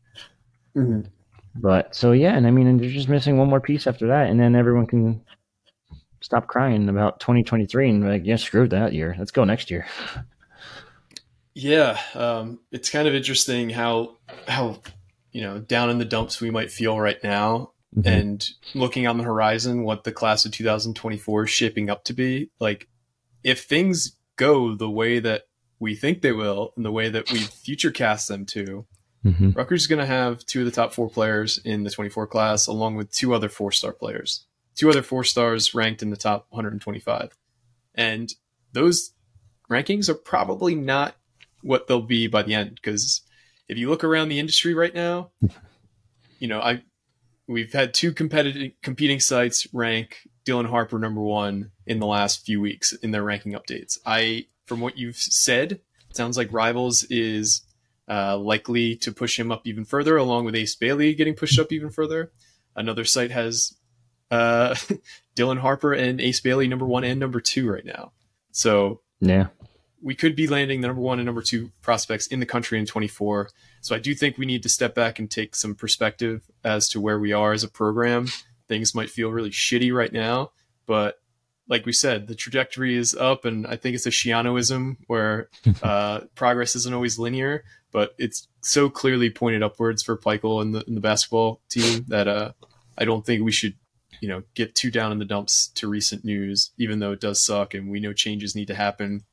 Mhm. 0.75 1.07
But 1.55 1.95
so, 1.95 2.11
yeah, 2.11 2.35
and 2.35 2.47
I 2.47 2.51
mean, 2.51 2.67
and 2.67 2.79
they're 2.79 2.89
just 2.89 3.09
missing 3.09 3.37
one 3.37 3.49
more 3.49 3.61
piece 3.61 3.87
after 3.87 4.07
that. 4.07 4.29
And 4.29 4.39
then 4.39 4.55
everyone 4.55 4.87
can 4.87 5.21
stop 6.21 6.47
crying 6.47 6.87
about 6.89 7.19
2023 7.19 7.89
and 7.89 8.03
be 8.03 8.09
like, 8.09 8.25
yeah, 8.25 8.35
screw 8.35 8.67
that 8.69 8.93
year. 8.93 9.15
Let's 9.17 9.31
go 9.31 9.43
next 9.43 9.71
year. 9.71 9.87
Yeah, 11.53 11.99
um, 12.13 12.59
it's 12.71 12.91
kind 12.91 13.07
of 13.07 13.15
interesting 13.15 13.71
how 13.71 14.17
how 14.47 14.79
you 15.31 15.41
know 15.41 15.57
down 15.57 15.89
in 15.89 15.97
the 15.97 16.05
dumps 16.05 16.39
we 16.39 16.51
might 16.51 16.71
feel 16.71 16.99
right 16.99 17.17
now, 17.23 17.71
and 18.05 18.47
looking 18.75 19.07
on 19.07 19.17
the 19.17 19.23
horizon, 19.23 19.83
what 19.83 20.03
the 20.03 20.11
class 20.11 20.45
of 20.45 20.51
2024 20.51 21.45
is 21.45 21.49
shaping 21.49 21.89
up 21.89 22.03
to 22.05 22.13
be. 22.13 22.49
Like, 22.59 22.87
if 23.43 23.63
things 23.63 24.15
go 24.35 24.75
the 24.75 24.89
way 24.89 25.19
that 25.19 25.43
we 25.79 25.95
think 25.95 26.21
they 26.21 26.31
will, 26.31 26.73
and 26.75 26.85
the 26.85 26.91
way 26.91 27.09
that 27.09 27.31
we 27.31 27.39
future 27.39 27.91
cast 27.91 28.27
them 28.27 28.45
to, 28.47 28.85
Mhm. 29.25 29.55
Rutgers 29.55 29.81
is 29.81 29.87
going 29.87 29.99
to 29.99 30.05
have 30.05 30.45
two 30.45 30.59
of 30.59 30.65
the 30.65 30.71
top 30.71 30.93
four 30.93 31.09
players 31.09 31.57
in 31.59 31.83
the 31.83 31.89
24 31.89 32.27
class, 32.27 32.67
along 32.67 32.95
with 32.95 33.11
two 33.11 33.33
other 33.33 33.49
four 33.49 33.71
star 33.71 33.91
players, 33.91 34.45
two 34.75 34.89
other 34.89 35.01
four 35.01 35.23
stars 35.23 35.73
ranked 35.73 36.01
in 36.01 36.09
the 36.11 36.17
top 36.17 36.47
125. 36.49 37.37
And 37.95 38.33
those 38.73 39.11
rankings 39.69 40.07
are 40.07 40.13
probably 40.13 40.75
not 40.75 41.15
what 41.61 41.87
they'll 41.87 42.01
be 42.01 42.27
by 42.27 42.43
the 42.43 42.53
end. 42.53 42.75
Because 42.75 43.21
if 43.67 43.77
you 43.77 43.89
look 43.89 44.03
around 44.03 44.29
the 44.29 44.39
industry 44.39 44.73
right 44.73 44.93
now, 44.93 45.31
you 46.39 46.47
know, 46.47 46.61
I 46.61 46.83
we've 47.47 47.73
had 47.73 47.93
two 47.93 48.11
competitive 48.13 48.71
competing 48.81 49.19
sites 49.19 49.67
rank 49.73 50.17
Dylan 50.45 50.69
Harper 50.69 50.99
number 50.99 51.21
one 51.21 51.71
in 51.85 51.99
the 51.99 52.05
last 52.05 52.45
few 52.45 52.61
weeks 52.61 52.93
in 52.93 53.11
their 53.11 53.23
ranking 53.23 53.53
updates. 53.53 53.97
I, 54.05 54.45
from 54.65 54.79
what 54.81 54.97
you've 54.97 55.17
said, 55.17 55.73
it 56.09 56.15
sounds 56.15 56.37
like 56.37 56.51
Rivals 56.53 57.03
is 57.09 57.61
uh, 58.09 58.37
likely 58.37 58.95
to 58.97 59.11
push 59.11 59.37
him 59.37 59.51
up 59.51 59.65
even 59.65 59.83
further, 59.85 60.15
along 60.17 60.45
with 60.45 60.55
Ace 60.55 60.75
Bailey 60.75 61.13
getting 61.13 61.33
pushed 61.35 61.59
up 61.59 61.71
even 61.71 61.89
further. 61.89 62.31
Another 62.75 63.03
site 63.03 63.31
has 63.31 63.75
uh, 64.31 64.75
Dylan 65.35 65.59
Harper 65.59 65.93
and 65.93 66.21
Ace 66.21 66.39
Bailey 66.39 66.67
number 66.67 66.85
one 66.85 67.03
and 67.03 67.19
number 67.19 67.41
two 67.41 67.69
right 67.69 67.85
now. 67.85 68.11
So 68.51 69.01
Yeah. 69.19 69.47
we 70.01 70.15
could 70.15 70.35
be 70.35 70.47
landing 70.47 70.81
the 70.81 70.87
number 70.87 71.01
one 71.01 71.19
and 71.19 71.25
number 71.25 71.41
two 71.41 71.71
prospects 71.81 72.27
in 72.27 72.39
the 72.39 72.45
country 72.45 72.79
in 72.79 72.85
24. 72.85 73.49
So 73.87 73.95
I 73.95 73.99
do 73.99 74.13
think 74.13 74.37
we 74.37 74.45
need 74.45 74.63
to 74.63 74.69
step 74.69 74.93
back 74.95 75.17
and 75.17 75.31
take 75.31 75.55
some 75.55 75.73
perspective 75.73 76.41
as 76.61 76.89
to 76.89 76.99
where 76.99 77.17
we 77.17 77.31
are 77.31 77.53
as 77.53 77.63
a 77.63 77.69
program. 77.69 78.27
Things 78.67 78.93
might 78.93 79.09
feel 79.09 79.29
really 79.29 79.49
shitty 79.49 79.93
right 79.93 80.11
now, 80.11 80.51
but 80.85 81.21
like 81.69 81.85
we 81.85 81.93
said, 81.93 82.27
the 82.27 82.35
trajectory 82.35 82.97
is 82.97 83.15
up, 83.15 83.45
and 83.45 83.65
I 83.65 83.77
think 83.77 83.95
it's 83.95 84.05
a 84.05 84.09
Schianoism 84.09 84.97
where 85.07 85.47
uh, 85.81 86.19
progress 86.35 86.75
isn't 86.75 86.93
always 86.93 87.17
linear, 87.17 87.63
but 87.93 88.13
it's 88.17 88.49
so 88.59 88.89
clearly 88.89 89.29
pointed 89.29 89.63
upwards 89.63 90.03
for 90.03 90.17
Pikiell 90.17 90.61
and 90.61 90.75
the, 90.75 90.83
and 90.85 90.97
the 90.97 91.01
basketball 91.01 91.61
team 91.69 92.03
that 92.09 92.27
uh, 92.27 92.51
I 92.97 93.05
don't 93.05 93.25
think 93.25 93.45
we 93.45 93.53
should, 93.53 93.75
you 94.19 94.27
know, 94.27 94.43
get 94.53 94.75
too 94.75 94.91
down 94.91 95.13
in 95.13 95.19
the 95.19 95.23
dumps 95.23 95.69
to 95.75 95.87
recent 95.87 96.25
news, 96.25 96.71
even 96.77 96.99
though 96.99 97.13
it 97.13 97.21
does 97.21 97.41
suck, 97.41 97.73
and 97.73 97.89
we 97.89 98.01
know 98.01 98.11
changes 98.11 98.53
need 98.53 98.67
to 98.67 98.75
happen. 98.75 99.23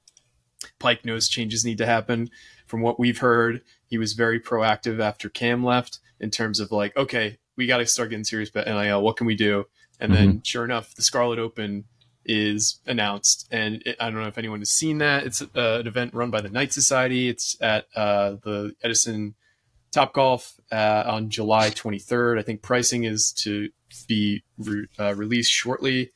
Pike 0.79 1.05
knows 1.05 1.29
changes 1.29 1.64
need 1.64 1.79
to 1.79 1.87
happen. 1.87 2.31
From 2.66 2.81
what 2.81 2.98
we've 2.98 3.18
heard, 3.18 3.62
he 3.87 3.98
was 3.98 4.14
very 4.14 4.40
proactive 4.40 5.00
after 5.00 5.29
Cam 5.29 5.64
left 5.64 5.98
in 6.20 6.31
terms 6.31 6.61
of 6.61 6.72
like, 6.72 6.96
okay, 6.96 7.38
we 7.57 7.66
got 7.66 7.79
to 7.79 7.87
start 7.87 8.11
getting 8.11 8.24
serious 8.24 8.50
about 8.50 8.66
NIL. 8.66 9.03
What 9.03 9.16
can 9.16 9.27
we 9.27 9.37
do? 9.37 9.66
And 10.00 10.12
then, 10.12 10.42
sure 10.42 10.64
enough, 10.64 10.94
the 10.94 11.03
Scarlet 11.03 11.38
Open 11.38 11.85
is 12.24 12.81
announced, 12.87 13.46
and 13.50 13.83
it, 13.87 13.96
I 14.00 14.11
don't 14.11 14.20
know 14.20 14.29
if 14.29 14.38
anyone 14.38 14.61
has 14.61 14.70
seen 14.70 14.98
that. 14.98 15.24
It's 15.24 15.42
uh, 15.42 15.46
an 15.55 15.87
event 15.87 16.14
run 16.14 16.31
by 16.31 16.40
the 16.40 16.48
Knight 16.48 16.72
Society. 16.72 17.29
It's 17.29 17.57
at 17.61 17.87
uh, 17.94 18.37
the 18.42 18.74
Edison 18.83 19.35
Top 19.92 20.12
Golf 20.12 20.59
uh, 20.72 21.05
on 21.07 21.31
July 21.31 21.70
23rd. 21.70 22.38
I 22.38 22.42
think 22.42 22.62
pricing 22.62 23.05
is 23.05 23.33
to 23.44 23.68
be 24.09 24.42
re- 24.59 24.88
uh, 24.98 25.14
released 25.14 25.53
shortly. 25.53 26.11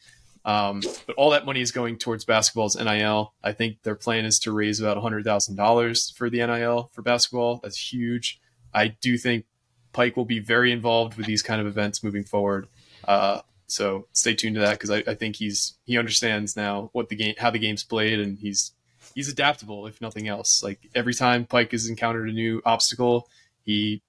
Um, 0.44 0.82
but 1.06 1.14
all 1.16 1.30
that 1.30 1.44
money 1.44 1.60
is 1.60 1.72
going 1.72 1.98
towards 1.98 2.24
basketball's 2.24 2.76
NIL. 2.76 3.34
I 3.42 3.52
think 3.52 3.82
their 3.82 3.94
plan 3.94 4.24
is 4.24 4.38
to 4.40 4.52
raise 4.52 4.80
about 4.80 4.96
$100,000 4.96 6.14
for 6.14 6.30
the 6.30 6.38
NIL 6.38 6.90
for 6.92 7.02
basketball. 7.02 7.60
That's 7.62 7.92
huge. 7.92 8.40
I 8.72 8.88
do 8.88 9.18
think 9.18 9.44
Pike 9.92 10.16
will 10.16 10.24
be 10.24 10.38
very 10.38 10.72
involved 10.72 11.16
with 11.16 11.26
these 11.26 11.42
kind 11.42 11.60
of 11.60 11.66
events 11.66 12.02
moving 12.02 12.24
forward. 12.24 12.68
Uh, 13.06 13.40
so 13.66 14.06
stay 14.12 14.34
tuned 14.34 14.54
to 14.56 14.60
that 14.62 14.72
because 14.72 14.90
I, 14.90 15.04
I 15.06 15.14
think 15.14 15.36
he's 15.36 15.74
he 15.84 15.98
understands 15.98 16.56
now 16.56 16.88
what 16.92 17.10
the 17.10 17.16
game 17.16 17.34
how 17.38 17.50
the 17.50 17.58
game's 17.58 17.84
played 17.84 18.18
and 18.18 18.38
he's 18.38 18.72
he's 19.14 19.28
adaptable 19.28 19.86
if 19.86 20.00
nothing 20.00 20.26
else. 20.26 20.62
Like 20.62 20.88
every 20.94 21.14
time 21.14 21.44
Pike 21.44 21.72
has 21.72 21.88
encountered 21.88 22.28
a 22.28 22.32
new 22.32 22.62
obstacle, 22.64 23.28
he 23.62 24.02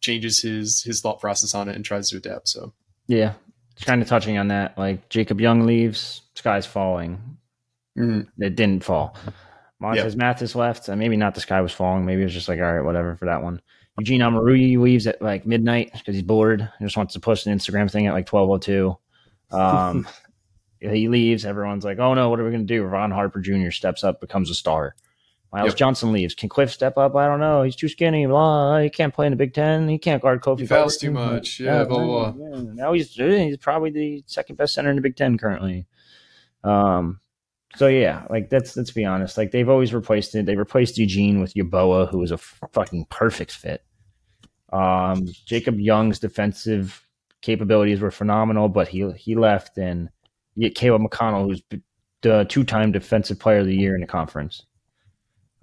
changes 0.00 0.42
his 0.42 0.82
his 0.82 1.00
thought 1.00 1.20
process 1.20 1.54
on 1.54 1.68
it 1.68 1.76
and 1.76 1.84
tries 1.84 2.10
to 2.10 2.16
adapt. 2.16 2.48
So 2.48 2.72
Yeah. 3.06 3.34
Kind 3.82 4.02
of 4.02 4.08
touching 4.08 4.38
on 4.38 4.48
that. 4.48 4.78
Like 4.78 5.08
Jacob 5.08 5.40
Young 5.40 5.66
leaves, 5.66 6.22
sky's 6.34 6.66
falling. 6.66 7.38
Mhm. 7.98 8.26
It 8.38 8.56
didn't 8.56 8.84
fall. 8.84 9.16
Montez 9.80 10.16
Mathis 10.16 10.54
left. 10.54 10.88
Uh, 10.88 10.96
maybe 10.96 11.16
not 11.16 11.34
the 11.34 11.40
sky 11.40 11.60
was 11.60 11.72
falling. 11.72 12.06
Maybe 12.06 12.22
it 12.22 12.24
was 12.24 12.32
just 12.32 12.48
like, 12.48 12.58
all 12.60 12.72
right, 12.72 12.84
whatever 12.84 13.16
for 13.16 13.26
that 13.26 13.42
one. 13.42 13.60
Eugene 13.98 14.20
Omoruyi 14.20 14.78
leaves 14.78 15.06
at 15.06 15.20
like 15.22 15.46
midnight 15.46 15.92
because 15.92 16.14
he's 16.14 16.24
bored. 16.24 16.68
He 16.78 16.84
just 16.84 16.96
wants 16.96 17.14
to 17.14 17.20
post 17.20 17.46
an 17.46 17.56
Instagram 17.56 17.90
thing 17.90 18.06
at 18.06 18.14
like 18.14 18.28
1202. 18.30 18.96
Um, 19.56 20.06
he 20.80 21.08
leaves. 21.08 21.44
Everyone's 21.44 21.84
like, 21.84 21.98
oh 21.98 22.14
no, 22.14 22.28
what 22.28 22.40
are 22.40 22.44
we 22.44 22.50
going 22.50 22.66
to 22.66 22.74
do? 22.74 22.82
Ron 22.84 23.10
Harper 23.10 23.40
Jr. 23.40 23.70
steps 23.70 24.02
up, 24.02 24.20
becomes 24.20 24.50
a 24.50 24.54
star. 24.54 24.94
Myles 25.54 25.68
Yep. 25.70 25.76
Johnson 25.76 26.10
leaves. 26.12 26.34
Can 26.34 26.48
Cliff 26.48 26.72
step 26.72 26.98
up? 26.98 27.14
I 27.14 27.26
don't 27.28 27.38
know. 27.38 27.62
He's 27.62 27.76
too 27.76 27.86
skinny. 27.88 28.26
Blah. 28.26 28.80
He 28.80 28.90
can't 28.90 29.14
play 29.14 29.26
in 29.26 29.30
the 29.30 29.36
Big 29.36 29.54
Ten. 29.54 29.88
He 29.88 29.98
can't 29.98 30.20
guard 30.20 30.40
Kofi. 30.42 30.60
He 30.60 30.66
fouls 30.66 30.96
too 30.96 31.12
much. 31.12 31.60
Yeah, 31.60 31.84
blah, 31.84 32.02
blah, 32.04 32.30
blah. 32.32 32.48
yeah. 32.56 32.62
Now 32.74 32.92
he's 32.92 33.12
he's 33.14 33.56
probably 33.58 33.90
the 33.90 34.24
second 34.26 34.56
best 34.56 34.74
center 34.74 34.90
in 34.90 34.96
the 34.96 35.02
Big 35.02 35.14
Ten 35.16 35.38
currently. 35.38 35.86
Um, 36.64 37.20
so 37.76 37.86
yeah, 37.86 38.24
like 38.30 38.50
that's 38.50 38.76
let's 38.76 38.90
be 38.90 39.04
honest. 39.04 39.38
Like 39.38 39.52
they've 39.52 39.68
always 39.68 39.94
replaced 39.94 40.34
it. 40.34 40.44
They 40.44 40.56
replaced 40.56 40.98
Eugene 40.98 41.40
with 41.40 41.54
Yeboah, 41.54 42.10
who 42.10 42.18
was 42.18 42.32
a 42.32 42.34
f- 42.34 42.60
fucking 42.72 43.06
perfect 43.10 43.52
fit. 43.52 43.84
Um, 44.72 45.26
Jacob 45.46 45.78
Young's 45.78 46.18
defensive 46.18 47.06
capabilities 47.42 48.00
were 48.00 48.10
phenomenal, 48.10 48.68
but 48.68 48.88
he 48.88 49.08
he 49.12 49.36
left, 49.36 49.78
and 49.78 50.08
Caleb 50.74 51.02
McConnell, 51.02 51.46
who's 51.46 51.62
the 52.22 52.44
two-time 52.48 52.90
Defensive 52.90 53.38
Player 53.38 53.58
of 53.58 53.66
the 53.66 53.76
Year 53.76 53.94
in 53.94 54.00
the 54.00 54.06
conference. 54.06 54.64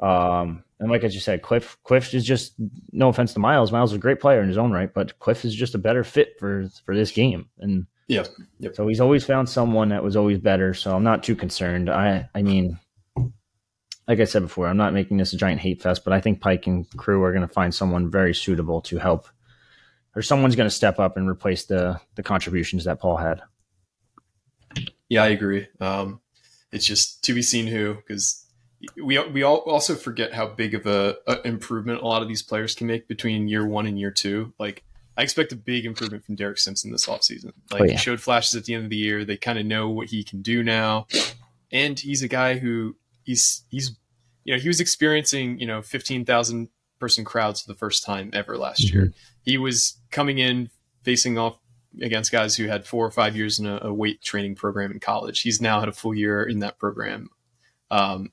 Um, 0.02 0.64
and 0.80 0.90
like 0.90 1.04
I 1.04 1.08
just 1.08 1.26
said, 1.26 1.44
Cliff 1.44 1.78
Cliff 1.84 2.14
is 2.14 2.26
just 2.26 2.56
no 2.92 3.10
offense 3.10 3.34
to 3.34 3.40
Myles. 3.40 3.72
Myles 3.72 3.92
is 3.92 3.98
a 3.98 4.00
great 4.00 4.20
player 4.20 4.42
in 4.42 4.48
his 4.48 4.58
own 4.58 4.72
right, 4.72 4.92
but 4.92 5.18
Cliff 5.20 5.46
is 5.46 5.54
just 5.54 5.76
a 5.76 5.80
better 5.80 6.04
fit 6.04 6.40
for 6.40 6.68
for 6.86 6.96
this 6.96 7.12
game. 7.12 7.48
And 7.60 7.86
yeah, 8.08 8.26
yep. 8.60 8.76
so 8.76 8.88
he's 8.88 9.00
always 9.00 9.24
found 9.24 9.48
someone 9.48 9.90
that 9.90 10.04
was 10.04 10.16
always 10.16 10.40
better. 10.40 10.74
So 10.74 10.96
I'm 10.96 11.04
not 11.04 11.24
too 11.24 11.36
concerned. 11.36 11.90
I 11.90 12.28
I 12.34 12.42
mean, 12.42 12.80
like 14.08 14.20
I 14.20 14.26
said 14.26 14.42
before, 14.42 14.68
I'm 14.68 14.78
not 14.78 14.94
making 14.94 15.18
this 15.18 15.34
a 15.34 15.38
giant 15.38 15.62
hate 15.62 15.84
fest, 15.84 16.04
but 16.04 16.14
I 16.14 16.20
think 16.20 16.42
Pike 16.42 16.66
and 16.66 16.90
crew 16.98 17.24
are 17.24 17.32
going 17.32 17.48
to 17.48 17.54
find 17.54 17.74
someone 17.74 18.10
very 18.10 18.34
suitable 18.34 18.82
to 18.82 18.98
help, 18.98 19.28
or 20.16 20.24
someone's 20.24 20.56
going 20.56 20.70
to 20.70 20.76
step 20.76 21.00
up 21.00 21.16
and 21.16 21.30
replace 21.30 21.66
the 21.66 22.02
the 22.16 22.24
contributions 22.24 22.86
that 22.86 23.00
Paul 23.00 23.18
had. 23.18 23.42
Yeah, 25.10 25.24
I 25.24 25.28
agree. 25.28 25.68
Um, 25.80 26.22
it's 26.72 26.86
just 26.86 27.24
to 27.26 27.34
be 27.34 27.42
seen 27.42 27.68
who, 27.68 27.96
because 27.96 28.41
we 28.96 29.20
we 29.30 29.44
all 29.44 29.58
also 29.58 29.96
forget 29.96 30.34
how 30.34 30.48
big 30.48 30.74
of 30.74 30.86
a, 30.86 31.18
a, 31.28 31.46
improvement 31.48 32.02
a 32.02 32.08
lot 32.08 32.22
of 32.22 32.28
these 32.28 32.42
players 32.42 32.76
can 32.76 32.88
make 32.88 33.08
between 33.08 33.48
year 33.48 33.66
one 33.66 33.86
and 33.86 34.00
year 34.00 34.12
two. 34.12 34.54
Like 34.60 34.84
I 35.18 35.24
expect 35.24 35.52
a 35.52 35.56
big 35.56 35.86
improvement 35.86 36.26
from 36.26 36.36
Derek 36.36 36.58
Simpson 36.58 36.92
this 36.92 37.06
offseason. 37.06 37.52
Like 37.72 37.82
oh, 37.82 37.84
yeah. 37.86 37.92
he 37.92 37.98
showed 37.98 38.22
flashes 38.22 38.56
at 38.56 38.66
the 38.66 38.74
end 38.74 38.86
of 38.86 38.90
the 38.90 38.98
year. 38.98 39.26
They 39.26 39.38
kind 39.38 39.60
of 39.60 39.66
know 39.66 39.90
what 39.90 40.08
he 40.10 40.24
can 40.24 40.42
do 40.42 40.64
now, 40.64 41.08
and 41.72 42.00
he's 42.00 42.24
a 42.24 42.28
guy 42.28 42.58
who 42.58 42.96
he's 43.24 43.64
he's 43.70 43.98
you 44.44 44.56
know 44.56 44.60
he 44.60 44.68
was 44.68 44.80
experiencing 44.80 45.60
you 45.60 45.68
know 45.68 45.82
fifteen 45.82 46.26
thousand 46.26 46.70
person 47.00 47.26
crowds 47.26 47.62
for 47.62 47.72
the 47.72 47.78
first 47.78 48.04
time 48.04 48.30
ever 48.34 48.58
last 48.58 48.88
mm-hmm. 48.88 48.98
year. 48.98 49.14
He 49.44 49.58
was 49.58 49.98
coming 50.12 50.38
in 50.38 50.70
facing 51.04 51.38
off 51.38 51.58
against 52.02 52.32
guys 52.32 52.56
who 52.56 52.68
had 52.68 52.86
four 52.86 53.06
or 53.06 53.12
five 53.12 53.36
years 53.36 53.60
in 53.60 53.66
a, 53.66 53.80
a 53.84 53.94
weight 53.94 54.22
training 54.22 54.56
program 54.56 54.92
in 54.92 55.00
college. 55.00 55.42
He's 55.42 55.62
now 55.62 55.80
had 55.80 55.90
a 55.90 55.94
full 55.94 56.16
year 56.16 56.44
in 56.44 56.60
that 56.60 56.80
program. 56.80 57.30
Um, 57.90 58.32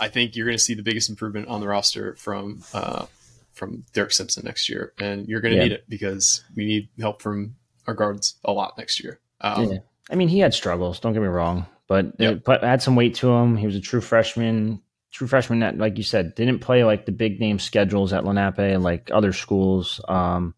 I 0.00 0.08
think 0.08 0.36
you're 0.36 0.46
going 0.46 0.56
to 0.56 0.62
see 0.62 0.74
the 0.74 0.82
biggest 0.82 1.08
improvement 1.10 1.48
on 1.48 1.60
the 1.60 1.68
roster 1.68 2.14
from 2.16 2.62
uh, 2.72 3.06
from 3.52 3.84
Derek 3.92 4.12
Simpson 4.12 4.44
next 4.44 4.68
year, 4.68 4.92
and 4.98 5.28
you're 5.28 5.40
going 5.40 5.52
to 5.52 5.58
yeah. 5.58 5.64
need 5.64 5.72
it 5.72 5.84
because 5.88 6.44
we 6.56 6.64
need 6.64 6.88
help 6.98 7.22
from 7.22 7.56
our 7.86 7.94
guards 7.94 8.34
a 8.44 8.52
lot 8.52 8.76
next 8.78 9.02
year. 9.02 9.20
Um, 9.40 9.72
yeah. 9.72 9.78
I 10.10 10.16
mean, 10.16 10.28
he 10.28 10.38
had 10.38 10.54
struggles. 10.54 11.00
Don't 11.00 11.12
get 11.12 11.22
me 11.22 11.28
wrong, 11.28 11.66
but 11.86 12.06
yep. 12.18 12.36
it, 12.36 12.44
but 12.44 12.64
add 12.64 12.82
some 12.82 12.96
weight 12.96 13.14
to 13.16 13.30
him. 13.30 13.56
He 13.56 13.66
was 13.66 13.76
a 13.76 13.80
true 13.80 14.00
freshman. 14.00 14.80
True 15.10 15.28
freshman 15.28 15.60
that, 15.60 15.78
like 15.78 15.96
you 15.96 16.02
said, 16.02 16.34
didn't 16.34 16.58
play 16.58 16.82
like 16.82 17.06
the 17.06 17.12
big 17.12 17.38
name 17.38 17.60
schedules 17.60 18.12
at 18.12 18.24
Lenape 18.24 18.58
and 18.58 18.82
like 18.82 19.10
other 19.12 19.32
schools. 19.32 20.00
Um, 20.08 20.54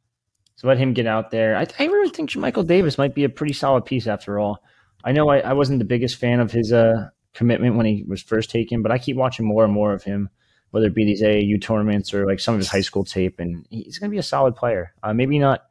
so 0.54 0.66
let 0.66 0.78
him 0.78 0.94
get 0.94 1.06
out 1.06 1.30
there. 1.30 1.56
I, 1.56 1.66
I 1.78 1.84
really 1.84 2.08
think 2.08 2.34
Michael 2.36 2.62
Davis 2.62 2.96
might 2.96 3.14
be 3.14 3.24
a 3.24 3.28
pretty 3.28 3.52
solid 3.52 3.84
piece 3.84 4.06
after 4.06 4.38
all. 4.38 4.62
I 5.04 5.12
know 5.12 5.28
I, 5.28 5.40
I 5.40 5.52
wasn't 5.52 5.78
the 5.78 5.84
biggest 5.84 6.16
fan 6.16 6.40
of 6.40 6.50
his 6.50 6.72
uh, 6.72 7.10
commitment 7.36 7.76
when 7.76 7.86
he 7.86 8.04
was 8.08 8.22
first 8.22 8.50
taken, 8.50 8.82
but 8.82 8.90
I 8.90 8.98
keep 8.98 9.16
watching 9.16 9.46
more 9.46 9.64
and 9.64 9.72
more 9.72 9.92
of 9.92 10.02
him, 10.02 10.30
whether 10.70 10.86
it 10.86 10.94
be 10.94 11.04
these 11.04 11.22
AAU 11.22 11.60
tournaments 11.60 12.14
or 12.14 12.26
like 12.26 12.40
some 12.40 12.54
of 12.54 12.60
his 12.60 12.68
high 12.68 12.80
school 12.80 13.04
tape, 13.04 13.38
and 13.38 13.66
he's 13.70 13.98
going 13.98 14.10
to 14.10 14.14
be 14.14 14.18
a 14.18 14.22
solid 14.22 14.56
player. 14.56 14.94
Uh, 15.02 15.12
maybe 15.12 15.38
not 15.38 15.64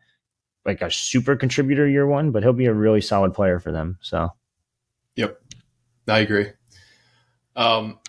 like 0.66 0.82
a 0.82 0.92
super 0.92 1.36
contributor 1.36 1.88
year 1.88 2.08
one, 2.08 2.32
but 2.32 2.44
he'll 2.44 2.54
be 2.54 2.68
a 2.68 2.74
really 2.74 3.02
solid 3.02 3.34
player 3.34 3.60
for 3.60 3.72
them. 3.72 3.98
So, 4.02 4.30
yep, 5.16 5.42
I 6.08 6.20
agree. 6.20 6.52
Um, 7.56 8.00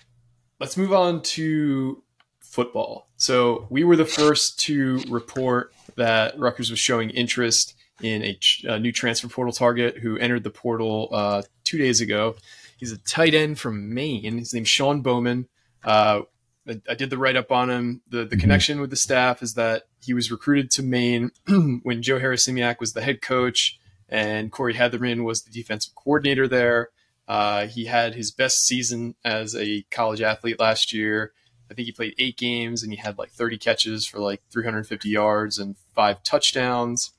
let's 0.60 0.76
move 0.76 0.92
on 0.92 1.22
to 1.22 2.02
football. 2.40 3.08
So 3.16 3.66
we 3.70 3.84
were 3.84 3.96
the 3.96 4.04
first 4.04 4.60
to 4.60 5.02
report 5.08 5.72
that 5.96 6.38
Rutgers 6.38 6.70
was 6.70 6.78
showing 6.78 7.10
interest 7.10 7.74
in 8.02 8.22
a, 8.22 8.38
a 8.64 8.78
new 8.78 8.92
transfer 8.92 9.28
portal 9.28 9.52
target 9.52 9.98
who 9.98 10.18
entered 10.18 10.44
the 10.44 10.50
portal 10.50 11.08
uh, 11.12 11.42
two 11.64 11.78
days 11.78 12.00
ago. 12.00 12.36
He's 12.76 12.92
a 12.92 12.98
tight 12.98 13.34
end 13.34 13.58
from 13.58 13.94
Maine. 13.94 14.38
His 14.38 14.52
name's 14.52 14.68
Shawn 14.68 15.00
Bowman. 15.00 15.48
Uh, 15.84 16.22
I, 16.68 16.80
I, 16.90 16.94
did 16.94 17.10
the 17.10 17.18
write 17.18 17.36
up 17.36 17.52
on 17.52 17.70
him. 17.70 18.02
The 18.08 18.18
the 18.18 18.24
mm-hmm. 18.24 18.40
connection 18.40 18.80
with 18.80 18.90
the 18.90 18.96
staff 18.96 19.42
is 19.42 19.54
that 19.54 19.84
he 20.00 20.12
was 20.14 20.30
recruited 20.30 20.70
to 20.72 20.82
Maine 20.82 21.30
when 21.82 22.02
Joe 22.02 22.18
Harasymiak 22.18 22.80
was 22.80 22.92
the 22.92 23.02
head 23.02 23.22
coach 23.22 23.78
and 24.08 24.52
Corey 24.52 24.74
Hetherman 24.74 25.24
was 25.24 25.42
the 25.42 25.50
defensive 25.50 25.94
coordinator 25.94 26.46
there. 26.46 26.90
Uh, 27.28 27.66
he 27.66 27.86
had 27.86 28.14
his 28.14 28.30
best 28.30 28.64
season 28.64 29.16
as 29.24 29.54
a 29.56 29.82
college 29.90 30.20
athlete 30.20 30.60
last 30.60 30.92
year. 30.92 31.32
I 31.70 31.74
think 31.74 31.86
he 31.86 31.92
played 31.92 32.14
eight 32.18 32.36
games 32.36 32.82
and 32.82 32.92
he 32.92 32.98
had 32.98 33.18
like 33.18 33.30
30 33.32 33.58
catches 33.58 34.06
for 34.06 34.20
like 34.20 34.42
350 34.52 35.08
yards 35.08 35.58
and 35.58 35.76
five 35.94 36.22
touchdowns. 36.22 37.12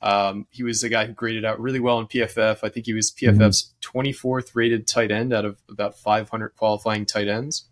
Um, 0.00 0.46
he 0.50 0.62
was 0.62 0.82
a 0.82 0.88
guy 0.88 1.06
who 1.06 1.12
graded 1.12 1.44
out 1.44 1.60
really 1.60 1.80
well 1.80 1.98
in 1.98 2.06
PFF. 2.06 2.58
I 2.62 2.68
think 2.68 2.86
he 2.86 2.92
was 2.92 3.10
PFF's 3.10 3.74
24th 3.82 4.54
rated 4.54 4.86
tight 4.86 5.10
end 5.10 5.32
out 5.32 5.44
of 5.44 5.60
about 5.68 5.98
500 5.98 6.50
qualifying 6.56 7.04
tight 7.04 7.28
ends. 7.28 7.68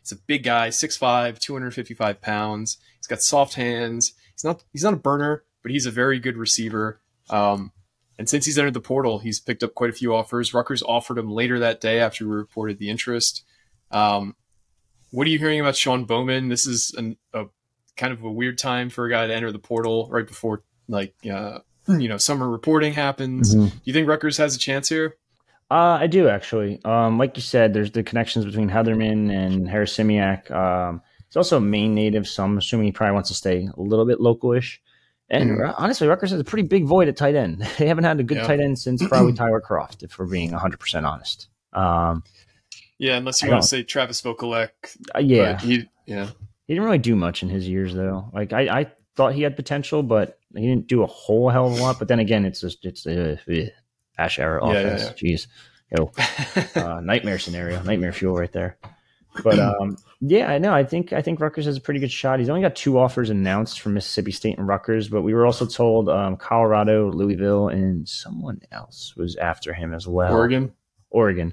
He's 0.00 0.12
a 0.12 0.16
big 0.16 0.44
guy, 0.44 0.68
6'5", 0.68 1.38
255 1.38 2.20
pounds. 2.20 2.78
He's 2.98 3.06
got 3.06 3.22
soft 3.22 3.54
hands. 3.54 4.12
He's 4.34 4.44
not 4.44 4.64
he's 4.72 4.84
not 4.84 4.92
a 4.92 4.98
burner, 4.98 5.44
but 5.62 5.72
he's 5.72 5.86
a 5.86 5.90
very 5.90 6.18
good 6.18 6.36
receiver. 6.36 7.00
Um, 7.30 7.72
and 8.18 8.28
since 8.28 8.46
he's 8.46 8.58
entered 8.58 8.74
the 8.74 8.80
portal, 8.80 9.18
he's 9.18 9.40
picked 9.40 9.62
up 9.62 9.74
quite 9.74 9.90
a 9.90 9.94
few 9.94 10.14
offers. 10.14 10.54
Rutgers 10.54 10.82
offered 10.82 11.18
him 11.18 11.30
later 11.30 11.58
that 11.58 11.80
day 11.80 12.00
after 12.00 12.28
we 12.28 12.34
reported 12.34 12.78
the 12.78 12.90
interest. 12.90 13.44
Um, 13.90 14.36
what 15.10 15.26
are 15.26 15.30
you 15.30 15.38
hearing 15.38 15.60
about 15.60 15.76
Shawn 15.76 16.04
Bowman? 16.04 16.48
This 16.48 16.66
is 16.66 16.94
an, 16.96 17.16
a 17.32 17.46
kind 17.96 18.12
of 18.12 18.22
a 18.22 18.30
weird 18.30 18.58
time 18.58 18.90
for 18.90 19.06
a 19.06 19.10
guy 19.10 19.26
to 19.26 19.34
enter 19.34 19.52
the 19.52 19.58
portal 19.58 20.08
right 20.10 20.26
before 20.26 20.64
like 20.88 21.14
uh, 21.30 21.58
you 21.88 22.08
know 22.08 22.16
summer 22.16 22.48
reporting 22.48 22.92
happens. 22.92 23.54
Mm-hmm. 23.54 23.66
Do 23.66 23.80
you 23.84 23.92
think 23.92 24.08
Rutgers 24.08 24.36
has 24.38 24.54
a 24.54 24.58
chance 24.58 24.88
here? 24.88 25.16
Uh, 25.70 25.98
I 26.00 26.06
do 26.06 26.28
actually. 26.28 26.80
Um, 26.84 27.18
like 27.18 27.36
you 27.36 27.42
said, 27.42 27.72
there's 27.72 27.90
the 27.90 28.02
connections 28.02 28.44
between 28.44 28.68
Hetherman 28.68 29.30
and 29.30 29.66
Harasymiak. 29.66 30.50
Um, 30.50 31.02
he's 31.28 31.36
also 31.36 31.56
a 31.56 31.60
Maine 31.60 31.94
native, 31.94 32.28
so 32.28 32.44
I'm 32.44 32.58
assuming 32.58 32.86
he 32.86 32.92
probably 32.92 33.14
wants 33.14 33.30
to 33.30 33.34
stay 33.34 33.68
a 33.76 33.80
little 33.80 34.06
bit 34.06 34.18
localish. 34.18 34.78
And 35.30 35.52
mm-hmm. 35.52 35.82
honestly, 35.82 36.06
Rutgers 36.06 36.30
has 36.30 36.40
a 36.40 36.44
pretty 36.44 36.68
big 36.68 36.84
void 36.84 37.08
at 37.08 37.16
tight 37.16 37.34
end. 37.34 37.66
They 37.78 37.86
haven't 37.86 38.04
had 38.04 38.20
a 38.20 38.22
good 38.22 38.38
yeah. 38.38 38.46
tight 38.46 38.60
end 38.60 38.78
since 38.78 39.06
probably 39.06 39.32
Tyler 39.34 39.60
Kroft, 39.60 40.02
if 40.02 40.18
we're 40.18 40.26
being 40.26 40.52
100% 40.52 41.08
honest. 41.08 41.48
Um, 41.72 42.22
yeah, 42.98 43.16
unless 43.16 43.42
you 43.42 43.50
want 43.50 43.62
to 43.62 43.68
say 43.68 43.82
Travis 43.82 44.20
Vokolek. 44.20 44.70
Uh, 45.14 45.20
yeah. 45.20 45.58
He, 45.58 45.88
yeah. 46.06 46.30
He 46.66 46.74
didn't 46.74 46.84
really 46.84 46.98
do 46.98 47.16
much 47.16 47.42
in 47.42 47.48
his 47.48 47.66
years, 47.66 47.94
though. 47.94 48.30
Like, 48.32 48.52
I, 48.52 48.80
I 48.80 48.92
thought 49.16 49.34
he 49.34 49.42
had 49.42 49.56
potential, 49.56 50.02
but 50.02 50.38
he 50.56 50.66
didn't 50.66 50.86
do 50.86 51.02
a 51.02 51.06
whole 51.06 51.50
hell 51.50 51.66
of 51.66 51.78
a 51.78 51.82
lot. 51.82 51.98
But 51.98 52.08
then 52.08 52.20
again, 52.20 52.44
it's 52.44 52.60
just 52.60 52.84
it's 52.84 53.06
uh, 53.06 53.36
Ash 54.18 54.38
era 54.38 54.64
offense. 54.64 55.02
Yeah, 55.02 55.08
yeah, 55.08 55.36
Jeez, 55.36 55.46
Yo, 55.96 56.12
uh, 56.80 57.00
nightmare 57.00 57.38
scenario, 57.38 57.82
nightmare 57.82 58.12
fuel 58.12 58.34
right 58.34 58.52
there. 58.52 58.78
But 59.42 59.58
um, 59.58 59.96
yeah, 60.20 60.50
I 60.50 60.58
know. 60.58 60.72
I 60.72 60.84
think 60.84 61.12
I 61.12 61.20
think 61.20 61.40
Rutgers 61.40 61.66
has 61.66 61.76
a 61.76 61.80
pretty 61.80 62.00
good 62.00 62.12
shot. 62.12 62.38
He's 62.38 62.48
only 62.48 62.62
got 62.62 62.76
two 62.76 62.98
offers 62.98 63.30
announced 63.30 63.80
from 63.80 63.94
Mississippi 63.94 64.30
State 64.30 64.58
and 64.58 64.66
Rutgers, 64.68 65.08
but 65.08 65.22
we 65.22 65.34
were 65.34 65.44
also 65.44 65.66
told 65.66 66.08
um, 66.08 66.36
Colorado, 66.36 67.10
Louisville, 67.10 67.68
and 67.68 68.08
someone 68.08 68.60
else 68.70 69.14
was 69.16 69.36
after 69.36 69.72
him 69.72 69.92
as 69.92 70.06
well. 70.06 70.32
Oregon, 70.32 70.72
Oregon 71.10 71.52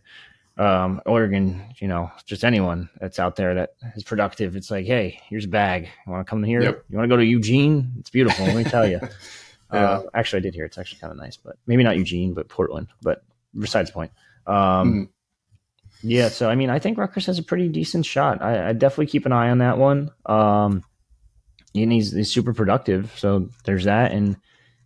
um, 0.58 1.02
Oregon, 1.06 1.64
you 1.78 1.88
know, 1.88 2.12
just 2.26 2.44
anyone 2.44 2.90
that's 3.00 3.20
out 3.20 3.36
there 3.36 3.56
that 3.56 3.72
is 3.96 4.04
productive. 4.04 4.56
It's 4.56 4.70
like, 4.70 4.86
hey, 4.86 5.20
here's 5.28 5.46
a 5.46 5.50
bag. 5.50 5.90
You 6.06 6.12
want 6.12 6.26
to 6.26 6.30
come 6.30 6.44
here? 6.44 6.62
Yep. 6.62 6.86
You 6.90 6.98
want 6.98 7.10
to 7.10 7.14
go 7.14 7.18
to 7.18 7.26
Eugene? 7.26 7.94
It's 8.00 8.10
beautiful. 8.10 8.46
Let 8.46 8.56
me 8.56 8.64
tell 8.64 8.88
you. 8.88 9.00
yeah. 9.74 9.80
uh, 9.80 10.04
actually, 10.14 10.38
I 10.38 10.42
did 10.42 10.54
hear 10.54 10.66
it's 10.66 10.78
actually 10.78 11.00
kind 11.00 11.12
of 11.12 11.18
nice, 11.18 11.38
but 11.38 11.58
maybe 11.68 11.84
not 11.84 11.98
Eugene, 11.98 12.34
but 12.34 12.50
Portland. 12.50 12.88
But 13.02 13.24
besides 13.58 13.90
the 13.90 13.94
point. 13.94 14.12
Um, 14.48 14.94
mm. 14.94 15.10
Yeah, 16.04 16.30
so 16.30 16.50
I 16.50 16.56
mean, 16.56 16.70
I 16.70 16.80
think 16.80 16.98
Rutgers 16.98 17.28
has 17.28 17.38
a 17.38 17.44
pretty 17.44 17.70
decent 17.70 18.06
shot. 18.06 18.42
I, 18.42 18.70
I 18.70 18.74
definitely 18.74 19.08
keep 19.08 19.26
an 19.26 19.32
eye 19.32 19.50
on 19.50 19.60
that 19.60 19.78
one. 19.78 20.10
Um, 20.26 20.84
and 21.76 21.92
he's, 21.92 22.12
he's 22.12 22.32
super 22.32 22.54
productive. 22.54 23.13
So 23.17 23.50
there's 23.65 23.86
that. 23.86 24.12
And 24.12 24.36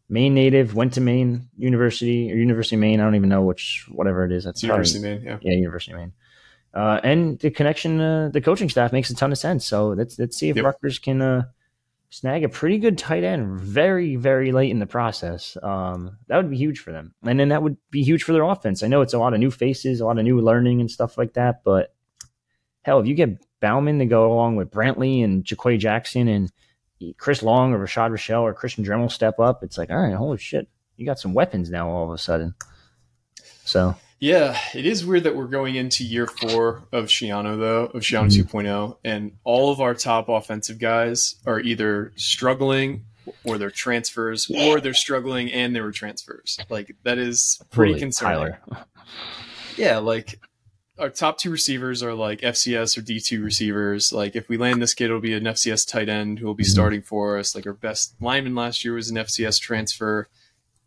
Maine 0.08 0.34
native, 0.34 0.76
went 0.76 0.94
to 0.94 1.02
Maine 1.02 1.50
University 1.58 2.32
or 2.32 2.36
University 2.36 2.76
of 2.76 2.82
Maine. 2.82 3.00
I 3.00 3.04
don't 3.04 3.16
even 3.16 3.30
know 3.30 3.42
which, 3.42 3.86
whatever 3.90 4.26
it 4.26 4.32
is. 4.32 4.44
That's 4.44 4.62
University 4.64 5.00
of 5.00 5.04
Maine. 5.04 5.22
Yeah. 5.24 5.38
Yeah. 5.42 5.54
University 5.54 5.94
of 5.94 6.00
Maine. 6.00 6.14
Uh, 6.74 7.00
and 7.04 7.40
the 7.40 7.50
connection, 7.50 8.00
uh, 8.00 8.30
the 8.32 8.42
coaching 8.42 8.70
staff 8.70 8.92
makes 8.92 9.10
a 9.10 9.16
ton 9.16 9.32
of 9.32 9.38
sense. 9.38 9.66
So 9.66 9.90
let's, 9.90 10.20
let's 10.20 10.38
see 10.38 10.50
if 10.50 10.56
yep. 10.58 10.66
Rutgers 10.66 11.00
can, 11.00 11.22
uh, 11.22 11.44
snag 12.10 12.44
a 12.44 12.50
pretty 12.50 12.78
good 12.78 12.98
tight 12.98 13.24
end 13.24 13.60
very, 13.60 14.16
very 14.16 14.52
late 14.52 14.72
in 14.72 14.80
the 14.80 14.86
process. 14.86 15.58
Um, 15.62 16.18
that 16.28 16.38
would 16.38 16.50
be 16.50 16.58
huge 16.58 16.80
for 16.80 16.92
them. 16.92 17.14
And 17.24 17.40
then 17.40 17.50
that 17.50 17.64
would 17.64 17.78
be 17.92 18.04
huge 18.04 18.24
for 18.24 18.32
their 18.32 18.44
offense. 18.44 18.84
I 18.84 18.88
know 18.88 19.02
it's 19.02 19.14
a 19.14 19.18
lot 19.18 19.34
of 19.34 19.40
new 19.40 19.52
faces, 19.52 20.00
a 20.00 20.06
lot 20.06 20.18
of 20.18 20.24
new 20.24 20.40
learning 20.40 20.80
and 20.80 20.90
stuff 20.90 21.18
like 21.18 21.34
that, 21.34 21.64
but 21.64 21.94
hell, 22.84 23.00
if 23.00 23.08
you 23.08 23.16
get 23.16 23.44
Bowman 23.60 24.00
to 24.00 24.06
go 24.06 24.32
along 24.32 24.56
with 24.56 24.70
Brantley 24.72 25.24
and 25.24 25.44
Jaquay 25.44 25.80
Jackson 25.80 26.28
and 26.28 26.52
Chris 27.18 27.44
Long 27.44 27.74
or 27.74 27.80
Rashad 27.86 28.12
Rochelle 28.12 28.42
or 28.44 28.54
Christian 28.54 28.84
Dremel 28.86 29.12
step 29.12 29.40
up, 29.40 29.64
it's 29.64 29.78
like, 29.78 29.90
all 29.90 29.98
right, 29.98 30.14
holy 30.16 30.38
shit, 30.38 30.68
you 30.98 31.06
got 31.06 31.20
some 31.20 31.34
weapons 31.34 31.70
now 31.70 31.90
all 31.90 32.06
of 32.06 32.12
a 32.12 32.18
sudden. 32.18 32.56
So 33.66 33.96
Yeah, 34.20 34.58
it 34.74 34.86
is 34.86 35.06
weird 35.06 35.24
that 35.26 35.36
we're 35.36 35.48
going 35.48 35.76
into 35.76 36.04
year 36.06 36.26
four 36.26 36.84
of 36.94 37.06
Schiano 37.08 37.58
though, 37.60 37.86
of 37.88 38.02
Schiano 38.02 38.28
Mhm. 38.28 38.46
2.0, 38.50 38.98
and 39.04 39.34
all 39.44 39.72
of 39.72 39.82
our 39.82 39.94
top 39.94 40.30
offensive 40.30 40.80
guys 40.80 41.36
are 41.46 41.60
either 41.60 42.14
struggling 42.16 43.06
or 43.44 43.58
they're 43.58 43.72
transfers, 43.72 44.50
or 44.50 44.80
they're 44.80 44.94
struggling 44.94 45.52
and 45.52 45.76
they 45.76 45.82
were 45.82 45.92
transfers. 45.92 46.60
Like 46.70 46.96
that 47.04 47.18
is 47.18 47.60
pretty 47.72 47.94
Holy 47.94 48.00
concerning. 48.00 48.54
Tyler. 48.68 48.86
Yeah, 49.78 49.98
like 49.98 50.40
our 50.98 51.10
top 51.10 51.38
two 51.38 51.50
receivers 51.50 52.02
are 52.02 52.14
like 52.14 52.42
FCS 52.42 52.98
or 52.98 53.02
D2 53.02 53.44
receivers. 53.44 54.14
Like 54.14 54.36
if 54.36 54.48
we 54.50 54.58
land 54.58 54.82
this 54.82 54.94
kid, 54.94 55.06
it'll 55.06 55.20
be 55.20 55.34
an 55.34 55.44
FCS 55.44 55.86
tight 55.88 56.08
end 56.10 56.40
who 56.40 56.46
will 56.46 56.54
be 56.56 56.64
Mhm. 56.64 56.68
starting 56.70 57.02
for 57.02 57.38
us. 57.38 57.54
Like 57.56 57.66
our 57.68 57.74
best 57.74 58.16
lineman 58.22 58.56
last 58.56 58.86
year 58.86 58.94
was 58.94 59.10
an 59.10 59.18
FCS 59.18 59.60
transfer. 59.60 60.30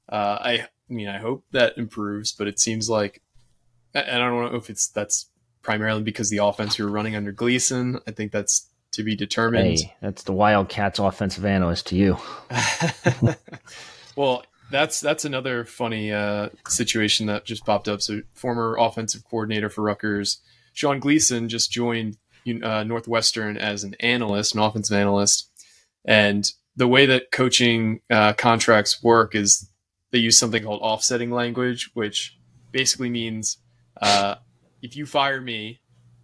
Uh, 0.09 0.39
I 0.41 0.67
mean, 0.89 1.09
I 1.09 1.19
hope 1.19 1.45
that 1.53 1.77
improves, 1.77 2.33
but 2.33 2.47
it 2.49 2.59
seems 2.59 2.89
like, 2.89 3.21
and 3.95 4.23
I 4.23 4.29
don't 4.29 4.51
know 4.53 4.59
if 4.59 4.71
it's 4.71 4.89
that's 4.89 5.27
primarily 5.63 6.03
because 6.03 6.31
the 6.31 6.39
offense 6.39 6.79
we 6.79 6.85
were 6.85 6.91
running 6.91 7.15
under 7.15 7.33
Gleason. 7.33 8.01
I 8.07 8.13
think 8.13 8.33
that's 8.33 8.67
to 8.93 9.03
be 9.03 9.15
determined. 9.15 9.79
Hey, 9.81 9.95
that's 10.01 10.23
the 10.23 10.33
Wildcats 10.33 10.99
offensive 10.99 11.45
analyst 11.45 11.87
to 11.89 11.97
you. 11.97 12.17
well, 14.17 14.45
that's 14.71 15.01
that's 15.01 15.25
another 15.25 15.65
funny 15.65 16.13
uh, 16.13 16.51
situation 16.67 17.27
that 17.27 17.45
just 17.45 17.65
popped 17.65 17.89
up. 17.89 18.03
So, 18.03 18.23
former 18.35 18.77
offensive 18.79 19.25
coordinator 19.25 19.69
for 19.69 19.83
Rutgers, 19.83 20.39
Sean 20.73 21.01
Gleason, 21.01 21.49
just 21.49 21.71
joined 21.71 22.17
uh, 22.63 22.85
Northwestern 22.85 23.57
as 23.57 23.85
an 23.85 23.95
analyst, 24.01 24.55
an 24.55 24.61
offensive 24.61 24.97
analyst, 24.97 25.51
and 26.05 26.51
the 26.77 26.89
way 26.89 27.07
that 27.07 27.33
coaching 27.33 28.01
uh, 28.11 28.33
contracts 28.35 29.03
work 29.03 29.35
is 29.35 29.69
they 30.13 30.19
use 30.19 30.39
something 30.39 30.63
called 30.63 30.81
offsetting 30.81 31.31
language, 31.31 31.91
which 31.95 32.39
basically 32.71 33.11
means 33.11 33.59
uh, 34.01 34.37
if 34.81 34.97
you 34.97 35.05
fire 35.05 35.41
me, 35.41 35.81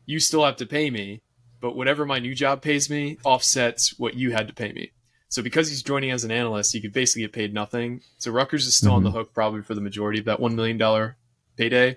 you 0.06 0.20
still 0.20 0.44
have 0.44 0.56
to 0.56 0.66
pay 0.66 0.90
me, 0.90 1.22
but 1.60 1.76
whatever 1.76 2.06
my 2.06 2.18
new 2.18 2.34
job 2.34 2.62
pays 2.62 2.88
me 2.88 3.18
offsets 3.24 3.98
what 3.98 4.14
you 4.14 4.32
had 4.32 4.46
to 4.48 4.54
pay 4.54 4.72
me. 4.72 4.92
So 5.34 5.42
because 5.42 5.68
he's 5.68 5.82
joining 5.82 6.12
as 6.12 6.22
an 6.22 6.30
analyst, 6.30 6.72
he 6.72 6.80
could 6.80 6.92
basically 6.92 7.22
get 7.22 7.32
paid 7.32 7.52
nothing. 7.52 8.02
So 8.18 8.30
Rutgers 8.30 8.68
is 8.68 8.76
still 8.76 8.92
on 8.92 9.02
the 9.02 9.10
hook 9.10 9.34
probably 9.34 9.62
for 9.62 9.74
the 9.74 9.80
majority 9.80 10.20
of 10.20 10.26
that 10.26 10.38
one 10.38 10.54
million 10.54 10.78
dollar 10.78 11.16
payday. 11.56 11.96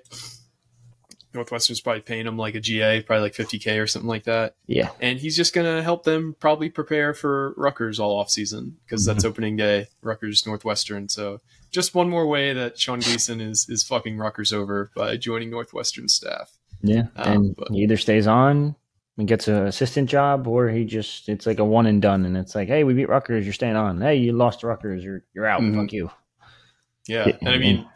Northwestern's 1.36 1.80
probably 1.80 2.02
paying 2.02 2.26
him 2.26 2.36
like 2.36 2.56
a 2.56 2.60
GA, 2.60 3.04
probably 3.04 3.22
like 3.22 3.34
50k 3.34 3.80
or 3.80 3.86
something 3.86 4.10
like 4.10 4.24
that. 4.24 4.56
Yeah. 4.66 4.90
And 5.00 5.20
he's 5.20 5.38
just 5.38 5.54
gonna 5.54 5.84
help 5.84 6.04
them 6.04 6.36
probably 6.40 6.72
prepare 6.72 7.14
for 7.14 7.54
Rutgers 7.58 8.00
all 8.00 8.18
off 8.18 8.32
season 8.32 8.78
because 8.84 9.06
that's 9.06 9.24
opening 9.24 9.56
day, 9.56 9.86
Rutgers 10.02 10.48
Northwestern. 10.48 11.08
So 11.08 11.40
just 11.70 11.94
one 11.94 12.10
more 12.10 12.26
way 12.26 12.54
that 12.54 12.80
Sean 12.80 13.02
Gleason 13.02 13.40
is 13.40 13.70
is 13.70 13.84
fucking 13.84 14.18
Rutgers 14.18 14.52
over 14.52 14.90
by 14.96 15.16
joining 15.16 15.52
Northwestern 15.52 16.08
staff. 16.08 16.58
Yeah. 16.82 17.10
Um, 17.16 17.32
and 17.32 17.56
but- 17.56 17.70
he 17.70 17.84
either 17.84 17.98
stays 17.98 18.26
on 18.26 18.76
and 19.18 19.28
gets 19.28 19.48
an 19.48 19.66
assistant 19.68 20.10
job 20.10 20.48
or 20.48 20.70
he 20.70 20.86
just 20.86 21.28
it's 21.30 21.46
like 21.46 21.60
a 21.60 21.66
one 21.66 21.86
and 21.88 22.02
done 22.02 22.26
and 22.26 22.38
it's 22.38 22.54
like, 22.56 22.68
hey, 22.68 22.84
we 22.84 22.94
beat 22.94 23.10
Rutgers, 23.10 23.46
you're 23.46 23.54
staying 23.54 23.76
on. 23.76 24.00
Hey, 24.02 24.16
you 24.18 24.32
lost 24.34 24.64
Rutgers, 24.64 25.04
you're 25.04 25.24
you're 25.34 25.46
out. 25.48 25.62
Mhm. 25.62 25.76
Fuck 25.82 25.94
you. 25.94 26.12
Yeah, 27.08 27.32
and 27.40 27.50
I 27.50 27.58
mean, 27.58 27.88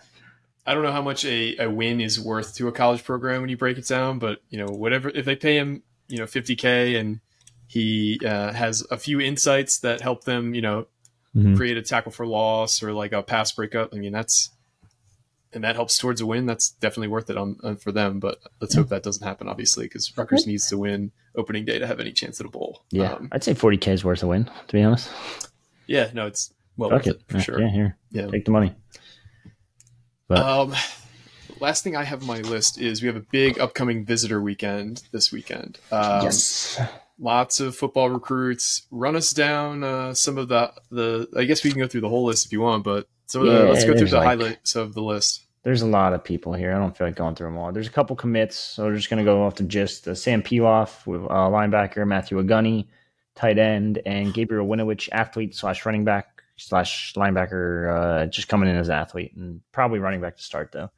I 0.66 0.74
don't 0.74 0.84
know 0.84 0.92
how 0.92 1.02
much 1.02 1.26
a, 1.26 1.58
a 1.58 1.70
win 1.70 2.00
is 2.02 2.20
worth 2.20 2.56
to 2.56 2.68
a 2.68 2.72
college 2.72 3.04
program 3.04 3.42
when 3.42 3.50
you 3.50 3.58
break 3.58 3.78
it 3.78 3.88
down, 3.88 4.20
but 4.20 4.40
you 4.50 4.58
know, 4.58 4.68
whatever 4.72 5.10
if 5.10 5.26
they 5.26 5.36
pay 5.36 5.58
him, 5.58 5.84
you 6.08 6.18
know, 6.18 6.26
50k 6.26 7.00
and 7.00 7.20
he 7.68 8.20
uh, 8.26 8.52
has 8.54 8.86
a 8.92 8.98
few 8.98 9.20
insights 9.22 9.80
that 9.80 10.02
help 10.02 10.24
them, 10.24 10.54
you 10.56 10.62
know, 10.62 10.88
Mhm. 11.36 11.56
create 11.56 11.78
a 11.78 11.82
tackle 11.82 12.12
for 12.12 12.26
loss 12.28 12.84
or 12.84 12.92
like 12.92 13.14
a 13.14 13.24
pass 13.24 13.52
breakup. 13.54 13.94
I 13.94 13.98
mean, 13.98 14.12
that's 14.12 14.50
and 15.54 15.64
that 15.64 15.76
helps 15.76 15.98
towards 15.98 16.22
a 16.22 16.26
win. 16.26 16.46
That's 16.46 16.70
definitely 16.70 17.08
worth 17.10 17.30
it 17.30 17.38
on, 17.38 17.58
on 17.64 17.76
for 17.78 17.92
them. 17.92 18.20
But 18.20 18.40
let's 18.62 18.74
hope 18.76 18.90
that 18.90 19.04
doesn't 19.04 19.26
happen, 19.26 19.48
obviously, 19.48 19.86
because 19.86 20.16
Rutgers 20.18 20.48
needs 20.48 20.68
to 20.70 20.78
win 20.78 21.12
opening 21.36 21.66
day 21.66 21.80
to 21.80 21.88
have 21.88 22.00
any 22.00 22.12
chance 22.12 22.40
at 22.40 22.46
a 22.46 22.50
bowl. 22.50 22.84
Yeah. 22.92 23.14
um, 23.14 23.30
I'd 23.32 23.44
say 23.44 23.54
40k 23.54 23.88
is 23.90 24.04
worth 24.04 24.24
a 24.24 24.28
win, 24.28 24.46
to 24.68 24.74
be 24.74 24.82
honest. 24.84 25.10
yeah. 25.88 26.10
No, 26.14 26.28
it's 26.28 26.54
well 26.78 26.90
Fuck 26.90 27.06
worth 27.06 27.08
it. 27.08 27.16
it 27.18 27.24
for 27.28 27.40
sure. 27.40 27.60
Yeah, 27.62 27.70
here. 27.70 27.98
Yeah. 28.12 28.28
Take 28.28 28.46
the 28.46 28.52
money. 28.52 28.74
But- 30.28 30.40
Um, 30.40 30.74
last 31.60 31.84
thing 31.84 31.96
I 31.96 32.04
have 32.04 32.22
on 32.22 32.28
my 32.28 32.40
list 32.40 32.80
is 32.80 33.02
we 33.02 33.08
have 33.08 33.16
a 33.18 33.26
big 33.32 33.60
upcoming 33.60 34.06
visitor 34.06 34.42
weekend 34.42 35.04
this 35.12 35.32
weekend. 35.32 35.80
Um, 35.92 36.24
yes. 36.24 36.80
Lots 37.22 37.60
of 37.60 37.76
football 37.76 38.10
recruits. 38.10 38.88
Run 38.90 39.16
us 39.16 39.32
down 39.32 39.84
uh, 39.84 40.14
some 40.16 40.40
of 40.40 40.48
the 40.48 40.74
the. 40.90 41.28
I 41.38 41.44
guess 41.44 41.64
we 41.64 41.70
can 41.72 41.80
go 41.80 41.88
through 41.88 42.02
the 42.02 42.10
whole 42.10 42.26
list 42.26 42.48
if 42.48 42.52
you 42.52 42.62
want, 42.62 42.84
but 42.84 43.08
some 43.28 43.44
of 43.44 43.48
the, 43.48 43.66
let's 43.66 43.86
go 43.86 43.96
through 43.96 44.08
the 44.08 44.18
like- 44.18 44.26
highlights 44.26 44.76
of 44.76 44.96
the 44.96 45.04
list. 45.04 45.46
There's 45.64 45.84
a 45.84 45.88
lot 45.88 46.14
of 46.14 46.24
people 46.24 46.54
here. 46.54 46.74
I 46.74 46.80
don't 46.80 46.98
feel 46.98 47.06
like 47.06 47.16
going 47.16 47.36
through 47.36 47.50
them 47.50 47.58
all. 47.60 47.72
There's 47.72 47.86
a 47.86 47.92
couple 47.92 48.16
commits, 48.16 48.56
so 48.58 48.86
we're 48.86 48.96
just 48.96 49.12
going 49.12 49.24
to 49.24 49.24
go 49.24 49.44
off 49.44 49.54
to 49.56 49.64
just 49.64 50.08
Uh, 50.08 50.16
Sam 50.16 50.42
Piloff, 50.42 51.06
with, 51.06 51.22
uh, 51.22 51.28
linebacker, 51.28 52.08
Matthew 52.08 52.42
Agunny, 52.42 52.88
tight 53.36 53.60
end, 53.60 54.02
and 54.08 54.34
Gabriel 54.34 54.66
Winowich, 54.66 55.08
athlete 55.12 55.54
slash 55.54 55.86
running 55.86 56.04
back 56.04 56.42
slash 56.56 57.14
linebacker, 57.14 58.24
uh, 58.24 58.26
just 58.26 58.48
coming 58.48 58.70
in 58.70 58.76
as 58.76 58.90
athlete 58.90 59.34
and 59.36 59.62
probably 59.72 60.00
running 60.00 60.20
back 60.20 60.36
to 60.38 60.42
start 60.44 60.72
though. 60.72 60.90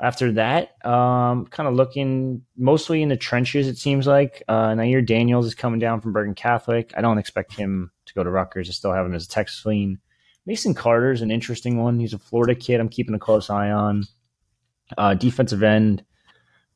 After 0.00 0.30
that, 0.32 0.84
um, 0.86 1.46
kind 1.46 1.68
of 1.68 1.74
looking 1.74 2.42
mostly 2.56 3.02
in 3.02 3.08
the 3.08 3.16
trenches. 3.16 3.66
It 3.66 3.78
seems 3.78 4.06
like 4.06 4.44
uh, 4.46 4.74
Nair 4.74 5.02
Daniels 5.02 5.46
is 5.46 5.56
coming 5.56 5.80
down 5.80 6.00
from 6.00 6.12
Bergen 6.12 6.34
Catholic. 6.34 6.92
I 6.96 7.00
don't 7.00 7.18
expect 7.18 7.54
him 7.54 7.90
to 8.06 8.14
go 8.14 8.22
to 8.22 8.30
Rutgers. 8.30 8.68
I 8.68 8.72
still 8.72 8.92
have 8.92 9.06
him 9.06 9.14
as 9.14 9.26
a 9.26 9.28
Texas 9.28 9.66
lean. 9.66 9.98
Mason 10.46 10.72
Carter's 10.72 11.20
an 11.20 11.30
interesting 11.30 11.82
one. 11.82 11.98
He's 11.98 12.14
a 12.14 12.18
Florida 12.18 12.54
kid. 12.54 12.80
I'm 12.80 12.88
keeping 12.88 13.14
a 13.14 13.18
close 13.18 13.50
eye 13.50 13.70
on. 13.70 14.04
Uh, 14.96 15.14
defensive 15.14 15.62
end. 15.62 16.04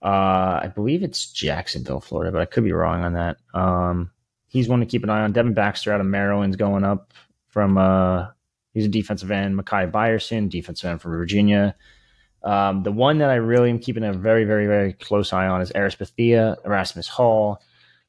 Uh, 0.03 0.61
I 0.65 0.73
believe 0.75 1.05
it's 1.05 1.31
Jacksonville, 1.33 2.01
Florida, 2.01 2.33
but 2.33 2.43
I 2.43 2.45
could 2.45 2.65
be 2.65 2.73
wrong 2.73 3.05
on 3.05 3.15
that. 3.15 3.37
Um, 3.55 4.11
he's 4.49 4.69
one 4.69 4.81
to 4.81 4.87
keep 4.87 5.05
an 5.05 5.11
eye 5.11 5.23
on. 5.23 5.33
Devin 5.33 5.55
Baxter 5.55 5.93
out 5.93 6.01
of 6.01 6.07
Maryland's 6.07 6.57
going 6.57 6.85
up 6.85 7.15
from. 7.49 7.79
Uh, 7.79 8.27
he's 8.75 8.85
a 8.85 8.89
defensive 8.89 9.31
end. 9.31 9.57
Makai 9.57 9.91
Byerson, 9.91 10.51
defensive 10.51 10.91
end 10.91 11.01
from 11.01 11.13
Virginia. 11.13 11.77
Um, 12.45 12.83
the 12.83 12.93
one 12.93 13.19
that 13.19 13.31
I 13.31 13.37
really 13.37 13.71
am 13.71 13.79
keeping 13.79 14.03
a 14.05 14.13
very, 14.13 14.45
very, 14.45 14.67
very 14.67 14.93
close 14.93 15.33
eye 15.33 15.47
on 15.47 15.61
is 15.61 15.71
Eris 15.75 15.97
Erasmus 16.19 17.09
Hall. 17.09 17.61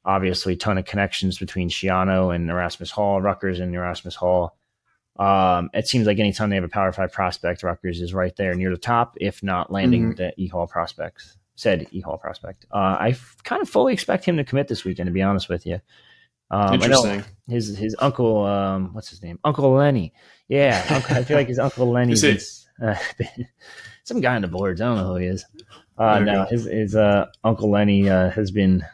Obviously, 0.04 0.56
ton 0.56 0.76
of 0.76 0.84
connections 0.84 1.38
between 1.38 1.70
Schiano 1.70 2.34
and 2.34 2.50
Erasmus 2.50 2.90
Hall, 2.90 3.22
Rutgers 3.22 3.60
and 3.60 3.74
Erasmus 3.74 4.14
Hall. 4.14 4.56
Um, 5.16 5.70
it 5.72 5.86
seems 5.86 6.06
like 6.06 6.18
anytime 6.18 6.50
they 6.50 6.56
have 6.56 6.64
a 6.64 6.68
Power 6.68 6.92
Five 6.92 7.12
prospect, 7.12 7.62
Rutgers 7.62 8.00
is 8.00 8.12
right 8.12 8.34
there 8.36 8.54
near 8.54 8.70
the 8.70 8.76
top, 8.76 9.16
if 9.20 9.42
not 9.42 9.70
landing 9.70 10.14
the 10.16 10.32
E 10.36 10.48
Hall 10.48 10.66
prospects. 10.66 11.36
Said 11.56 11.86
E 11.92 12.00
Hall 12.00 12.18
prospect. 12.18 12.66
Uh, 12.72 12.96
I 12.98 13.08
f- 13.10 13.36
kind 13.44 13.62
of 13.62 13.68
fully 13.68 13.92
expect 13.92 14.24
him 14.24 14.36
to 14.38 14.44
commit 14.44 14.66
this 14.66 14.84
weekend. 14.84 15.06
To 15.06 15.12
be 15.12 15.22
honest 15.22 15.48
with 15.48 15.64
you, 15.66 15.80
um, 16.50 16.74
Interesting. 16.74 17.24
his 17.48 17.78
his 17.78 17.94
uncle. 18.00 18.44
Um, 18.44 18.92
what's 18.92 19.08
his 19.08 19.22
name? 19.22 19.38
Uncle 19.44 19.70
Lenny. 19.70 20.12
Yeah, 20.48 20.84
uncle, 20.90 21.16
I 21.16 21.22
feel 21.22 21.36
like 21.36 21.48
his 21.48 21.58
uncle 21.60 21.90
Lenny 21.90 22.12
is 22.12 22.66
uh, 22.82 22.96
some 24.04 24.20
guy 24.20 24.36
on 24.36 24.42
the 24.42 24.48
boards. 24.48 24.80
I 24.80 24.86
don't 24.86 24.98
know 24.98 25.08
who 25.08 25.16
he 25.16 25.26
is. 25.26 25.44
Uh, 25.98 26.20
no, 26.20 26.44
his 26.44 26.64
his 26.64 26.94
uh, 26.94 27.26
uncle 27.42 27.70
Lenny 27.70 28.08
uh, 28.08 28.30
has 28.30 28.50
been 28.50 28.84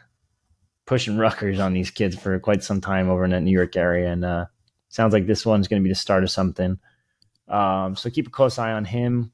pushing 0.85 1.17
Rutgers 1.17 1.59
on 1.59 1.73
these 1.73 1.91
kids 1.91 2.15
for 2.15 2.39
quite 2.39 2.63
some 2.63 2.81
time 2.81 3.09
over 3.09 3.23
in 3.23 3.31
that 3.31 3.41
New 3.41 3.51
York 3.51 3.75
area, 3.75 4.11
and 4.11 4.25
uh, 4.25 4.45
sounds 4.89 5.13
like 5.13 5.27
this 5.27 5.45
one's 5.45 5.67
going 5.67 5.81
to 5.81 5.83
be 5.83 5.91
the 5.91 5.95
start 5.95 6.23
of 6.23 6.31
something. 6.31 6.79
Um, 7.47 7.95
so 7.95 8.09
keep 8.09 8.27
a 8.27 8.31
close 8.31 8.57
eye 8.57 8.71
on 8.71 8.85
him. 8.85 9.31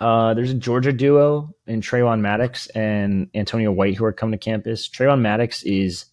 Uh, 0.00 0.34
there's 0.34 0.50
a 0.50 0.54
Georgia 0.54 0.92
duo 0.92 1.50
in 1.66 1.80
Traylon 1.80 2.20
Maddox 2.20 2.66
and 2.68 3.28
Antonio 3.34 3.70
White 3.70 3.96
who 3.96 4.04
are 4.04 4.12
coming 4.12 4.38
to 4.38 4.44
campus. 4.44 4.88
Traylon 4.88 5.20
Maddox 5.20 5.62
is 5.62 6.06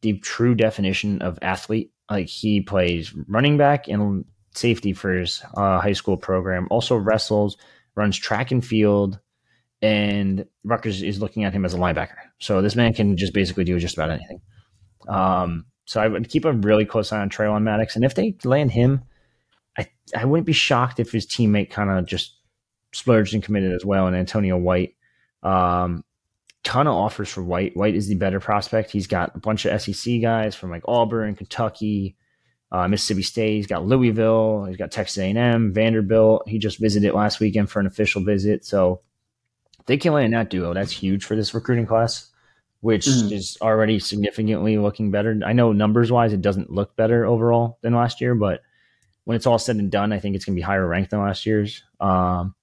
the 0.00 0.18
true 0.18 0.54
definition 0.54 1.22
of 1.22 1.38
athlete. 1.42 1.92
Like 2.10 2.28
he 2.28 2.60
plays 2.60 3.14
running 3.28 3.56
back 3.56 3.88
and 3.88 4.24
safety 4.54 4.92
for 4.92 5.12
his 5.12 5.42
uh, 5.54 5.80
high 5.80 5.92
school 5.92 6.16
program. 6.16 6.66
Also 6.70 6.96
wrestles, 6.96 7.56
runs 7.98 8.16
track 8.16 8.50
and 8.50 8.64
field, 8.64 9.18
and 9.82 10.46
Rutgers 10.64 11.02
is 11.02 11.20
looking 11.20 11.44
at 11.44 11.52
him 11.52 11.64
as 11.64 11.74
a 11.74 11.78
linebacker. 11.78 12.16
So 12.38 12.62
this 12.62 12.76
man 12.76 12.94
can 12.94 13.16
just 13.16 13.34
basically 13.34 13.64
do 13.64 13.78
just 13.78 13.96
about 13.96 14.10
anything. 14.10 14.40
Um, 15.08 15.66
so 15.84 16.00
I 16.00 16.08
would 16.08 16.30
keep 16.30 16.44
a 16.44 16.52
really 16.52 16.84
close 16.84 17.12
eye 17.12 17.20
on 17.20 17.28
Traylon 17.28 17.62
Maddox, 17.62 17.96
and 17.96 18.04
if 18.04 18.14
they 18.14 18.36
land 18.44 18.70
him, 18.70 19.02
I 19.76 19.88
I 20.16 20.24
wouldn't 20.24 20.46
be 20.46 20.52
shocked 20.52 21.00
if 21.00 21.12
his 21.12 21.26
teammate 21.26 21.70
kind 21.70 21.90
of 21.90 22.06
just 22.06 22.36
splurged 22.92 23.34
and 23.34 23.42
committed 23.42 23.72
as 23.72 23.84
well. 23.84 24.06
And 24.06 24.16
Antonio 24.16 24.56
White, 24.56 24.94
um, 25.42 26.04
ton 26.64 26.86
of 26.86 26.94
offers 26.94 27.28
for 27.28 27.42
White. 27.42 27.76
White 27.76 27.94
is 27.94 28.08
the 28.08 28.14
better 28.14 28.40
prospect. 28.40 28.90
He's 28.90 29.06
got 29.06 29.34
a 29.34 29.40
bunch 29.40 29.64
of 29.64 29.80
SEC 29.80 30.20
guys 30.20 30.54
from 30.54 30.70
like 30.70 30.82
Auburn, 30.86 31.34
Kentucky, 31.34 32.16
uh, 32.70 32.86
Mississippi 32.88 33.22
State. 33.22 33.56
He's 33.56 33.66
got 33.66 33.86
Louisville. 33.86 34.64
He's 34.66 34.76
got 34.76 34.90
Texas 34.90 35.18
A&M, 35.18 35.72
Vanderbilt. 35.72 36.48
He 36.48 36.58
just 36.58 36.78
visited 36.78 37.14
last 37.14 37.40
weekend 37.40 37.70
for 37.70 37.80
an 37.80 37.86
official 37.86 38.22
visit. 38.22 38.64
So 38.64 39.00
if 39.78 39.86
they 39.86 39.96
can 39.96 40.12
land 40.12 40.34
that 40.34 40.50
duo. 40.50 40.74
That's 40.74 40.92
huge 40.92 41.24
for 41.24 41.34
this 41.36 41.54
recruiting 41.54 41.86
class, 41.86 42.30
which 42.80 43.06
Mhm. 43.06 43.32
is 43.32 43.56
already 43.62 43.98
significantly 43.98 44.76
looking 44.78 45.10
better. 45.10 45.38
I 45.44 45.52
know 45.54 45.72
numbers 45.72 46.12
wise, 46.12 46.32
it 46.32 46.42
doesn't 46.42 46.70
look 46.70 46.94
better 46.96 47.24
overall 47.24 47.78
than 47.80 47.94
last 47.94 48.20
year, 48.20 48.34
but 48.34 48.60
when 49.24 49.36
it's 49.36 49.46
all 49.46 49.58
said 49.58 49.76
and 49.76 49.90
done, 49.90 50.12
I 50.12 50.18
think 50.18 50.36
it's 50.36 50.44
going 50.44 50.54
to 50.54 50.58
be 50.60 50.62
higher 50.62 50.86
ranked 50.86 51.10
than 51.10 51.20
last 51.20 51.46
year's. 51.46 51.82
Um, 52.00 52.54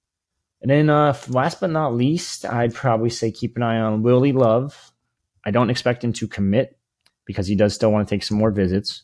And 0.61 0.71
then, 0.71 0.89
uh, 0.89 1.15
last 1.29 1.59
but 1.59 1.69
not 1.69 1.93
least, 1.93 2.43
I'd 2.43 2.73
probably 2.73 3.11
say 3.11 3.29
keep 3.29 3.55
an 3.55 3.61
eye 3.61 3.79
on 3.79 4.01
Willie 4.01 4.31
Love. 4.31 4.91
I 5.45 5.51
don't 5.51 5.69
expect 5.69 6.03
him 6.03 6.11
to 6.13 6.27
commit 6.27 6.79
because 7.25 7.45
he 7.45 7.55
does 7.55 7.75
still 7.75 7.91
want 7.91 8.07
to 8.07 8.15
take 8.15 8.23
some 8.23 8.37
more 8.39 8.49
visits, 8.49 9.03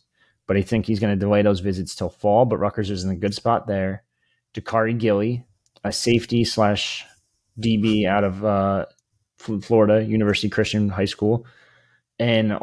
but 0.52 0.58
I 0.58 0.64
think 0.64 0.86
he's 0.86 1.00
going 1.00 1.18
to 1.18 1.18
delay 1.18 1.44
those 1.44 1.62
visits 1.62 1.96
till 1.96 2.10
fall. 2.10 2.44
But 2.44 2.58
Rutgers 2.58 2.90
is 2.90 3.06
in 3.06 3.10
a 3.10 3.16
good 3.16 3.34
spot 3.34 3.68
there. 3.68 4.04
Dakari 4.54 5.00
Gilly, 5.00 5.46
a 5.86 5.94
safety 5.94 6.44
slash 6.44 7.06
DB 7.58 8.06
out 8.06 8.26
of 8.26 8.44
uh, 8.44 8.86
Florida 9.38 10.04
University 10.04 10.50
Christian 10.50 10.90
High 10.90 11.06
School, 11.06 11.46
and 12.20 12.60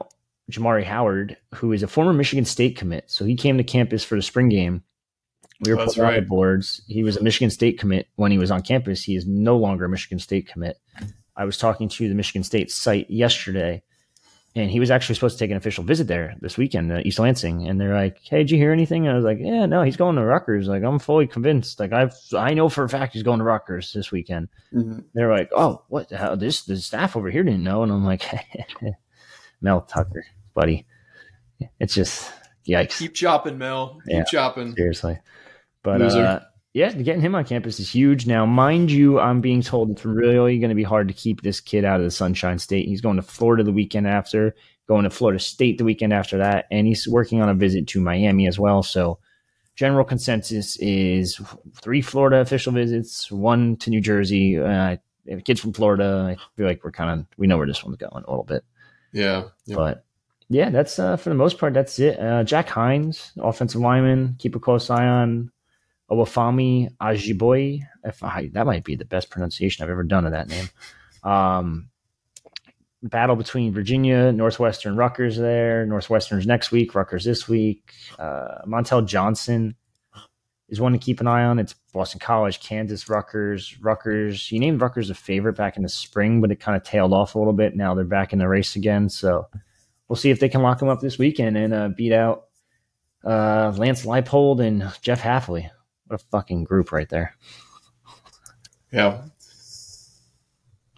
Jamari 0.52 0.84
Howard, 0.84 1.38
who 1.54 1.72
is 1.72 1.82
a 1.82 1.88
former 1.88 2.12
Michigan 2.12 2.44
State 2.44 2.76
commit. 2.76 3.10
So 3.10 3.24
he 3.24 3.36
came 3.36 3.56
to 3.56 3.64
campus 3.64 4.04
for 4.04 4.16
the 4.16 4.22
spring 4.22 4.50
game. 4.50 4.82
We 5.62 5.70
were 5.70 5.78
That's 5.78 5.94
putting 5.94 6.04
on 6.04 6.12
the 6.12 6.20
right. 6.20 6.28
boards. 6.28 6.82
He 6.88 7.02
was 7.02 7.16
a 7.16 7.22
Michigan 7.22 7.48
State 7.48 7.78
commit 7.78 8.08
when 8.16 8.32
he 8.32 8.36
was 8.36 8.50
on 8.50 8.60
campus. 8.60 9.02
He 9.02 9.16
is 9.16 9.26
no 9.26 9.56
longer 9.56 9.86
a 9.86 9.88
Michigan 9.88 10.18
State 10.18 10.46
commit. 10.46 10.76
I 11.38 11.46
was 11.46 11.56
talking 11.56 11.88
to 11.88 12.06
the 12.06 12.14
Michigan 12.14 12.44
State 12.44 12.70
site 12.70 13.08
yesterday, 13.08 13.82
and 14.56 14.70
he 14.70 14.80
was 14.80 14.90
actually 14.90 15.14
supposed 15.14 15.38
to 15.38 15.44
take 15.44 15.50
an 15.50 15.56
official 15.56 15.84
visit 15.84 16.06
there 16.06 16.34
this 16.40 16.56
weekend, 16.56 16.90
uh, 16.90 17.00
East 17.04 17.18
Lansing. 17.18 17.68
And 17.68 17.80
they're 17.80 17.94
like, 17.94 18.18
"Hey, 18.22 18.38
did 18.38 18.50
you 18.50 18.56
hear 18.58 18.72
anything?" 18.72 19.06
And 19.06 19.12
I 19.12 19.16
was 19.16 19.24
like, 19.24 19.38
"Yeah, 19.40 19.66
no, 19.66 19.82
he's 19.82 19.96
going 19.96 20.16
to 20.16 20.24
Rutgers." 20.24 20.66
Like, 20.68 20.82
I'm 20.82 20.98
fully 20.98 21.26
convinced. 21.26 21.78
Like, 21.80 21.92
I've 21.92 22.14
I 22.36 22.54
know 22.54 22.68
for 22.68 22.84
a 22.84 22.88
fact 22.88 23.12
he's 23.14 23.22
going 23.22 23.38
to 23.38 23.44
Rutgers 23.44 23.92
this 23.92 24.10
weekend. 24.10 24.48
Mhm. 24.74 25.04
They're 25.14 25.30
like, 25.30 25.50
"Oh, 25.54 25.82
what? 25.88 26.10
How, 26.10 26.34
this 26.34 26.62
the 26.64 26.76
staff 26.78 27.16
over 27.16 27.30
here 27.30 27.44
didn't 27.44 27.62
know," 27.64 27.82
and 27.82 27.92
I'm 27.92 28.04
like, 28.04 28.24
"Mel 29.60 29.82
Tucker, 29.82 30.24
buddy, 30.54 30.86
it's 31.80 31.94
just 31.94 32.30
yikes, 32.66 32.98
Keep 32.98 33.14
chopping, 33.14 33.58
Mel. 33.58 33.98
Keep 34.06 34.14
Yeah. 34.14 34.24
chopping. 34.24 34.74
seriously." 34.74 35.18
But 35.82 36.00
Loser. 36.00 36.18
uh, 36.24 36.40
yeah, 36.78 36.92
getting 36.92 37.20
him 37.20 37.34
on 37.34 37.44
campus 37.44 37.80
is 37.80 37.90
huge. 37.92 38.24
Now, 38.28 38.46
mind 38.46 38.88
you, 38.92 39.18
I'm 39.18 39.40
being 39.40 39.62
told 39.62 39.90
it's 39.90 40.04
really 40.04 40.60
going 40.60 40.68
to 40.68 40.76
be 40.76 40.84
hard 40.84 41.08
to 41.08 41.14
keep 41.14 41.42
this 41.42 41.58
kid 41.60 41.84
out 41.84 41.98
of 41.98 42.04
the 42.04 42.10
Sunshine 42.12 42.60
State. 42.60 42.86
He's 42.86 43.00
going 43.00 43.16
to 43.16 43.22
Florida 43.22 43.64
the 43.64 43.72
weekend 43.72 44.06
after, 44.06 44.54
going 44.86 45.02
to 45.02 45.10
Florida 45.10 45.40
State 45.40 45.78
the 45.78 45.84
weekend 45.84 46.12
after 46.12 46.38
that, 46.38 46.66
and 46.70 46.86
he's 46.86 47.08
working 47.08 47.42
on 47.42 47.48
a 47.48 47.54
visit 47.54 47.88
to 47.88 48.00
Miami 48.00 48.46
as 48.46 48.60
well. 48.60 48.84
So, 48.84 49.18
general 49.74 50.04
consensus 50.04 50.76
is 50.76 51.40
three 51.82 52.00
Florida 52.00 52.36
official 52.38 52.72
visits, 52.72 53.28
one 53.32 53.74
to 53.78 53.90
New 53.90 54.00
Jersey. 54.00 54.56
Uh, 54.56 54.98
kids 55.44 55.58
from 55.60 55.72
Florida, 55.72 56.36
I 56.38 56.56
feel 56.56 56.66
like 56.66 56.84
we're 56.84 56.92
kind 56.92 57.18
of 57.18 57.26
we 57.36 57.48
know 57.48 57.58
where 57.58 57.66
this 57.66 57.82
one's 57.82 57.96
going 57.96 58.12
a 58.24 58.30
little 58.30 58.44
bit, 58.44 58.64
Yeah. 59.12 59.46
yeah. 59.66 59.74
but. 59.74 60.04
Yeah, 60.50 60.70
that's 60.70 60.98
uh, 60.98 61.18
for 61.18 61.28
the 61.28 61.34
most 61.34 61.58
part. 61.58 61.74
That's 61.74 61.98
it. 61.98 62.18
Uh, 62.18 62.42
Jack 62.42 62.70
Hines, 62.70 63.32
offensive 63.38 63.82
lineman, 63.82 64.36
keep 64.38 64.56
a 64.56 64.58
close 64.58 64.88
eye 64.88 65.06
on. 65.06 65.50
Owafami 66.10 66.94
Ajiboye. 67.00 67.82
If 68.04 68.22
I, 68.22 68.50
that 68.54 68.66
might 68.66 68.84
be 68.84 68.96
the 68.96 69.04
best 69.04 69.30
pronunciation 69.30 69.84
I've 69.84 69.90
ever 69.90 70.04
done 70.04 70.24
of 70.24 70.32
that 70.32 70.48
name. 70.48 70.68
Um, 71.22 71.90
battle 73.02 73.36
between 73.36 73.72
Virginia, 73.72 74.32
Northwestern, 74.32 74.96
Rutgers 74.96 75.36
there. 75.36 75.86
Northwestern's 75.86 76.46
next 76.46 76.72
week, 76.72 76.94
Rutgers 76.94 77.24
this 77.24 77.48
week. 77.48 77.92
Uh, 78.18 78.62
Montel 78.66 79.06
Johnson 79.06 79.76
is 80.68 80.80
one 80.80 80.92
to 80.92 80.98
keep 80.98 81.20
an 81.20 81.26
eye 81.26 81.44
on. 81.44 81.58
It's 81.58 81.74
Boston 81.92 82.20
College, 82.20 82.60
Kansas, 82.60 83.08
Rutgers, 83.08 83.80
Rutgers. 83.80 84.46
He 84.46 84.58
named 84.58 84.80
Rutgers 84.80 85.10
a 85.10 85.14
favorite 85.14 85.54
back 85.54 85.76
in 85.76 85.82
the 85.82 85.88
spring, 85.88 86.40
but 86.40 86.50
it 86.50 86.60
kind 86.60 86.76
of 86.76 86.82
tailed 86.82 87.12
off 87.12 87.34
a 87.34 87.38
little 87.38 87.52
bit. 87.52 87.76
Now 87.76 87.94
they're 87.94 88.04
back 88.04 88.32
in 88.32 88.38
the 88.38 88.48
race 88.48 88.76
again. 88.76 89.08
So 89.08 89.46
we'll 90.08 90.16
see 90.16 90.30
if 90.30 90.40
they 90.40 90.48
can 90.48 90.62
lock 90.62 90.82
him 90.82 90.88
up 90.88 91.00
this 91.00 91.18
weekend 91.18 91.56
and 91.56 91.72
uh, 91.72 91.88
beat 91.88 92.12
out 92.12 92.46
uh, 93.24 93.72
Lance 93.76 94.04
Leipold 94.04 94.60
and 94.60 94.90
Jeff 95.02 95.22
Hafley. 95.22 95.70
What 96.08 96.20
a 96.20 96.24
fucking 96.30 96.64
group 96.64 96.90
right 96.92 97.08
there. 97.08 97.36
Yeah. 98.92 99.24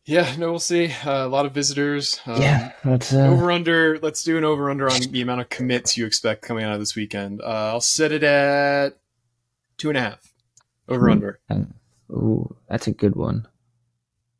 Yeah, 0.06 0.34
no, 0.38 0.50
we'll 0.50 0.58
see. 0.58 0.92
Uh, 1.04 1.26
a 1.26 1.28
lot 1.28 1.46
of 1.46 1.52
visitors. 1.52 2.18
Um, 2.26 2.40
yeah, 2.40 2.72
that's 2.84 3.12
uh, 3.12 3.18
Over 3.28 3.52
under. 3.52 3.98
Let's 4.00 4.24
do 4.24 4.36
an 4.38 4.44
over 4.44 4.70
under 4.70 4.90
on 4.90 5.00
the 5.10 5.20
amount 5.20 5.40
of 5.40 5.48
commits 5.50 5.96
you 5.96 6.06
expect 6.06 6.42
coming 6.42 6.64
out 6.64 6.72
of 6.72 6.80
this 6.80 6.96
weekend. 6.96 7.40
Uh, 7.42 7.44
I'll 7.72 7.80
set 7.80 8.10
it 8.10 8.22
at 8.24 8.96
two 9.78 9.88
and 9.88 9.98
a 9.98 10.00
half. 10.00 10.20
Over 10.88 11.06
Hmm. 11.06 11.12
under. 11.12 11.40
ooh, 12.10 12.56
that's 12.68 12.86
a 12.88 12.92
good 12.92 13.14
one. 13.14 13.46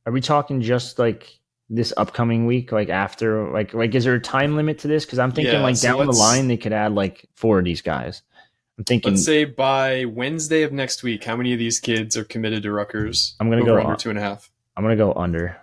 Are 0.06 0.12
we 0.12 0.20
talking 0.20 0.60
just 0.60 0.98
like 0.98 1.38
this 1.68 1.92
upcoming 1.96 2.46
week, 2.46 2.72
like 2.72 2.88
after, 2.88 3.52
like, 3.52 3.72
like 3.74 3.94
is 3.94 4.04
there 4.04 4.14
a 4.14 4.20
time 4.20 4.56
limit 4.56 4.78
to 4.80 4.88
this? 4.88 5.04
Because 5.04 5.20
I'm 5.20 5.30
thinking 5.30 5.54
Yeah, 5.54 5.62
like 5.62 5.76
so 5.76 5.88
down 5.98 6.06
the 6.06 6.12
line 6.12 6.48
they 6.48 6.56
could 6.56 6.72
add 6.72 6.94
like 6.94 7.28
four 7.36 7.60
of 7.60 7.64
these 7.64 7.82
guys. 7.82 8.22
I'm 8.78 8.84
thinking 8.84 9.12
Let's 9.12 9.24
say 9.24 9.44
by 9.44 10.06
Wednesday 10.06 10.62
of 10.62 10.72
next 10.72 11.02
week, 11.02 11.24
how 11.24 11.36
many 11.36 11.52
of 11.52 11.58
these 11.58 11.78
kids 11.78 12.16
are 12.16 12.24
committed 12.24 12.62
to 12.62 12.72
Rutgers? 12.72 13.34
I'm 13.40 13.50
gonna 13.50 13.64
go 13.64 13.78
under 13.78 13.96
two 13.96 14.10
and 14.10 14.18
a 14.18 14.22
half. 14.22 14.50
I'm 14.76 14.84
gonna 14.84 14.96
go 14.96 15.12
under. 15.14 15.56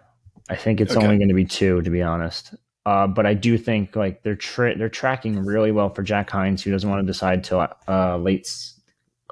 I 0.50 0.56
think 0.56 0.80
it's 0.80 0.96
Okay. 0.96 1.04
only 1.06 1.18
going 1.18 1.28
to 1.28 1.34
be 1.34 1.44
two, 1.44 1.82
to 1.82 1.90
be 1.90 2.02
honest. 2.02 2.54
Uh, 2.86 3.06
but 3.06 3.26
I 3.26 3.34
do 3.34 3.58
think 3.58 3.98
like 3.98 4.24
they're 4.24 4.36
tra- 4.38 4.78
they're 4.78 4.88
tracking 4.88 5.44
really 5.44 5.74
well 5.74 5.90
for 5.94 6.04
Jack 6.04 6.30
Hines, 6.30 6.64
who 6.64 6.72
doesn't 6.72 6.90
want 6.90 7.02
to 7.04 7.06
decide 7.06 7.44
till 7.44 7.68
uh, 7.88 8.18
late 8.18 8.50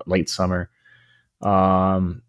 late 0.06 0.30
summer. 0.30 0.70
Um, 1.42 2.22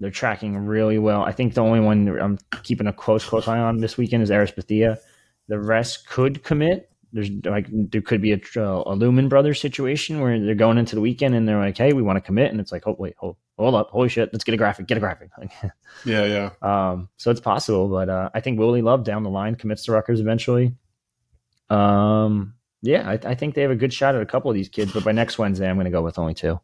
they're 0.00 0.10
tracking 0.10 0.56
really 0.56 0.96
well. 0.98 1.22
I 1.22 1.32
think 1.32 1.52
the 1.52 1.60
only 1.62 1.80
one 1.80 2.08
I'm 2.18 2.38
keeping 2.62 2.86
a 2.86 2.92
close 2.94 3.26
close 3.26 3.46
eye 3.46 3.58
on 3.58 3.78
this 3.78 3.98
weekend 3.98 4.22
is 4.22 4.30
Aris 4.30 4.52
Bethia. 4.52 4.96
The 5.48 5.58
rest 5.58 6.08
could 6.08 6.42
commit. 6.44 6.90
There's 7.12 7.30
like 7.44 7.66
there 7.70 8.02
could 8.02 8.20
be 8.20 8.32
a, 8.32 8.40
uh, 8.56 8.82
a 8.86 8.94
Lumen 8.94 9.28
Brothers 9.28 9.60
situation 9.60 10.20
where 10.20 10.38
they're 10.38 10.54
going 10.54 10.78
into 10.78 10.94
the 10.94 11.00
weekend 11.00 11.34
and 11.34 11.48
they're 11.48 11.58
like, 11.58 11.78
"Hey, 11.78 11.92
we 11.92 12.02
want 12.02 12.16
to 12.16 12.20
commit," 12.20 12.50
and 12.50 12.60
it's 12.60 12.70
like, 12.70 12.86
"Oh 12.86 12.96
wait, 12.98 13.14
hold 13.18 13.36
hold 13.56 13.74
up, 13.74 13.90
holy 13.90 14.08
shit, 14.08 14.30
let's 14.32 14.44
get 14.44 14.54
a 14.54 14.58
graphic, 14.58 14.86
get 14.86 14.98
a 14.98 15.00
graphic." 15.00 15.30
Yeah, 16.04 16.24
yeah. 16.26 16.50
um, 16.62 17.08
so 17.16 17.30
it's 17.30 17.40
possible, 17.40 17.88
but 17.88 18.08
uh, 18.08 18.30
I 18.32 18.40
think 18.40 18.58
Willie 18.58 18.82
Love 18.82 19.02
down 19.04 19.24
the 19.24 19.30
line 19.30 19.56
commits 19.56 19.84
to 19.86 19.92
Rutgers 19.92 20.20
eventually. 20.20 20.76
Um, 21.70 22.54
yeah, 22.82 23.08
I, 23.08 23.30
I 23.30 23.34
think 23.34 23.54
they 23.54 23.62
have 23.62 23.70
a 23.70 23.76
good 23.76 23.92
shot 23.92 24.14
at 24.14 24.22
a 24.22 24.26
couple 24.26 24.50
of 24.50 24.54
these 24.54 24.68
kids, 24.68 24.92
but 24.92 25.02
by 25.02 25.12
next 25.12 25.38
Wednesday, 25.38 25.68
I'm 25.68 25.76
going 25.76 25.86
to 25.86 25.90
go 25.90 26.02
with 26.02 26.18
only 26.18 26.34
two. 26.34 26.60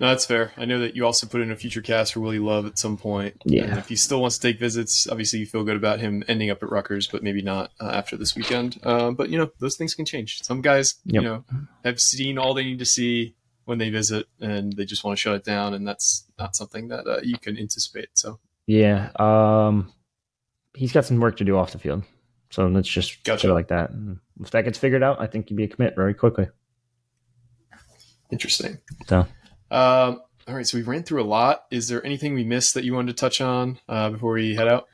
No, 0.00 0.08
that's 0.08 0.24
fair. 0.24 0.52
I 0.56 0.64
know 0.64 0.78
that 0.78 0.96
you 0.96 1.04
also 1.04 1.26
put 1.26 1.42
in 1.42 1.50
a 1.50 1.56
future 1.56 1.82
cast 1.82 2.14
for 2.14 2.20
Willie 2.20 2.38
Love 2.38 2.64
at 2.64 2.78
some 2.78 2.96
point. 2.96 3.42
Yeah. 3.44 3.64
And 3.64 3.78
if 3.78 3.88
he 3.88 3.96
still 3.96 4.22
wants 4.22 4.38
to 4.38 4.48
take 4.48 4.58
visits, 4.58 5.06
obviously 5.06 5.40
you 5.40 5.46
feel 5.46 5.62
good 5.62 5.76
about 5.76 6.00
him 6.00 6.24
ending 6.26 6.48
up 6.50 6.62
at 6.62 6.70
Rutgers, 6.70 7.06
but 7.06 7.22
maybe 7.22 7.42
not 7.42 7.70
uh, 7.80 7.90
after 7.92 8.16
this 8.16 8.34
weekend. 8.34 8.80
Uh, 8.82 9.10
but, 9.10 9.28
you 9.28 9.36
know, 9.36 9.50
those 9.58 9.76
things 9.76 9.94
can 9.94 10.06
change. 10.06 10.42
Some 10.42 10.62
guys, 10.62 10.94
Yep. 11.04 11.22
you 11.22 11.28
know, 11.28 11.44
have 11.84 12.00
seen 12.00 12.38
all 12.38 12.54
they 12.54 12.64
need 12.64 12.78
to 12.78 12.86
see 12.86 13.34
when 13.66 13.76
they 13.76 13.90
visit 13.90 14.26
and 14.40 14.72
they 14.72 14.86
just 14.86 15.04
want 15.04 15.18
to 15.18 15.20
shut 15.20 15.34
it 15.36 15.44
down. 15.44 15.74
And 15.74 15.86
that's 15.86 16.24
not 16.38 16.56
something 16.56 16.88
that 16.88 17.06
uh, 17.06 17.20
you 17.22 17.36
can 17.38 17.58
anticipate. 17.58 18.08
So, 18.14 18.38
Yeah, 18.66 19.10
um, 19.16 19.92
he's 20.72 20.92
got 20.92 21.04
some 21.04 21.20
work 21.20 21.36
to 21.36 21.44
do 21.44 21.58
off 21.58 21.72
the 21.72 21.78
field, 21.78 22.04
so 22.48 22.66
let's 22.68 22.88
just 22.88 23.22
Gotcha. 23.22 23.48
go 23.48 23.52
like 23.54 23.68
that. 23.68 23.90
If 24.40 24.50
that 24.52 24.64
gets 24.64 24.78
figured 24.78 25.02
out, 25.02 25.20
I 25.20 25.26
think 25.26 25.50
he'd 25.50 25.56
be 25.56 25.64
a 25.64 25.68
commit 25.68 25.94
very 25.94 26.14
quickly. 26.14 26.48
interesting. 28.30 28.78
So 29.06 29.26
Um, 29.70 30.22
all 30.48 30.54
right. 30.54 30.66
So 30.66 30.78
we 30.78 30.82
ran 30.82 31.02
through 31.02 31.22
a 31.22 31.24
lot. 31.24 31.64
Is 31.70 31.88
there 31.88 32.04
anything 32.04 32.34
we 32.34 32.44
missed 32.44 32.74
that 32.74 32.84
you 32.84 32.94
wanted 32.94 33.16
to 33.16 33.20
touch 33.20 33.40
on 33.40 33.78
uh, 33.88 34.10
before 34.10 34.32
we 34.32 34.54
head 34.54 34.68
out? 34.68 34.88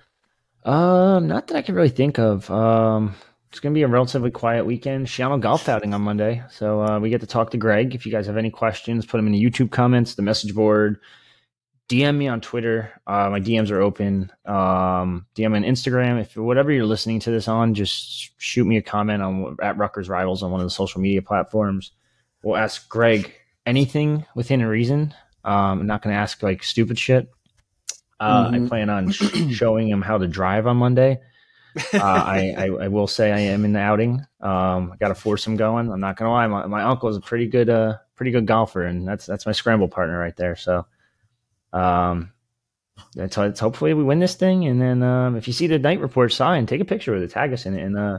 Um, 0.64 1.29
not 1.29 1.47
that 1.47 1.57
I 1.57 1.62
can 1.62 1.74
really 1.74 1.89
think 1.89 2.18
of. 2.18 2.51
Um, 2.51 3.14
it's 3.51 3.61
gonna 3.61 3.74
be 3.74 3.83
a 3.83 3.89
relatively 3.89 4.31
quiet 4.31 4.66
weekend. 4.66 5.07
Schiano 5.07 5.41
golf 5.41 5.68
outing 5.68 5.95
on 5.95 6.03
Monday, 6.03 6.43
so 6.51 6.83
uh, 6.83 6.99
we 6.99 7.09
get 7.09 7.20
to 7.20 7.27
talk 7.27 7.53
to 7.53 7.57
Greg. 7.57 7.95
If 7.95 8.05
you 8.05 8.12
guys 8.12 8.27
have 8.27 8.37
any 8.37 8.51
questions, 8.51 9.07
put 9.07 9.16
them 9.16 9.27
in 9.27 9.33
the 9.33 9.43
YouTube 9.43 9.70
comments, 9.70 10.14
the 10.14 10.22
message 10.22 10.55
board. 10.55 10.99
DM 11.89 12.16
me 12.16 12.27
on 12.27 12.41
Twitter. 12.41 13.01
Uh, 13.07 13.31
my 13.31 13.41
DMs 13.41 13.70
are 13.70 13.81
open. 13.81 14.33
Um, 14.45 15.24
DM 15.37 15.55
on 15.55 15.62
Instagram. 15.62 16.20
If 16.20 16.37
whatever 16.37 16.72
you're 16.72 16.85
listening 16.85 17.20
to 17.20 17.31
this 17.31 17.47
on, 17.47 17.74
just 17.74 18.33
shoot 18.39 18.66
me 18.66 18.77
a 18.77 18.83
comment 18.83 19.22
on 19.22 19.57
at 19.62 19.79
Rutgers 19.79 20.09
Rivals 20.09 20.43
on 20.43 20.51
one 20.51 20.61
of 20.61 20.66
the 20.66 20.70
social 20.70 21.01
media 21.01 21.22
platforms. 21.22 21.93
We'll 22.43 22.57
ask 22.57 22.89
Greg 22.89 23.33
anything 23.67 24.25
within 24.35 24.61
a 24.62 24.69
reason. 24.69 25.12
Um, 25.45 25.81
I'm 25.81 25.87
not 25.87 26.03
going 26.03 26.14
to 26.14 26.19
ask 26.21 26.43
like 26.43 26.62
stupid 26.62 26.99
shit. 26.99 27.29
Uh, 28.19 28.51
I 28.53 28.59
Mhm. 28.59 28.69
plan 28.69 28.89
on 28.91 29.11
sh- 29.11 29.51
showing 29.55 29.89
him 29.89 30.01
how 30.03 30.19
to 30.19 30.27
drive 30.27 30.67
on 30.67 30.79
Monday. 30.79 31.21
Uh, 31.93 31.99
I, 32.03 32.55
I, 32.57 32.64
I 32.85 32.89
will 32.89 33.07
say 33.07 33.31
I 33.31 33.39
am 33.41 33.67
in 33.67 33.75
the 33.75 33.81
outing. 33.81 34.25
Um, 34.41 34.93
I 34.93 34.97
got 34.99 35.09
to 35.09 35.14
force 35.14 35.47
him 35.47 35.57
going. 35.57 35.93
I'm 35.93 36.01
not 36.01 36.17
gonna 36.17 36.31
lie. 36.33 36.47
My, 36.47 36.67
my 36.67 36.83
uncle 36.83 37.11
is 37.11 37.17
a 37.19 37.21
pretty 37.21 37.49
good, 37.49 37.69
uh, 37.69 37.99
pretty 38.14 38.31
good 38.31 38.47
golfer, 38.47 38.83
and 38.85 39.07
that's 39.07 39.27
that's 39.27 39.45
my 39.45 39.53
scramble 39.53 39.89
partner 39.89 40.19
right 40.19 40.35
there. 40.39 40.57
So, 40.57 40.87
um, 41.75 42.33
that's, 43.14 43.37
that's 43.37 43.61
hopefully 43.61 43.93
we 43.93 44.03
win 44.03 44.21
this 44.21 44.37
thing, 44.37 44.64
and 44.67 44.81
then 44.81 45.03
um, 45.03 45.37
if 45.37 45.47
you 45.47 45.53
see 45.53 45.67
the 45.67 45.79
Knight 45.79 46.01
Report 46.01 46.33
sign, 46.33 46.64
take 46.64 46.81
a 46.81 46.85
picture 46.87 47.12
with 47.12 47.23
it, 47.23 47.31
tag 47.31 47.53
us 47.53 47.67
in 47.67 47.79
it, 47.79 47.83
and 47.83 47.99
uh, 47.99 48.19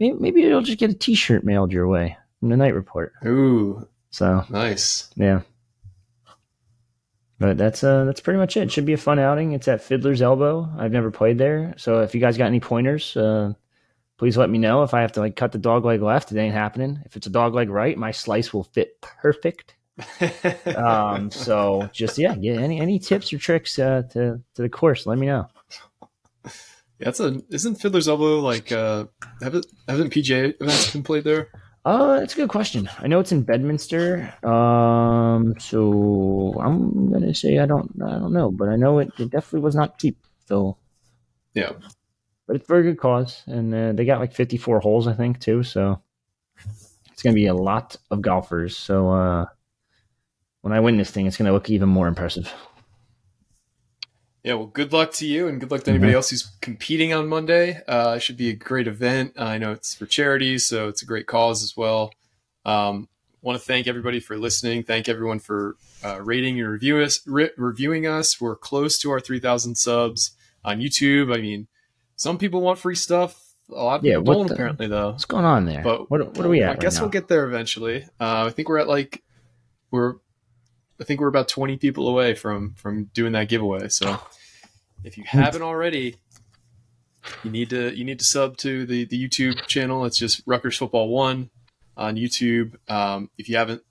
maybe, 0.00 0.16
maybe 0.18 0.40
you'll 0.40 0.62
just 0.62 0.78
get 0.78 0.88
a 0.90 0.94
T-shirt 0.94 1.44
mailed 1.44 1.72
your 1.72 1.86
way 1.86 2.16
from 2.40 2.48
the 2.48 2.56
Knight 2.56 2.74
Report. 2.74 3.12
Ooh, 3.26 3.86
So 4.16 4.46
nice. 4.48 5.10
yeah. 5.14 5.42
But 7.38 7.58
that's 7.58 7.84
uh 7.84 8.04
that's 8.04 8.20
pretty 8.20 8.38
much 8.38 8.56
it. 8.56 8.62
it. 8.62 8.72
Should 8.72 8.86
be 8.86 8.94
a 8.94 8.96
fun 8.96 9.18
outing. 9.18 9.52
It's 9.52 9.68
at 9.68 9.82
Fiddler's 9.82 10.22
Elbow. 10.22 10.66
I've 10.78 10.90
never 10.90 11.10
played 11.10 11.36
there, 11.36 11.74
so 11.76 12.00
if 12.00 12.14
you 12.14 12.20
guys 12.22 12.38
got 12.38 12.46
any 12.46 12.58
pointers, 12.60 13.14
uh, 13.14 13.52
please 14.16 14.38
let 14.38 14.48
me 14.48 14.56
know. 14.56 14.84
If 14.84 14.94
I 14.94 15.02
have 15.02 15.12
to 15.12 15.20
like 15.20 15.36
cut 15.36 15.52
the 15.52 15.58
dog 15.58 15.84
leg 15.84 16.00
left, 16.00 16.32
it 16.32 16.38
ain't 16.38 16.54
happening. 16.54 17.02
If 17.04 17.14
it's 17.16 17.26
a 17.26 17.30
dog 17.30 17.52
leg 17.52 17.68
right, 17.68 17.98
my 17.98 18.10
slice 18.10 18.54
will 18.54 18.64
fit 18.64 19.02
perfect. 19.02 19.74
um, 20.64 21.30
so 21.30 21.86
just 21.92 22.16
yeah, 22.16 22.34
get 22.36 22.56
any 22.56 22.80
any 22.80 22.98
tips 22.98 23.34
or 23.34 23.38
tricks 23.38 23.78
uh, 23.78 24.00
to 24.12 24.40
to 24.54 24.62
the 24.62 24.70
course, 24.70 25.04
let 25.04 25.18
me 25.18 25.26
know. 25.26 25.46
Yeah, 26.46 26.50
that's 27.00 27.20
a 27.20 27.42
isn't 27.50 27.82
Fiddler's 27.82 28.08
Elbow 28.08 28.40
like 28.40 28.72
uh 28.72 29.08
haven't 29.42 29.66
haven't 29.86 30.10
PGA 30.10 30.54
events 30.58 30.92
been 30.92 31.02
played 31.02 31.24
there? 31.24 31.50
Uh, 31.86 32.18
that's 32.18 32.32
a 32.32 32.36
good 32.36 32.48
question. 32.48 32.90
I 32.98 33.06
know 33.06 33.20
it's 33.20 33.30
in 33.30 33.42
Bedminster. 33.42 34.34
Um, 34.44 35.54
so 35.60 36.52
I'm 36.60 37.12
gonna 37.12 37.32
say 37.32 37.60
I 37.60 37.66
don't 37.66 37.92
I 38.04 38.18
don't 38.18 38.32
know, 38.32 38.50
but 38.50 38.68
I 38.68 38.74
know 38.74 38.98
it, 38.98 39.12
it 39.20 39.30
definitely 39.30 39.60
was 39.60 39.76
not 39.76 39.96
cheap. 39.96 40.18
So 40.46 40.78
Yeah. 41.54 41.70
but 42.48 42.56
it's 42.56 42.64
a 42.64 42.72
very 42.72 42.82
good 42.82 42.98
cause, 42.98 43.44
and 43.46 43.72
uh, 43.72 43.92
they 43.92 44.04
got 44.04 44.18
like 44.18 44.32
54 44.32 44.80
holes, 44.80 45.06
I 45.06 45.12
think, 45.12 45.38
too. 45.38 45.62
So 45.62 46.02
it's 47.12 47.22
gonna 47.22 47.34
be 47.34 47.46
a 47.46 47.54
lot 47.54 47.94
of 48.10 48.20
golfers. 48.20 48.76
So 48.76 49.08
uh, 49.10 49.46
when 50.62 50.72
I 50.72 50.80
win 50.80 50.96
this 50.96 51.12
thing, 51.12 51.26
it's 51.26 51.36
gonna 51.36 51.52
look 51.52 51.70
even 51.70 51.88
more 51.88 52.08
impressive. 52.08 52.52
Yeah, 54.46 54.54
well, 54.54 54.66
good 54.66 54.92
luck 54.92 55.12
to 55.14 55.26
you, 55.26 55.48
and 55.48 55.58
good 55.58 55.72
luck 55.72 55.82
to 55.82 55.90
anybody 55.90 56.12
Mhm. 56.12 56.16
else 56.16 56.30
who's 56.30 56.52
competing 56.60 57.12
on 57.12 57.26
Monday. 57.26 57.82
Uh, 57.88 58.14
it 58.16 58.20
should 58.20 58.36
be 58.36 58.48
a 58.48 58.54
great 58.54 58.86
event. 58.86 59.32
I 59.36 59.58
know 59.58 59.72
it's 59.72 59.96
for 59.96 60.06
charity, 60.06 60.56
so 60.58 60.86
it's 60.86 61.02
a 61.02 61.04
great 61.04 61.26
cause 61.26 61.64
as 61.64 61.76
well. 61.76 62.12
Um, 62.64 63.08
want 63.42 63.58
to 63.58 63.64
thank 63.66 63.88
everybody 63.88 64.20
for 64.20 64.38
listening. 64.38 64.84
Thank 64.84 65.08
everyone 65.08 65.40
for 65.40 65.74
uh, 66.04 66.20
rating 66.22 66.60
and 66.60 66.68
review 66.70 66.98
us, 67.00 67.26
re- 67.26 67.50
reviewing 67.56 68.06
us. 68.06 68.40
We're 68.40 68.54
close 68.54 68.98
to 69.00 69.10
our 69.10 69.18
3,000 69.18 69.74
subs 69.74 70.30
on 70.64 70.78
YouTube. 70.80 71.36
I 71.36 71.40
mean, 71.40 71.66
some 72.14 72.38
people 72.38 72.60
want 72.60 72.78
free 72.78 72.94
stuff. 72.94 73.42
A 73.70 73.82
lot 73.82 73.96
of 73.98 74.04
Yeah, 74.04 74.18
people 74.18 74.34
don't, 74.34 74.46
the- 74.46 74.54
apparently, 74.54 74.86
though. 74.86 75.10
What's 75.10 75.24
going 75.24 75.44
on 75.44 75.64
there? 75.64 75.82
But 75.82 76.08
what 76.08 76.20
what 76.36 76.46
are 76.46 76.48
we 76.48 76.62
at? 76.62 76.70
I 76.70 76.76
guess 76.76 76.94
right 76.96 77.02
we'll 77.02 77.10
get 77.10 77.26
there 77.26 77.44
eventually. 77.46 78.04
Uh, 78.20 78.44
I 78.46 78.50
think 78.50 78.68
we're 78.68 78.78
at 78.78 78.86
like 78.86 79.24
we're 79.90 80.14
I 81.00 81.04
think 81.04 81.20
we're 81.20 81.26
about 81.26 81.48
twenty 81.48 81.76
people 81.76 82.08
away 82.08 82.34
from 82.36 82.74
from 82.74 83.10
doing 83.12 83.32
that 83.32 83.48
giveaway. 83.48 83.88
So 83.88 84.20
if 85.06 85.16
you 85.16 85.24
haven't 85.24 85.62
already, 85.62 86.16
you 87.44 87.50
need 87.50 87.70
to 87.70 87.96
you 87.96 88.04
need 88.04 88.18
to 88.18 88.24
sub 88.24 88.56
to 88.58 88.84
the 88.84 89.04
the 89.04 89.28
YouTube 89.28 89.66
channel. 89.66 90.04
It's 90.04 90.18
just 90.18 90.42
Rutgers 90.46 90.76
Football 90.76 91.08
One 91.08 91.50
on 91.96 92.16
YouTube. 92.16 92.74
Um, 92.88 93.30
if 93.38 93.48
you 93.48 93.56
haven't, 93.56 93.82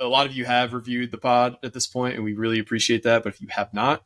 a 0.00 0.06
lot 0.06 0.26
of 0.26 0.32
you 0.32 0.44
have 0.44 0.72
reviewed 0.72 1.10
the 1.10 1.18
pod 1.18 1.58
at 1.62 1.72
this 1.72 1.86
point, 1.86 2.14
and 2.14 2.24
we 2.24 2.34
really 2.34 2.60
appreciate 2.60 3.02
that. 3.02 3.24
But 3.24 3.34
if 3.34 3.40
you 3.40 3.48
have 3.50 3.74
not, 3.74 4.04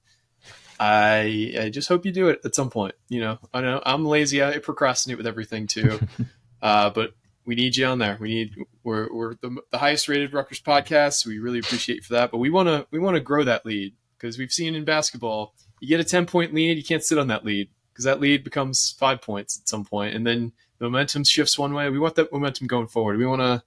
I 0.81 1.55
I 1.61 1.71
just 1.71 1.89
hope 1.89 2.07
you 2.07 2.13
do 2.13 2.29
it 2.29 2.41
at 2.45 2.55
some 2.55 2.71
point. 2.71 2.95
You 3.09 3.21
know, 3.21 3.39
I 3.53 3.61
know 3.61 3.83
I'm 3.85 4.07
lazy. 4.07 4.43
I 4.43 4.59
procrastinate 4.59 5.19
with 5.19 5.27
everything 5.27 5.67
too. 5.67 6.01
uh, 6.63 6.91
but 6.91 7.13
we 7.45 7.57
need 7.57 7.77
you 7.77 7.87
on 7.87 7.99
there. 7.99 8.17
We 8.19 8.29
need 8.29 8.55
we're 8.85 9.13
we're 9.13 9.35
the, 9.35 9.61
the 9.71 9.79
highest 9.79 10.09
rated 10.09 10.33
Rutgers 10.33 10.63
podcast. 10.63 11.27
We 11.27 11.41
really 11.41 11.59
appreciate 11.59 11.97
you 11.97 12.03
for 12.03 12.15
that. 12.15 12.31
But 12.31 12.39
we 12.39 12.49
want 12.49 12.69
to 12.69 12.87
we 12.91 12.99
want 12.99 13.17
to 13.17 13.21
grow 13.21 13.45
that 13.45 13.67
lead 13.67 13.95
because 14.19 14.39
we've 14.39 14.53
seen 14.53 14.75
in 14.75 14.85
basketball, 14.85 15.55
you 15.81 15.89
get 15.89 16.01
a 16.01 16.05
ten 16.05 16.27
point 16.27 16.55
lead, 16.55 16.77
you 16.77 16.85
can't 16.85 17.05
sit 17.05 17.19
on 17.19 17.29
that 17.29 17.45
lead 17.45 17.69
because 17.93 18.05
that 18.05 18.21
lead 18.21 18.45
becomes 18.45 18.95
five 18.99 19.21
points 19.21 19.59
at 19.61 19.69
some 19.69 19.85
point, 19.85 20.15
and 20.15 20.27
then 20.27 20.53
the 20.79 20.85
momentum 20.85 21.25
shifts 21.25 21.59
one 21.59 21.75
way. 21.75 21.89
We 21.91 21.99
want 21.99 22.15
that 22.17 22.33
momentum 22.33 22.67
going 22.67 22.89
forward. 22.89 23.19
We 23.19 23.27
want 23.27 23.43
to 23.43 23.63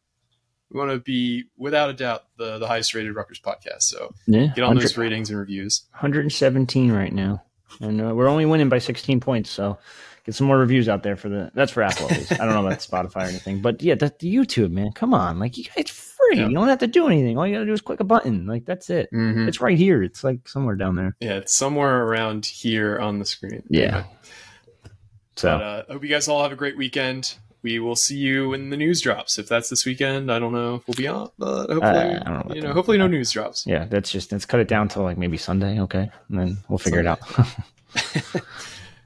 we 0.71 0.79
want 0.79 0.91
to 0.91 0.99
be 0.99 1.45
without 1.57 1.89
a 1.89 1.93
doubt 1.93 2.23
the 2.37 2.57
the 2.57 2.67
highest 2.67 2.93
rated 2.93 3.15
Rutgers 3.15 3.39
podcast. 3.39 3.83
So 3.83 4.13
yeah, 4.27 4.47
get 4.55 4.63
on 4.63 4.77
those 4.77 4.97
ratings 4.97 5.29
and 5.29 5.39
reviews. 5.39 5.83
117 5.91 6.91
right 6.91 7.13
now, 7.13 7.43
and 7.79 8.01
uh, 8.01 8.15
we're 8.15 8.29
only 8.29 8.45
winning 8.45 8.69
by 8.69 8.79
16 8.79 9.19
points. 9.19 9.49
So 9.49 9.77
get 10.25 10.35
some 10.35 10.47
more 10.47 10.57
reviews 10.57 10.87
out 10.87 11.03
there 11.03 11.15
for 11.15 11.29
the. 11.29 11.51
That's 11.53 11.71
for 11.71 11.83
Apple. 11.83 12.07
I 12.09 12.37
don't 12.37 12.49
know 12.49 12.65
about 12.65 12.79
Spotify 12.79 13.25
or 13.25 13.29
anything, 13.29 13.61
but 13.61 13.81
yeah, 13.81 13.95
the, 13.95 14.13
the 14.19 14.33
YouTube 14.33 14.71
man. 14.71 14.93
Come 14.93 15.13
on, 15.13 15.39
like 15.39 15.57
you, 15.57 15.65
it's 15.75 16.10
free. 16.31 16.41
Yeah. 16.41 16.47
You 16.49 16.55
don't 16.55 16.67
have 16.67 16.79
to 16.79 16.87
do 16.87 17.07
anything. 17.07 17.37
All 17.37 17.45
you 17.47 17.53
got 17.53 17.59
to 17.59 17.65
do 17.65 17.73
is 17.73 17.81
click 17.81 17.99
a 17.99 18.03
button. 18.03 18.45
Like 18.47 18.65
that's 18.65 18.89
it. 18.89 19.09
Mm-hmm. 19.13 19.47
It's 19.47 19.61
right 19.61 19.77
here. 19.77 20.01
It's 20.03 20.23
like 20.23 20.47
somewhere 20.47 20.75
down 20.75 20.95
there. 20.95 21.15
Yeah, 21.19 21.37
it's 21.37 21.53
somewhere 21.53 22.03
around 22.03 22.45
here 22.45 22.99
on 22.99 23.19
the 23.19 23.25
screen. 23.25 23.63
Yeah. 23.69 24.05
So 25.35 25.57
But 25.57 25.63
uh, 25.63 25.83
I 25.89 25.93
hope 25.93 26.03
you 26.03 26.09
guys 26.09 26.27
all 26.27 26.43
have 26.43 26.51
a 26.51 26.55
great 26.55 26.77
weekend. 26.77 27.35
We 27.63 27.77
will 27.79 27.95
see 27.95 28.17
you 28.17 28.49
when 28.49 28.69
the 28.71 28.77
news 28.77 29.01
drops. 29.01 29.37
If 29.37 29.47
that's 29.47 29.69
this 29.69 29.85
weekend, 29.85 30.31
I 30.31 30.39
don't 30.39 30.51
know 30.51 30.75
if 30.75 30.87
we'll 30.87 30.95
be 30.95 31.07
on, 31.07 31.29
but 31.37 31.67
hopefully, 31.69 31.81
Uh, 31.83 32.19
I 32.25 32.29
don't 32.29 32.49
know 32.49 32.55
you 32.55 32.61
know, 32.61 32.67
that. 32.69 32.73
hopefully 32.73 32.97
no 32.97 33.05
news 33.07 33.31
drops. 33.31 33.67
yeah, 33.67 33.85
that's 33.85 34.11
just 34.11 34.31
let's 34.31 34.45
cut 34.45 34.59
it 34.59 34.67
down 34.67 34.87
to 34.89 35.01
like 35.03 35.17
maybe 35.17 35.37
Sunday, 35.37 35.79
okay, 35.81 36.09
and 36.29 36.39
then 36.39 36.57
we'll 36.69 36.79
figure 36.79 36.99
it 36.99 37.05
out. 37.05 37.19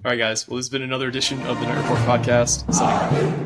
All 0.05 0.11
right, 0.11 0.17
guys. 0.17 0.47
Well, 0.47 0.55
this 0.57 0.65
has 0.67 0.69
been 0.69 0.83
another 0.83 1.07
edition 1.09 1.41
of 1.47 1.59
the 1.59 1.65
Knight 1.65 1.77
Report 1.81 1.99
podcast. 2.01 2.73
Signing 2.73 3.45